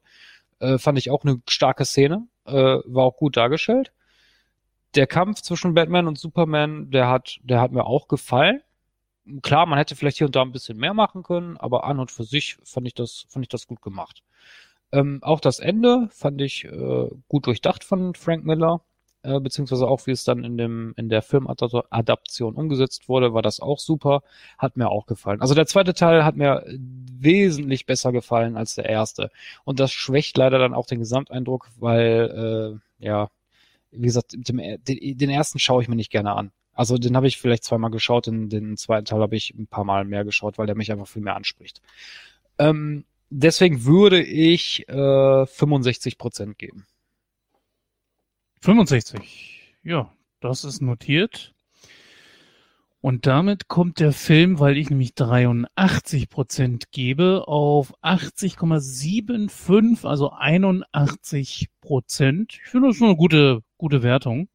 [0.60, 3.92] äh, fand ich auch eine starke Szene, äh, war auch gut dargestellt
[4.94, 8.60] der Kampf zwischen Batman und Superman, der hat, der hat mir auch gefallen.
[9.42, 12.10] Klar, man hätte vielleicht hier und da ein bisschen mehr machen können, aber an und
[12.10, 14.22] für sich fand ich das, fand ich das gut gemacht.
[14.92, 18.82] Ähm, auch das Ende fand ich äh, gut durchdacht von Frank Miller.
[19.22, 23.60] äh, beziehungsweise auch wie es dann in dem in der Filmadaption umgesetzt wurde, war das
[23.60, 24.22] auch super,
[24.58, 25.40] hat mir auch gefallen.
[25.40, 29.30] Also der zweite Teil hat mir wesentlich besser gefallen als der erste
[29.64, 33.28] und das schwächt leider dann auch den Gesamteindruck, weil äh, ja
[33.90, 36.52] wie gesagt dem, den, den ersten schaue ich mir nicht gerne an.
[36.72, 39.84] Also den habe ich vielleicht zweimal geschaut, den, den zweiten Teil habe ich ein paar
[39.84, 41.82] Mal mehr geschaut, weil der mich einfach viel mehr anspricht.
[42.58, 46.86] Ähm, deswegen würde ich äh, 65 Prozent geben.
[48.60, 49.78] 65.
[49.82, 51.54] Ja, das ist notiert.
[53.02, 61.70] Und damit kommt der Film, weil ich nämlich 83 Prozent gebe, auf 80,75, also 81
[61.80, 62.58] Prozent.
[62.62, 64.50] Ich finde das schon eine gute, gute Wertung.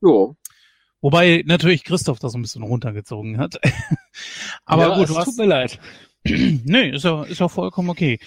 [0.00, 0.34] Jo.
[1.02, 3.60] Wobei natürlich Christoph das ein bisschen runtergezogen hat.
[4.64, 5.78] Aber ja, gut, es hast, tut mir leid.
[6.24, 8.18] nee, ist ja, ist ja vollkommen okay.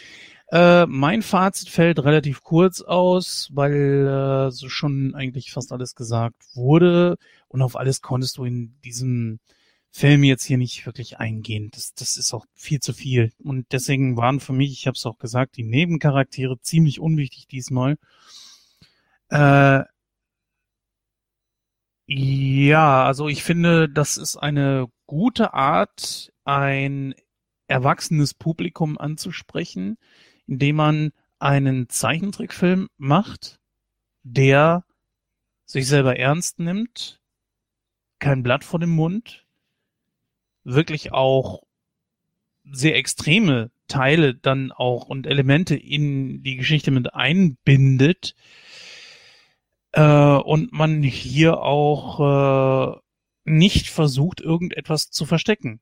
[0.52, 6.36] Äh, mein Fazit fällt relativ kurz aus, weil äh, so schon eigentlich fast alles gesagt
[6.54, 7.18] wurde
[7.52, 9.40] und auf alles konntest du in diesem
[9.92, 11.70] Film jetzt hier nicht wirklich eingehen.
[11.74, 13.34] Das, das ist auch viel zu viel.
[13.40, 17.98] Und deswegen waren für mich, ich habe es auch gesagt, die Nebencharaktere ziemlich unwichtig diesmal.
[19.30, 19.84] Äh,
[22.08, 27.14] ja, also ich finde, das ist eine gute Art, ein
[27.68, 29.98] erwachsenes Publikum anzusprechen,
[30.48, 33.60] indem man einen Zeichentrickfilm macht,
[34.24, 34.86] der
[35.66, 37.21] sich selber ernst nimmt,
[38.22, 39.46] kein Blatt vor dem Mund,
[40.64, 41.64] wirklich auch
[42.64, 48.36] sehr extreme Teile dann auch und Elemente in die Geschichte mit einbindet
[49.92, 53.00] äh, und man hier auch äh,
[53.44, 55.82] nicht versucht, irgendetwas zu verstecken.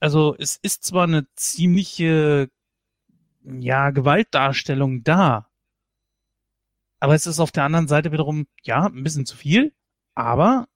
[0.00, 2.50] Also es ist zwar eine ziemliche
[3.44, 5.48] ja, Gewaltdarstellung da,
[6.98, 9.74] aber es ist auf der anderen Seite wiederum, ja, ein bisschen zu viel,
[10.14, 10.66] aber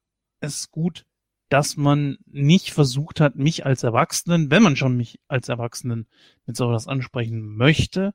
[0.40, 1.06] es ist gut,
[1.48, 6.08] dass man nicht versucht hat, mich als Erwachsenen, wenn man schon mich als Erwachsenen
[6.44, 8.15] mit sowas ansprechen möchte,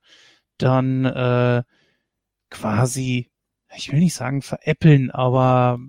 [0.58, 1.64] dann äh,
[2.50, 3.32] quasi,
[3.76, 5.80] ich will nicht sagen veräppeln, aber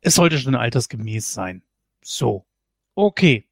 [0.00, 1.62] es sollte schon altersgemäß sein.
[2.02, 2.46] So.
[2.94, 3.46] Okay.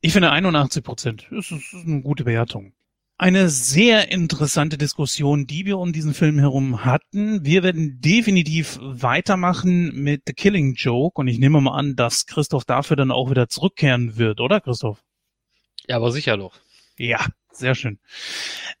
[0.00, 2.72] Ich finde 81 Prozent ist, ist eine gute Bewertung.
[3.20, 7.44] Eine sehr interessante Diskussion, die wir um diesen Film herum hatten.
[7.44, 12.64] Wir werden definitiv weitermachen mit The Killing Joke und ich nehme mal an, dass Christoph
[12.64, 15.02] dafür dann auch wieder zurückkehren wird, oder Christoph?
[15.88, 16.54] Ja, aber sicher doch.
[16.96, 17.98] Ja, sehr schön.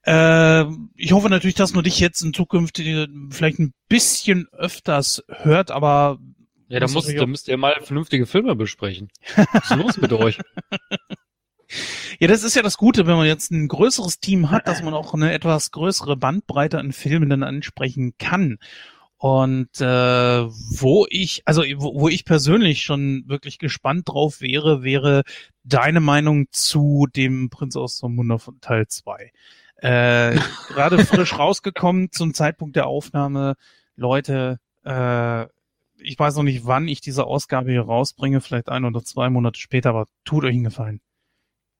[0.04, 5.24] Äh, ich hoffe natürlich, dass man dich jetzt in Zukunft äh, vielleicht ein bisschen öfters
[5.26, 6.20] hört, aber
[6.68, 9.08] Ja, da, Muss da müsst ihr mal vernünftige Filme besprechen.
[9.52, 10.38] Was ist los mit euch?
[12.20, 14.92] Ja, das ist ja das Gute, wenn man jetzt ein größeres Team hat, dass man
[14.92, 18.58] auch eine etwas größere Bandbreite an Filmen dann ansprechen kann.
[19.18, 25.22] Und äh, wo ich, also wo, wo ich persönlich schon wirklich gespannt drauf wäre, wäre
[25.62, 29.30] deine Meinung zu dem Prinz aus Zamunda von Teil 2.
[29.76, 30.38] Äh,
[30.68, 33.54] Gerade frisch rausgekommen zum Zeitpunkt der Aufnahme.
[33.94, 35.44] Leute, äh,
[35.98, 39.60] ich weiß noch nicht, wann ich diese Ausgabe hier rausbringe, vielleicht ein oder zwei Monate
[39.60, 41.00] später, aber tut euch einen Gefallen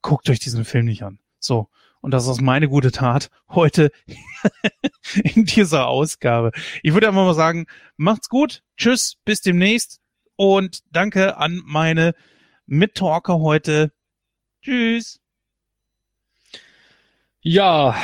[0.08, 1.18] guckt euch diesen Film nicht an.
[1.38, 1.68] So.
[2.00, 3.92] Und das ist meine gute Tat heute
[5.22, 6.52] in dieser Ausgabe.
[6.82, 7.66] Ich würde einfach mal sagen,
[7.98, 8.62] macht's gut.
[8.78, 10.00] Tschüss, bis demnächst.
[10.34, 12.14] Und danke an meine
[12.64, 13.92] Mittalker heute.
[14.62, 15.20] Tschüss.
[17.42, 17.94] Ja,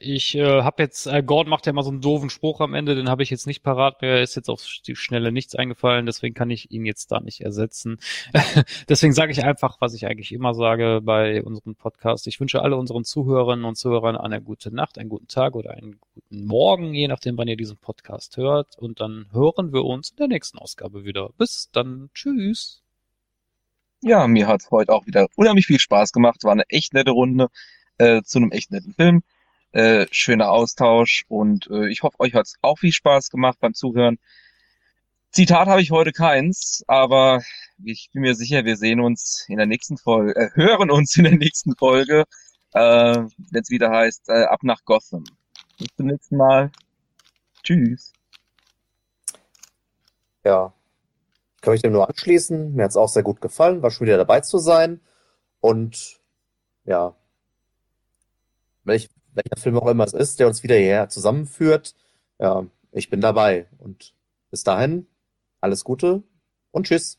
[0.00, 2.94] ich äh, habe jetzt, äh, Gordon macht ja mal so einen doofen Spruch am Ende,
[2.94, 6.34] den habe ich jetzt nicht parat, mir ist jetzt auf die Schnelle nichts eingefallen, deswegen
[6.34, 7.98] kann ich ihn jetzt da nicht ersetzen.
[8.88, 12.26] deswegen sage ich einfach, was ich eigentlich immer sage bei unserem Podcast.
[12.26, 15.98] Ich wünsche alle unseren Zuhörerinnen und Zuhörern eine gute Nacht, einen guten Tag oder einen
[16.00, 18.78] guten Morgen, je nachdem, wann ihr diesen Podcast hört.
[18.78, 21.30] Und dann hören wir uns in der nächsten Ausgabe wieder.
[21.38, 22.10] Bis dann.
[22.14, 22.82] Tschüss.
[24.04, 26.42] Ja, mir hat's heute auch wieder unheimlich viel Spaß gemacht.
[26.42, 27.48] War eine echt nette Runde
[27.98, 29.22] äh, zu einem echt netten Film.
[29.72, 34.18] Äh, schöner Austausch und äh, ich hoffe, euch hat's auch viel Spaß gemacht beim Zuhören.
[35.30, 37.42] Zitat habe ich heute keins, aber
[37.82, 41.24] ich bin mir sicher, wir sehen uns in der nächsten Folge, äh, hören uns in
[41.24, 42.24] der nächsten Folge,
[42.74, 45.24] äh, wenn es wieder heißt, äh, ab nach Gotham.
[45.78, 46.70] Bis zum nächsten Mal.
[47.62, 48.12] Tschüss.
[50.44, 50.74] Ja.
[51.56, 52.74] Ich kann mich dem nur anschließen.
[52.74, 55.00] Mir hat's auch sehr gut gefallen, war schon wieder dabei zu sein.
[55.60, 56.20] Und
[56.84, 57.14] ja,
[58.84, 61.94] welch, welcher Film auch immer es ist, der uns wieder hierher zusammenführt,
[62.38, 63.66] ja, ich bin dabei.
[63.78, 64.14] Und
[64.50, 65.06] bis dahin,
[65.60, 66.22] alles Gute
[66.70, 67.18] und tschüss.